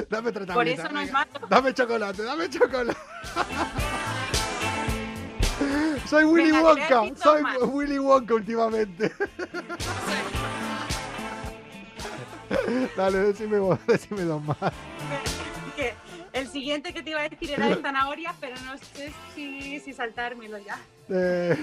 dame 0.10 0.32
tratamiento. 0.32 0.54
Por 0.54 0.68
eso 0.68 0.90
no 0.90 1.02
es 1.02 1.12
malo. 1.12 1.32
Dame 1.50 1.74
chocolate, 1.74 2.24
dame 2.24 2.50
chocolate. 2.50 3.00
soy 6.08 6.24
Willy 6.24 6.52
Venga, 6.52 6.64
Wonka, 6.64 7.04
soy. 7.22 7.44
Willy 7.68 8.00
Wonka 8.00 8.36
últimamente. 8.36 9.12
Dale, 12.96 13.18
decime 13.20 13.60
vos, 13.60 13.78
decime 13.86 14.22
dos 14.24 14.42
más. 14.44 14.58
El 16.32 16.48
siguiente 16.48 16.94
que 16.94 17.02
te 17.02 17.10
iba 17.12 17.22
a 17.22 17.30
decir 17.30 17.52
era 17.52 17.68
de 17.68 17.82
zanahoria, 17.82 18.36
pero 18.40 18.56
no 18.62 18.78
sé 18.78 19.12
si, 19.36 19.80
si 19.80 19.94
saltármelo 19.94 20.58
ya. 20.60 20.78
Eh, 21.12 21.58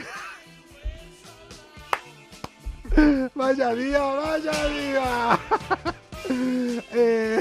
Vaya 3.34 3.74
día, 3.74 4.02
vaya 4.02 4.68
día. 4.68 5.38
Eh, 6.28 7.38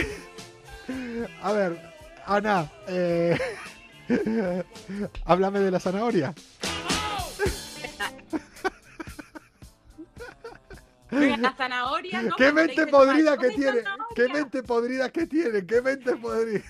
a 1.42 1.52
ver, 1.54 1.92
Ana, 2.28 2.70
eh, 2.88 3.36
háblame 5.26 5.60
de 5.60 5.72
la 5.72 5.80
zanahoria. 5.80 6.36
La 11.10 11.56
zanahoria, 11.58 12.22
¿no? 12.22 12.36
¿Qué 12.36 12.52
mente 12.52 12.86
podrida 12.86 13.32
"Ay, 13.32 13.38
que 13.40 13.50
tiene? 13.52 13.82
zanahoria". 13.82 14.06
¿Qué 14.16 14.28
mente 14.30 14.62
podrida 14.62 15.10
que 15.10 15.26
tiene? 15.26 15.66
¿Qué 15.66 15.82
mente 15.82 16.16
podrida? 16.18 16.64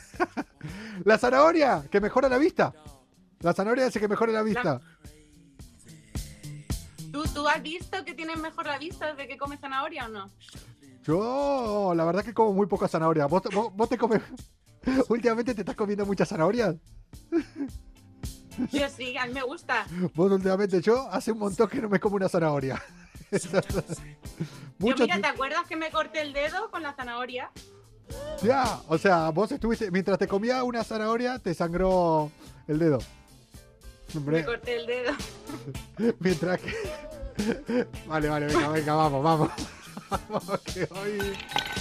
La 1.03 1.17
zanahoria, 1.17 1.83
que 1.91 1.99
mejora 1.99 2.29
la 2.29 2.37
vista. 2.37 2.73
La 3.41 3.53
zanahoria 3.53 3.87
hace 3.87 3.99
que 3.99 4.07
mejore 4.07 4.31
la 4.31 4.43
vista. 4.43 4.79
¿Tú, 7.15 7.23
¿Tú 7.33 7.47
has 7.47 7.63
visto 7.63 8.03
que 8.03 8.13
tienes 8.13 8.37
mejor 8.39 8.65
la 8.65 8.77
vista 8.77 9.13
desde 9.13 9.25
que 9.25 9.37
comes 9.37 9.61
zanahoria 9.61 10.07
o 10.07 10.09
no? 10.09 10.29
Yo, 11.05 11.93
la 11.95 12.03
verdad 12.03 12.25
que 12.25 12.33
como 12.33 12.51
muy 12.51 12.67
poca 12.67 12.89
zanahoria. 12.89 13.25
¿Vos, 13.25 13.41
vos, 13.53 13.73
vos 13.73 13.87
te 13.87 13.97
comes... 13.97 14.21
Últimamente 15.07 15.55
te 15.55 15.61
estás 15.61 15.77
comiendo 15.77 16.05
muchas 16.05 16.27
zanahorias. 16.27 16.75
Yo 18.69 18.89
sí, 18.89 19.15
a 19.15 19.27
mí 19.27 19.33
me 19.33 19.43
gusta. 19.43 19.87
Vos 20.13 20.29
últimamente 20.29 20.81
yo 20.81 21.09
hace 21.09 21.31
un 21.31 21.39
montón 21.39 21.69
que 21.69 21.81
no 21.81 21.87
me 21.87 22.01
como 22.01 22.17
una 22.17 22.27
zanahoria. 22.27 22.83
Mucho 24.77 24.97
Yo, 24.97 25.03
mira, 25.05 25.21
¿te 25.21 25.27
acuerdas 25.27 25.65
que 25.69 25.77
me 25.77 25.91
corté 25.91 26.19
el 26.19 26.33
dedo 26.33 26.69
con 26.69 26.83
la 26.83 26.95
zanahoria? 26.95 27.49
Ya, 28.43 28.81
o 28.89 28.97
sea, 28.97 29.29
vos 29.29 29.53
estuviste, 29.53 29.89
mientras 29.89 30.19
te 30.19 30.27
comía 30.27 30.65
una 30.65 30.83
zanahoria, 30.83 31.39
te 31.39 31.53
sangró 31.53 32.29
el 32.67 32.77
dedo. 32.77 32.99
Me 34.21 34.45
corté 34.45 34.75
el 34.77 34.85
dedo. 34.87 35.13
mientras 36.19 36.59
que. 36.61 36.73
Vale, 38.07 38.29
vale, 38.29 38.45
venga, 38.45 38.69
venga, 38.69 38.93
vamos, 38.95 39.23
vamos. 39.23 39.51
Vamos, 40.29 40.61
que 40.61 40.87
hoy. 40.91 41.33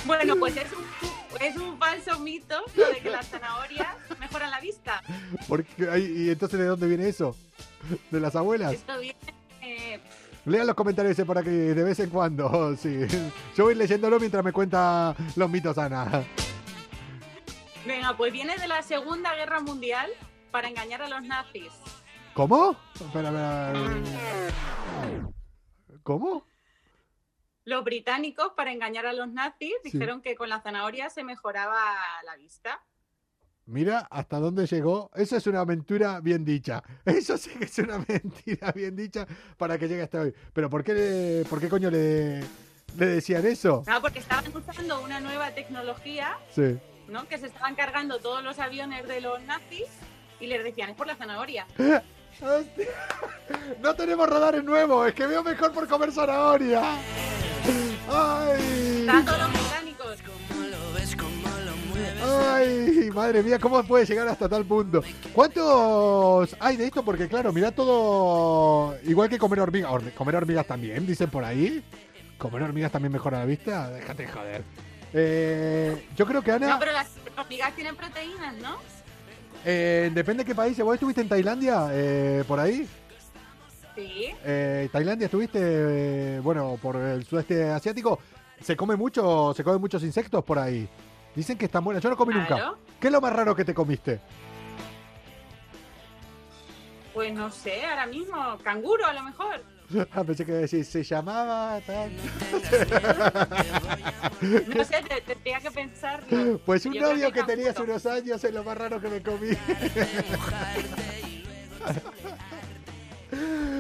Bueno, 0.06 0.34
pues 0.36 0.56
es 0.56 0.66
un, 0.72 0.84
es 1.40 1.56
un 1.56 1.78
falso 1.78 2.18
mito 2.18 2.56
lo 2.74 2.86
de 2.88 2.96
que 3.00 3.10
las 3.10 3.28
zanahorias 3.28 3.94
mejoran 4.18 4.50
la 4.50 4.60
vista. 4.60 5.02
Porque, 5.46 5.68
¿Y 5.98 6.30
entonces 6.30 6.58
de 6.58 6.64
dónde 6.66 6.86
viene 6.88 7.06
eso? 7.08 7.36
¿De 8.10 8.18
las 8.18 8.34
abuelas? 8.34 8.72
Esto 8.72 8.98
viene... 8.98 9.18
eh, 9.60 10.00
Lean 10.46 10.66
los 10.66 10.74
comentarios 10.74 11.12
ese 11.12 11.26
para 11.26 11.42
que 11.42 11.50
de 11.50 11.84
vez 11.84 12.00
en 12.00 12.08
cuando, 12.10 12.74
sí. 12.76 12.98
Yo 13.56 13.64
voy 13.64 13.74
leyéndolo 13.74 14.18
mientras 14.18 14.42
me 14.42 14.52
cuenta 14.52 15.14
los 15.36 15.50
mitos, 15.50 15.76
Ana. 15.78 16.24
venga, 17.86 18.16
pues 18.16 18.32
viene 18.32 18.56
de 18.56 18.66
la 18.68 18.82
Segunda 18.82 19.34
Guerra 19.34 19.60
Mundial 19.60 20.10
para 20.50 20.68
engañar 20.68 21.02
a 21.02 21.08
los 21.08 21.22
nazis. 21.22 21.70
¿Cómo? 22.34 22.76
Espera, 22.94 23.28
espera. 23.28 23.72
¿Cómo? 26.02 26.44
Los 27.64 27.84
británicos, 27.84 28.52
para 28.56 28.72
engañar 28.72 29.06
a 29.06 29.12
los 29.12 29.28
nazis, 29.32 29.72
Sí. 29.84 29.90
dijeron 29.92 30.20
que 30.20 30.34
con 30.34 30.48
la 30.48 30.60
zanahoria 30.60 31.08
se 31.10 31.24
mejoraba 31.24 31.80
la 32.26 32.36
vista. 32.36 32.82
Mira 33.66 34.00
hasta 34.10 34.38
dónde 34.38 34.66
llegó. 34.66 35.10
Eso 35.14 35.36
es 35.36 35.46
una 35.46 35.60
aventura 35.60 36.20
bien 36.20 36.44
dicha. 36.44 36.82
Eso 37.06 37.38
sí 37.38 37.50
que 37.58 37.64
es 37.64 37.78
una 37.78 38.04
mentira 38.06 38.72
bien 38.72 38.94
dicha 38.96 39.26
para 39.56 39.78
que 39.78 39.88
llegue 39.88 40.02
hasta 40.02 40.20
hoy. 40.20 40.34
Pero 40.52 40.68
¿por 40.68 40.84
qué, 40.84 40.92
le- 40.92 41.44
por 41.48 41.60
qué 41.60 41.68
coño 41.70 41.90
le, 41.90 42.40
le 42.40 43.06
decían 43.06 43.46
eso? 43.46 43.82
No, 43.86 44.00
porque 44.02 44.18
estaban 44.18 44.44
usando 44.54 45.00
una 45.02 45.20
nueva 45.20 45.52
tecnología, 45.52 46.36
Sí. 46.50 46.78
¿no? 47.08 47.26
Que 47.28 47.38
se 47.38 47.46
estaban 47.46 47.74
cargando 47.74 48.18
todos 48.18 48.44
los 48.44 48.58
aviones 48.58 49.08
de 49.08 49.22
los 49.22 49.40
nazis 49.44 49.86
y 50.40 50.46
les 50.48 50.62
decían, 50.62 50.90
es 50.90 50.96
por 50.96 51.06
la 51.06 51.16
zanahoria. 51.16 51.66
Hostia. 52.40 52.86
No 53.80 53.94
tenemos 53.94 54.28
radares 54.28 54.64
nuevos. 54.64 55.08
Es 55.08 55.14
que 55.14 55.26
veo 55.26 55.42
mejor 55.42 55.72
por 55.72 55.86
comer 55.86 56.10
zanahoria. 56.12 56.82
¡Ay! 58.10 59.04
Tanto 59.06 59.32
los 59.38 59.52
británicos. 59.52 60.18
Ay, 62.26 63.10
madre 63.12 63.42
mía, 63.42 63.58
¿cómo 63.58 63.82
puede 63.84 64.06
llegar 64.06 64.26
hasta 64.28 64.48
tal 64.48 64.64
punto? 64.64 65.02
¿Cuántos 65.32 66.56
hay 66.58 66.76
de 66.76 66.86
esto? 66.86 67.04
Porque 67.04 67.28
claro, 67.28 67.52
mira 67.52 67.70
todo 67.70 68.96
igual 69.04 69.28
que 69.28 69.38
comer 69.38 69.60
hormigas. 69.60 69.90
Hormi- 69.90 70.12
comer 70.14 70.36
hormigas 70.36 70.66
también, 70.66 71.06
dicen 71.06 71.30
por 71.30 71.44
ahí. 71.44 71.84
Comer 72.38 72.62
hormigas 72.62 72.90
también 72.92 73.12
mejora 73.12 73.40
la 73.40 73.44
vista. 73.44 73.90
Déjate 73.90 74.26
joder. 74.28 74.62
Eh, 75.12 76.06
yo 76.16 76.26
creo 76.26 76.42
que 76.42 76.52
Ana, 76.52 76.68
No, 76.70 76.78
pero 76.78 76.92
las 76.92 77.08
hormigas 77.36 77.74
tienen 77.74 77.94
proteínas, 77.96 78.54
¿no? 78.56 78.78
Eh, 79.64 80.10
depende 80.12 80.44
de 80.44 80.48
qué 80.48 80.54
país. 80.54 80.78
¿Vos 80.80 80.94
estuviste 80.94 81.20
en 81.20 81.28
Tailandia? 81.28 81.88
Eh, 81.90 82.44
por 82.46 82.60
ahí. 82.60 82.88
Sí. 83.94 84.34
Eh, 84.44 84.88
Tailandia 84.90 85.26
estuviste, 85.26 85.58
eh, 85.62 86.40
bueno, 86.40 86.78
por 86.82 86.96
el 86.96 87.24
sudeste 87.24 87.70
asiático. 87.70 88.18
Se 88.60 88.76
come 88.76 88.96
mucho, 88.96 89.52
se 89.54 89.62
comen 89.62 89.80
muchos 89.80 90.02
insectos 90.02 90.44
por 90.44 90.58
ahí. 90.58 90.88
Dicen 91.34 91.58
que 91.58 91.66
están 91.66 91.84
buenas. 91.84 92.02
Yo 92.02 92.10
no 92.10 92.16
comí 92.16 92.34
nunca. 92.34 92.74
¿Qué 93.00 93.08
es 93.08 93.12
lo 93.12 93.20
más 93.20 93.32
raro 93.32 93.54
que 93.54 93.64
te 93.64 93.74
comiste? 93.74 94.20
Pues 97.12 97.32
no 97.32 97.50
sé, 97.50 97.84
ahora 97.84 98.06
mismo, 98.06 98.58
canguro 98.62 99.06
a 99.06 99.12
lo 99.12 99.22
mejor. 99.22 99.62
Ah, 100.12 100.24
pensé 100.24 100.44
que 100.44 100.50
iba 100.52 100.58
a 100.58 100.62
decir, 100.62 100.84
se 100.84 101.02
llamaba 101.04 101.80
tal. 101.86 102.10
No 104.76 104.84
sé, 104.84 105.02
te- 105.08 105.20
tendría 105.22 105.60
que 105.60 105.70
pensarlo. 105.70 106.58
Pues 106.66 106.84
un 106.86 106.92
Yo 106.94 107.00
novio 107.02 107.28
que 107.32 107.40
canguro. 107.40 107.46
tenías 107.56 107.78
unos 107.78 108.04
años 108.06 108.42
es 108.44 108.52
lo 108.52 108.64
más 108.64 108.76
raro 108.76 109.00
que 109.00 109.08
me 109.08 109.22
comí. 109.22 109.48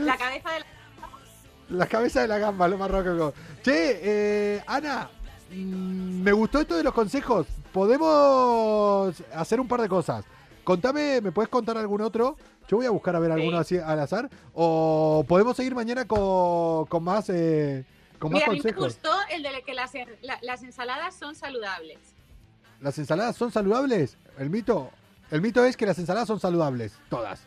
La 0.04 0.16
cabeza 0.16 0.50
de 0.52 0.58
la... 0.60 0.66
La 1.70 1.86
cabeza 1.86 2.20
de 2.20 2.28
la 2.28 2.38
gamba, 2.38 2.68
lo 2.68 2.76
más 2.78 2.90
raro 2.90 3.04
que 3.04 3.10
me 3.10 3.18
comí. 3.18 3.32
Che, 3.62 4.00
eh, 4.56 4.62
Ana, 4.66 5.08
mm, 5.50 6.22
me 6.22 6.32
gustó 6.32 6.60
esto 6.60 6.76
de 6.76 6.82
los 6.84 6.92
consejos. 6.94 7.46
Podemos 7.72 9.14
hacer 9.34 9.60
un 9.60 9.66
par 9.68 9.80
de 9.80 9.88
cosas. 9.88 10.24
Contame, 10.64 11.20
¿me 11.20 11.30
puedes 11.32 11.48
contar 11.50 11.76
algún 11.78 12.00
otro? 12.00 12.36
Yo 12.68 12.78
voy 12.78 12.86
a 12.86 12.90
buscar 12.90 13.14
a 13.14 13.18
ver 13.18 13.30
alguno 13.32 13.58
así 13.58 13.76
al 13.78 14.00
azar. 14.00 14.30
O 14.54 15.24
podemos 15.28 15.56
seguir 15.56 15.74
mañana 15.74 16.06
con, 16.06 16.86
con 16.86 17.04
más, 17.04 17.28
eh, 17.28 17.84
con 18.18 18.32
más 18.32 18.40
Mira, 18.40 18.46
a 18.46 18.50
mí 18.50 18.56
me 18.56 18.62
consejos. 18.72 18.84
gustó 18.94 19.10
el 19.30 19.42
de 19.42 19.62
que 19.62 19.74
las, 19.74 19.92
la- 20.22 20.38
las 20.42 20.62
ensaladas 20.62 21.14
son 21.14 21.34
saludables. 21.34 21.98
¿Las 22.80 22.98
ensaladas 22.98 23.36
son 23.36 23.52
saludables? 23.52 24.16
El 24.38 24.50
mito, 24.50 24.90
el 25.30 25.40
mito 25.42 25.64
es 25.64 25.76
que 25.76 25.86
las 25.86 25.98
ensaladas 25.98 26.26
son 26.28 26.40
saludables, 26.40 26.98
todas. 27.10 27.42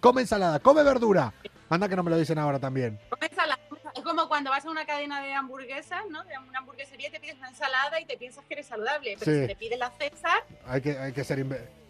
Come 0.00 0.22
ensalada, 0.22 0.58
come 0.60 0.82
verdura. 0.82 1.32
Anda 1.70 1.88
que 1.88 1.96
no 1.96 2.02
me 2.02 2.10
lo 2.10 2.18
dicen 2.18 2.38
ahora 2.38 2.58
también. 2.58 2.98
Come 3.10 3.26
ensalada. 3.26 3.60
Es 3.94 4.02
como 4.02 4.28
cuando 4.28 4.50
vas 4.50 4.64
a 4.66 4.70
una 4.70 4.84
cadena 4.84 5.22
de 5.22 5.32
hamburguesas, 5.32 6.02
¿no? 6.10 6.24
De 6.24 6.32
una 6.48 6.58
hamburguesería 6.58 7.08
y 7.08 7.12
te 7.12 7.20
pides 7.20 7.36
una 7.38 7.48
ensalada 7.48 8.00
y 8.00 8.04
te 8.06 8.16
piensas 8.16 8.44
que 8.46 8.54
eres 8.54 8.66
saludable. 8.66 9.16
Pero 9.18 9.32
Sí. 9.32 9.40
si 9.42 9.46
te 9.46 9.56
pides 9.56 9.78
la 9.78 9.90
César, 9.92 10.44
Hay 10.66 10.80
que, 10.82 10.98
hay 10.98 11.12
que 11.12 11.22
ser... 11.24 11.38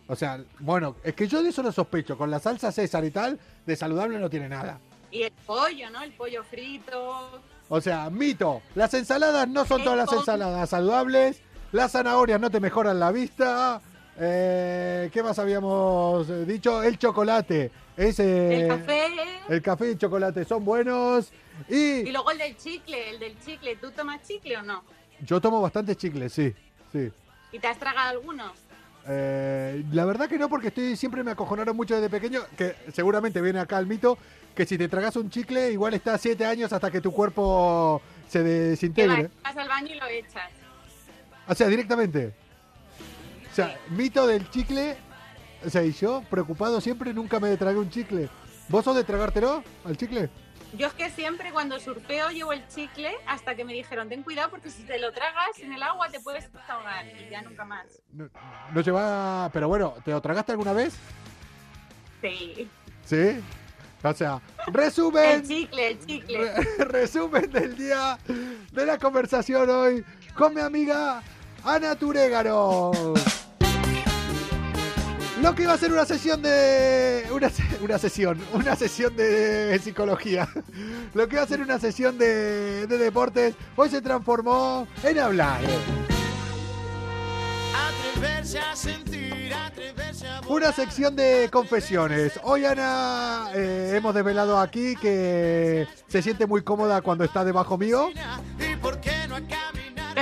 O 0.06 0.14
sea, 0.16 0.42
bueno, 0.60 0.96
es 1.02 1.14
que 1.14 1.26
yo 1.26 1.42
de 1.42 1.48
eso 1.50 1.62
lo 1.62 1.72
sospecho. 1.72 2.16
Con 2.18 2.30
la 2.30 2.38
salsa 2.38 2.70
César 2.72 3.04
y 3.04 3.10
tal, 3.10 3.38
de 3.66 3.76
saludable 3.76 4.18
no 4.18 4.28
tiene 4.30 4.48
nada. 4.48 4.78
y 5.10 5.22
el 5.22 5.32
pollo, 5.46 5.88
¿no? 5.90 6.02
El 6.02 6.12
pollo 6.12 6.42
frito. 6.44 7.40
O 7.68 7.80
sea, 7.80 8.10
mito. 8.10 8.60
Las 8.74 8.92
ensaladas 8.94 9.48
no 9.48 9.64
son 9.64 9.82
todas 9.82 9.96
las 9.98 10.12
ensaladas 10.12 10.68
saludables. 10.68 11.40
Las 11.72 11.92
zanahorias 11.92 12.40
no 12.40 12.50
te 12.50 12.60
mejoran 12.60 12.98
la 13.00 13.10
vista. 13.12 13.80
Eh, 14.18 15.10
¿Qué 15.12 15.22
más 15.22 15.38
habíamos 15.38 16.46
dicho? 16.46 16.82
El 16.82 16.98
chocolate. 16.98 17.70
Es, 17.96 18.18
eh, 18.20 18.62
El 18.62 18.68
café. 18.68 19.06
El 19.48 19.62
café 19.62 19.86
y 19.86 19.90
el 19.92 19.98
chocolate 19.98 20.44
son 20.44 20.64
buenos. 20.64 21.32
Y 21.68 22.00
Y 22.08 22.12
luego 22.12 22.30
el 22.32 22.38
del 22.38 22.56
chicle, 22.56 23.10
el 23.10 23.18
del 23.20 23.38
chicle. 23.40 23.76
¿Tú 23.76 23.90
tomas 23.92 24.20
chicle 24.26 24.56
o 24.58 24.62
no? 24.62 24.82
yo 25.20 25.40
tomo 25.40 25.60
bastante 25.62 25.96
chicle, 25.96 26.28
sí. 26.28 26.52
Sí. 26.92 27.10
¿Y 27.52 27.58
te 27.60 27.66
has 27.68 27.78
tragado 27.78 28.10
alguno? 28.10 28.52
Eh, 29.06 29.84
la 29.92 30.04
verdad 30.04 30.28
que 30.28 30.38
no, 30.38 30.48
porque 30.48 30.68
estoy 30.68 30.96
siempre 30.96 31.22
me 31.22 31.30
acojonaron 31.30 31.76
mucho 31.76 31.94
desde 31.94 32.08
pequeño, 32.08 32.40
que 32.56 32.74
seguramente 32.92 33.40
viene 33.40 33.60
acá 33.60 33.78
el 33.78 33.86
mito, 33.86 34.16
que 34.54 34.64
si 34.64 34.78
te 34.78 34.88
tragas 34.88 35.16
un 35.16 35.30
chicle, 35.30 35.72
igual 35.72 35.94
está 35.94 36.16
siete 36.16 36.46
años 36.46 36.72
hasta 36.72 36.90
que 36.90 37.00
tu 37.00 37.12
cuerpo 37.12 38.00
se 38.28 38.42
desintegre. 38.42 39.24
vas, 39.24 39.54
vas 39.54 39.56
al 39.56 39.68
baño 39.68 39.94
y 39.94 39.98
lo 39.98 40.06
echas. 40.06 40.50
O 41.46 41.54
sea, 41.54 41.68
directamente. 41.68 42.32
O 43.50 43.54
sea, 43.54 43.78
mito 43.90 44.26
del 44.26 44.48
chicle. 44.50 44.96
O 45.64 45.70
sea, 45.70 45.82
y 45.82 45.92
yo, 45.92 46.22
preocupado 46.30 46.80
siempre, 46.80 47.12
nunca 47.12 47.40
me 47.40 47.56
tragué 47.56 47.78
un 47.78 47.90
chicle. 47.90 48.28
¿Vos 48.68 48.84
sos 48.84 48.96
de 48.96 49.04
tragártelo 49.04 49.62
al 49.84 49.96
chicle? 49.96 50.30
Yo 50.76 50.88
es 50.88 50.92
que 50.94 51.10
siempre 51.10 51.52
cuando 51.52 51.78
surfeo 51.78 52.30
llevo 52.30 52.52
el 52.52 52.66
chicle 52.68 53.12
hasta 53.26 53.54
que 53.54 53.64
me 53.64 53.72
dijeron, 53.72 54.08
ten 54.08 54.22
cuidado 54.22 54.50
porque 54.50 54.70
si 54.70 54.82
te 54.82 54.98
lo 54.98 55.12
tragas 55.12 55.58
en 55.60 55.72
el 55.72 55.82
agua 55.82 56.08
te 56.08 56.20
puedes 56.20 56.48
ahogar 56.68 57.06
y 57.06 57.30
ya 57.30 57.42
nunca 57.42 57.64
más. 57.64 57.86
No, 58.12 58.28
no 58.72 58.80
lleva... 58.80 59.50
Pero 59.52 59.68
bueno, 59.68 59.94
¿te 60.04 60.10
lo 60.10 60.20
tragaste 60.20 60.52
alguna 60.52 60.72
vez? 60.72 60.94
Sí. 62.20 62.68
¿Sí? 63.04 63.40
O 64.02 64.12
sea, 64.12 64.40
resumen. 64.66 65.24
El 65.24 65.48
chicle, 65.48 65.88
el 65.88 66.06
chicle. 66.06 66.38
Re- 66.54 66.84
resumen 66.84 67.50
del 67.50 67.76
día 67.76 68.18
de 68.72 68.86
la 68.86 68.98
conversación 68.98 69.70
hoy 69.70 70.04
con 70.34 70.54
mi 70.54 70.60
amiga 70.60 71.22
Ana 71.64 71.94
Turégaro. 71.94 73.14
Lo 75.44 75.54
que 75.54 75.64
iba 75.64 75.74
a 75.74 75.76
ser 75.76 75.92
una 75.92 76.06
sesión 76.06 76.40
de. 76.40 77.26
Una, 77.30 77.50
una 77.82 77.98
sesión, 77.98 78.40
una 78.54 78.74
sesión 78.76 79.14
de 79.14 79.78
psicología. 79.78 80.48
Lo 81.12 81.28
que 81.28 81.34
iba 81.36 81.42
a 81.42 81.46
ser 81.46 81.60
una 81.60 81.78
sesión 81.78 82.16
de, 82.16 82.86
de 82.86 82.96
deportes, 82.96 83.54
hoy 83.76 83.90
se 83.90 84.00
transformó 84.00 84.88
en 85.02 85.18
hablar. 85.18 85.60
Atreverse 87.76 88.58
a 88.58 88.74
sentir, 88.74 89.52
atreverse 89.52 90.26
a 90.26 90.40
Una 90.48 90.72
sección 90.72 91.14
de 91.14 91.50
confesiones. 91.52 92.40
Hoy 92.42 92.64
Ana 92.64 93.50
eh, 93.54 93.92
hemos 93.96 94.14
desvelado 94.14 94.58
aquí 94.58 94.96
que 94.96 95.86
se 96.08 96.22
siente 96.22 96.46
muy 96.46 96.62
cómoda 96.62 97.02
cuando 97.02 97.22
está 97.22 97.44
debajo 97.44 97.76
mío. 97.76 98.08
¿Y 98.58 98.76
por 98.76 98.98
qué 98.98 99.28
no 99.28 99.36
a 99.36 99.40
caminar? 99.40 99.73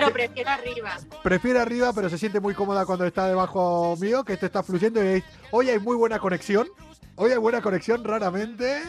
Pero 0.02 0.12
prefiero 0.12 0.50
arriba. 0.50 0.96
Prefiere 1.22 1.58
arriba, 1.60 1.92
pero 1.92 2.08
se 2.10 2.18
siente 2.18 2.40
muy 2.40 2.54
cómoda 2.54 2.84
cuando 2.84 3.04
está 3.06 3.28
debajo 3.28 3.96
mío, 4.00 4.24
que 4.24 4.32
esto 4.34 4.46
está 4.46 4.62
fluyendo. 4.62 5.02
y 5.04 5.22
hoy 5.52 5.70
hay 5.70 5.78
muy 5.78 5.96
buena 5.96 6.18
conexión. 6.18 6.68
Hoy 7.14 7.30
hay 7.30 7.38
buena 7.38 7.60
conexión 7.60 8.02
raramente. 8.04 8.82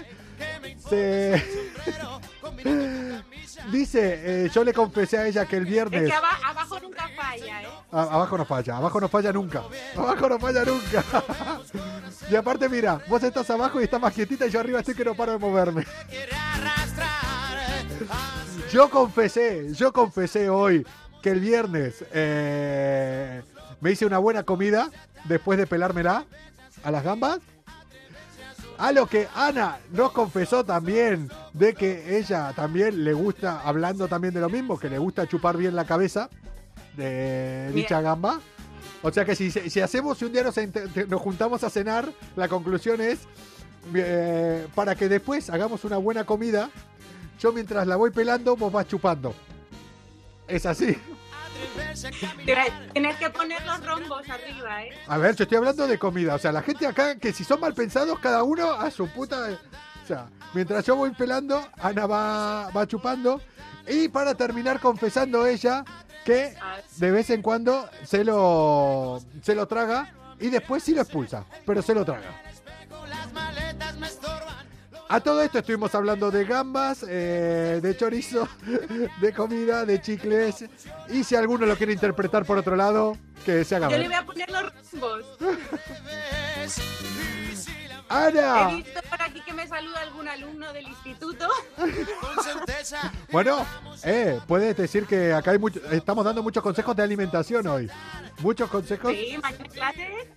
Se... 0.90 1.44
Dice, 3.72 4.46
eh, 4.46 4.50
yo 4.54 4.64
le 4.64 4.74
confesé 4.74 5.18
a 5.18 5.26
ella 5.28 5.46
que 5.46 5.56
el 5.58 5.64
Es 5.64 5.70
viernes... 5.70 6.04
que 6.04 6.14
aba- 6.14 6.38
abajo 6.46 6.80
nunca 6.82 7.08
falla, 7.16 7.62
¿eh? 7.64 7.68
A- 7.92 8.02
abajo 8.02 8.38
no 8.38 8.46
falla, 8.46 8.78
abajo 8.78 9.00
no 9.00 9.08
falla 9.08 9.32
nunca. 9.32 9.64
Abajo 9.96 10.30
no 10.30 10.40
falla 10.40 10.66
nunca. 10.66 11.04
y 12.30 12.36
aparte, 12.36 12.68
mira, 12.68 13.02
vos 13.08 13.24
estás 13.24 13.50
abajo 13.50 13.80
y 13.80 13.86
estás 13.86 14.02
más 14.02 14.14
quietita 14.14 14.48
y 14.48 14.50
yo 14.50 14.60
arriba 14.60 14.80
estoy 14.80 14.96
que 14.96 15.06
no 15.06 15.16
paro 15.16 15.32
de 15.34 15.38
moverme. 15.38 15.86
Yo 18.72 18.90
confesé, 18.90 19.74
yo 19.74 19.94
confesé 19.94 20.50
hoy 20.50 20.86
que 21.24 21.32
el 21.32 21.40
viernes 21.40 22.04
eh, 22.14 23.42
me 23.80 23.92
hice 23.92 24.06
una 24.06 24.20
buena 24.20 24.44
comida 24.44 24.92
después 25.24 25.58
de 25.58 25.66
pelármela 25.66 26.26
a 26.84 26.92
las 26.92 27.04
gambas. 27.04 27.40
A 28.78 28.92
lo 28.92 29.08
que 29.08 29.28
Ana 29.34 29.78
nos 29.92 30.12
confesó 30.12 30.66
también 30.66 31.32
de 31.54 31.74
que 31.74 32.18
ella 32.18 32.52
también 32.54 33.06
le 33.06 33.14
gusta, 33.14 33.62
hablando 33.62 34.08
también 34.10 34.34
de 34.34 34.42
lo 34.42 34.50
mismo, 34.50 34.78
que 34.78 34.90
le 34.90 34.98
gusta 34.98 35.26
chupar 35.26 35.56
bien 35.56 35.76
la 35.76 35.86
cabeza 35.86 36.30
de 36.98 37.72
dicha 37.74 38.02
gamba. 38.02 38.42
O 39.02 39.12
sea 39.12 39.24
que 39.24 39.36
si, 39.36 39.50
si 39.50 39.80
hacemos, 39.80 40.18
si 40.18 40.26
un 40.26 40.34
día 40.34 40.44
nos, 40.44 40.56
nos 41.08 41.22
juntamos 41.22 41.64
a 41.64 41.70
cenar, 41.70 42.12
la 42.36 42.50
conclusión 42.50 43.00
es 43.00 43.20
eh, 43.94 44.68
para 44.76 44.96
que 44.96 45.08
después 45.08 45.50
hagamos 45.50 45.86
una 45.86 45.98
buena 45.98 46.26
comida, 46.26 46.70
yo 47.40 47.54
mientras 47.54 47.88
la 47.88 47.96
voy 47.96 48.12
pelando, 48.12 48.58
vos 48.58 48.74
vas 48.74 48.88
chupando. 48.88 49.34
Es 50.54 50.68
así. 50.68 50.96
Tienes 52.94 53.16
que 53.18 53.30
poner 53.32 53.66
los 53.66 53.84
rombos 53.84 54.30
arriba, 54.30 54.84
¿eh? 54.84 54.92
A 55.08 55.18
ver, 55.18 55.36
yo 55.36 55.46
estoy 55.46 55.58
hablando 55.58 55.88
de 55.88 55.98
comida. 55.98 56.36
O 56.36 56.38
sea, 56.38 56.52
la 56.52 56.62
gente 56.62 56.86
acá, 56.86 57.16
que 57.16 57.34
si 57.34 57.44
son 57.44 57.60
mal 57.60 57.74
pensados, 57.74 58.20
cada 58.20 58.44
uno 58.44 58.70
a 58.72 58.92
su 58.92 59.08
puta. 59.08 59.50
O 60.04 60.08
sea, 60.08 60.28
mientras 60.54 60.86
yo 60.86 60.96
voy 60.96 61.10
pelando, 61.10 61.60
Ana 61.82 62.06
va, 62.06 62.70
va 62.70 62.86
chupando. 62.86 63.42
Y 63.88 64.10
para 64.10 64.36
terminar, 64.36 64.80
confesando 64.80 65.48
ella 65.48 65.84
que 66.24 66.54
de 66.98 67.12
vez 67.12 67.32
en 67.32 67.42
cuando 67.42 67.90
se 68.04 68.24
lo, 68.24 69.24
se 69.42 69.56
lo 69.56 69.68
traga 69.68 70.14
y 70.40 70.50
después 70.50 70.84
sí 70.84 70.94
lo 70.94 71.02
expulsa, 71.02 71.46
pero 71.66 71.82
se 71.82 71.96
lo 71.96 72.06
traga. 72.06 72.30
A 75.14 75.20
todo 75.20 75.44
esto 75.44 75.60
estuvimos 75.60 75.94
hablando 75.94 76.32
de 76.32 76.44
gambas, 76.44 77.06
eh, 77.08 77.80
de 77.84 77.96
chorizo, 77.96 78.48
de 79.22 79.32
comida, 79.32 79.86
de 79.86 80.02
chicles. 80.02 80.66
Y 81.08 81.24
si 81.24 81.36
alguno 81.36 81.68
lo 81.68 81.78
quiere 81.78 81.94
interpretar 81.94 82.46
por 82.46 82.58
otro 82.58 82.76
lado, 82.76 83.16
que 83.46 83.64
se 83.64 83.76
haga 83.76 83.90
Yo 83.90 83.92
ver. 83.92 84.02
le 84.02 84.08
voy 84.08 84.16
a 84.16 84.26
poner 84.26 84.50
los 84.50 84.64
rombos. 84.92 85.24
¡Ana! 88.10 88.72
He 88.72 88.76
visto 88.78 89.02
por 89.08 89.22
aquí 89.22 89.40
que 89.42 89.54
me 89.54 89.68
saluda 89.68 90.02
algún 90.02 90.28
alumno 90.28 90.74
del 90.74 90.88
instituto. 90.88 91.48
Bueno, 93.32 93.68
eh, 94.04 94.40
puedes 94.48 94.76
decir 94.76 95.06
que 95.06 95.32
acá 95.32 95.52
hay 95.52 95.60
mucho, 95.60 95.80
estamos 95.92 96.26
dando 96.26 96.42
muchos 96.42 96.64
consejos 96.64 96.96
de 96.96 97.04
alimentación 97.04 97.68
hoy. 97.68 97.88
Muchos 98.40 98.68
consejos. 98.68 99.14
Sí, 99.14 99.38
mañana 99.40 99.66
clase. 99.66 100.34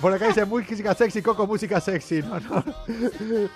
Por 0.00 0.12
acá 0.12 0.28
dice 0.28 0.44
música 0.44 0.94
sexy, 0.94 1.22
Coco, 1.22 1.46
música 1.46 1.80
sexy. 1.80 2.22
No, 2.22 2.40
no. 2.40 2.64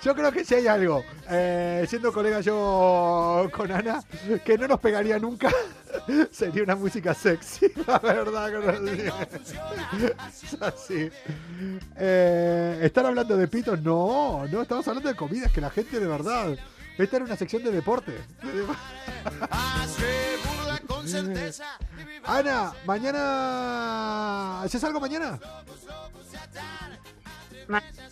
Yo 0.03 0.15
creo 0.15 0.31
que 0.31 0.45
si 0.45 0.55
hay 0.55 0.67
algo, 0.67 1.03
eh, 1.29 1.85
siendo 1.89 2.13
colega 2.13 2.41
yo 2.41 3.49
con 3.51 3.71
Ana, 3.71 4.03
que 4.43 4.57
no 4.57 4.67
nos 4.67 4.79
pegaría 4.79 5.17
nunca, 5.17 5.49
sería 6.31 6.63
una 6.63 6.75
música 6.75 7.13
sexy. 7.13 7.71
La 7.87 7.99
verdad 7.99 8.47
que 8.47 8.59
no 8.59 8.69
es 10.27 10.61
así. 10.61 11.09
Eh, 11.97 12.79
¿Están 12.83 13.07
hablando 13.07 13.35
de 13.35 13.47
pitos? 13.47 13.81
No, 13.81 14.45
no, 14.47 14.61
estamos 14.61 14.87
hablando 14.87 15.09
de 15.09 15.15
comidas, 15.15 15.51
que 15.51 15.61
la 15.61 15.69
gente 15.69 15.99
de 15.99 16.07
verdad. 16.07 16.55
Esta 16.97 17.17
era 17.17 17.25
una 17.25 17.35
sección 17.35 17.61
de 17.63 17.71
deporte. 17.71 18.13
Ana, 22.25 22.73
mañana. 22.85 24.61
¿Haces 24.63 24.83
algo 24.83 24.99
mañana? 24.99 25.39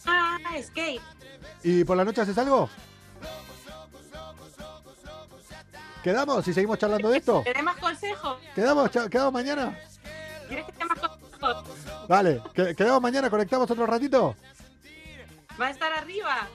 Ah, 0.05 0.38
skate. 0.61 1.01
¿Y 1.64 1.84
por 1.84 1.97
la 1.97 2.05
noche 2.05 2.22
haces 2.22 2.38
algo? 2.38 2.70
¿Quedamos 6.03 6.45
y 6.47 6.53
seguimos 6.53 6.78
charlando 6.80 7.09
de 7.09 7.18
esto? 7.18 7.41
¿Te 7.45 7.53
dé 7.53 7.64
más 7.64 7.78
consejos? 7.78 8.38
¿Quedamos, 8.53 8.89
¿Quedamos 8.91 9.32
mañana? 9.34 9.78
¿Quieres 10.47 10.66
que 10.66 10.72
te 10.74 10.86
más 10.86 10.99
consejos? 10.99 11.64
Vale, 12.09 12.41
que- 12.53 12.76
¿quedamos 12.76 13.01
mañana? 13.01 13.30
¿Conectamos 13.30 13.72
otro 13.72 13.86
ratito? 13.86 14.36
Va 15.59 15.68
a 15.68 15.70
estar 15.70 15.93
arriba. 15.93 16.47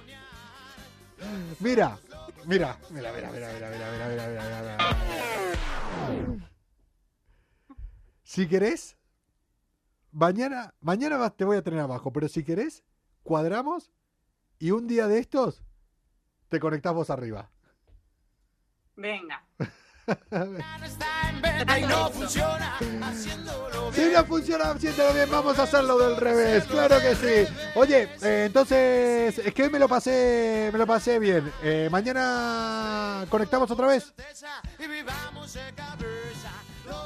Mira, 1.61 1.99
mira, 2.49 3.13
mira, 3.13 3.31
mira, 3.31 3.31
mira, 3.31 3.53
mira, 3.53 3.71
mira, 3.71 4.09
mira, 4.09 4.29
mira, 4.29 4.63
mira. 4.63 4.79
Si 8.23 8.49
querés, 8.49 8.97
mañana, 10.13 10.75
mañana 10.81 11.31
te 11.31 11.45
voy 11.45 11.59
a 11.59 11.63
tener 11.63 11.81
abajo, 11.81 12.13
pero 12.13 12.29
si 12.29 12.45
querés, 12.45 12.85
cuadramos 13.23 13.93
y 14.59 14.71
un 14.71 14.87
día 14.87 15.09
de 15.09 15.19
estos 15.19 15.63
te 16.49 16.59
conectás 16.59 16.95
vos 16.95 17.11
arriba. 17.11 17.51
Venga. 18.97 19.45
y 21.79 21.83
no 21.83 22.11
funciona. 22.11 22.79
Haciéndolo 23.03 23.93
Si 23.93 24.11
no 24.13 24.25
funciona, 24.25 24.79
siéntelo 24.79 25.13
bien, 25.13 25.31
vamos 25.31 25.59
a 25.59 25.63
hacerlo 25.65 25.99
del 25.99 26.17
revés, 26.17 26.65
claro 26.65 27.01
que 27.01 27.15
sí. 27.15 27.53
Oye, 27.75 28.09
eh, 28.23 28.45
entonces, 28.47 29.39
es 29.39 29.55
que 29.55 29.65
hoy 29.65 29.71
me 29.71 29.79
lo 29.79 29.89
pasé, 29.89 30.71
me 30.73 30.79
lo 30.79 30.87
pasé 30.87 31.19
bien. 31.19 31.53
Eh, 31.63 31.89
mañana 31.91 33.27
conectamos 33.29 33.71
otra 33.71 33.87
vez. 33.89 34.13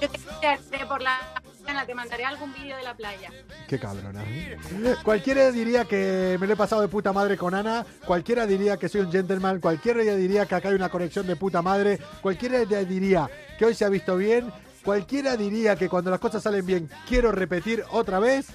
Yo 0.00 0.08
te 0.40 0.46
haré 0.46 0.86
por 0.86 1.02
la 1.02 1.18
mañana, 1.62 1.86
te 1.86 1.94
mandaré 1.94 2.24
algún 2.24 2.52
vídeo 2.52 2.76
de 2.76 2.82
la 2.82 2.94
playa. 2.94 3.30
Qué 3.68 3.78
cabrona. 3.78 4.22
¿eh? 4.26 4.58
Cualquiera 5.02 5.50
diría 5.50 5.84
que 5.84 6.36
me 6.40 6.46
lo 6.46 6.54
he 6.54 6.56
pasado 6.56 6.82
de 6.82 6.88
puta 6.88 7.12
madre 7.12 7.36
con 7.36 7.54
Ana, 7.54 7.86
cualquiera 8.04 8.46
diría 8.46 8.76
que 8.76 8.88
soy 8.88 9.02
un 9.02 9.12
gentleman, 9.12 9.60
cualquiera 9.60 10.02
diría 10.02 10.46
que 10.46 10.54
acá 10.54 10.68
hay 10.68 10.74
una 10.74 10.88
conexión 10.88 11.26
de 11.26 11.36
puta 11.36 11.62
madre, 11.62 11.98
cualquiera 12.20 12.64
diría 12.64 13.30
que 13.58 13.64
hoy 13.64 13.74
se 13.74 13.84
ha 13.84 13.88
visto 13.88 14.16
bien, 14.16 14.52
cualquiera 14.84 15.36
diría 15.36 15.76
que 15.76 15.88
cuando 15.88 16.10
las 16.10 16.20
cosas 16.20 16.42
salen 16.42 16.66
bien 16.66 16.90
quiero 17.08 17.32
repetir 17.32 17.84
otra 17.90 18.18
vez. 18.18 18.46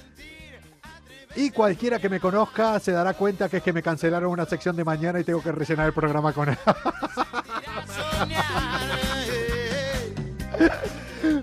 Y 1.35 1.51
cualquiera 1.51 1.99
que 1.99 2.09
me 2.09 2.19
conozca 2.19 2.79
se 2.79 2.91
dará 2.91 3.13
cuenta 3.13 3.47
que 3.47 3.57
es 3.57 3.63
que 3.63 3.71
me 3.71 3.83
cancelaron 3.83 4.31
una 4.31 4.45
sección 4.45 4.75
de 4.75 4.83
mañana 4.83 5.19
y 5.19 5.23
tengo 5.23 5.43
que 5.43 5.51
rellenar 5.51 5.85
el 5.85 5.93
programa 5.93 6.33
con 6.33 6.49
él. 6.49 6.57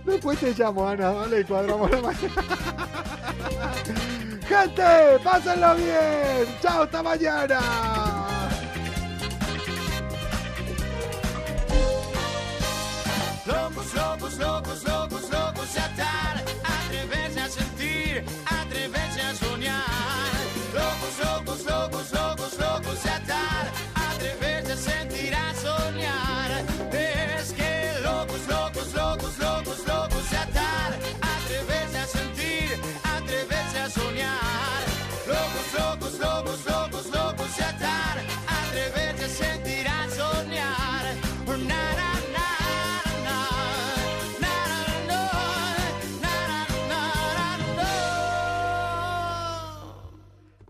Después 0.05 0.39
te 0.39 0.55
llamo, 0.55 0.87
Ana, 0.87 1.11
¿vale? 1.11 1.45
Cuadramos 1.45 1.91
la 1.91 2.01
mañana. 2.01 2.35
Gente, 4.49 5.19
pásenlo 5.25 5.75
bien. 5.77 6.47
Chao, 6.61 6.83
hasta 6.83 7.03
mañana. 7.03 7.61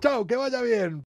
Chao, 0.05 0.27
que 0.27 0.37
vaya 0.37 0.61
bien. 0.61 1.03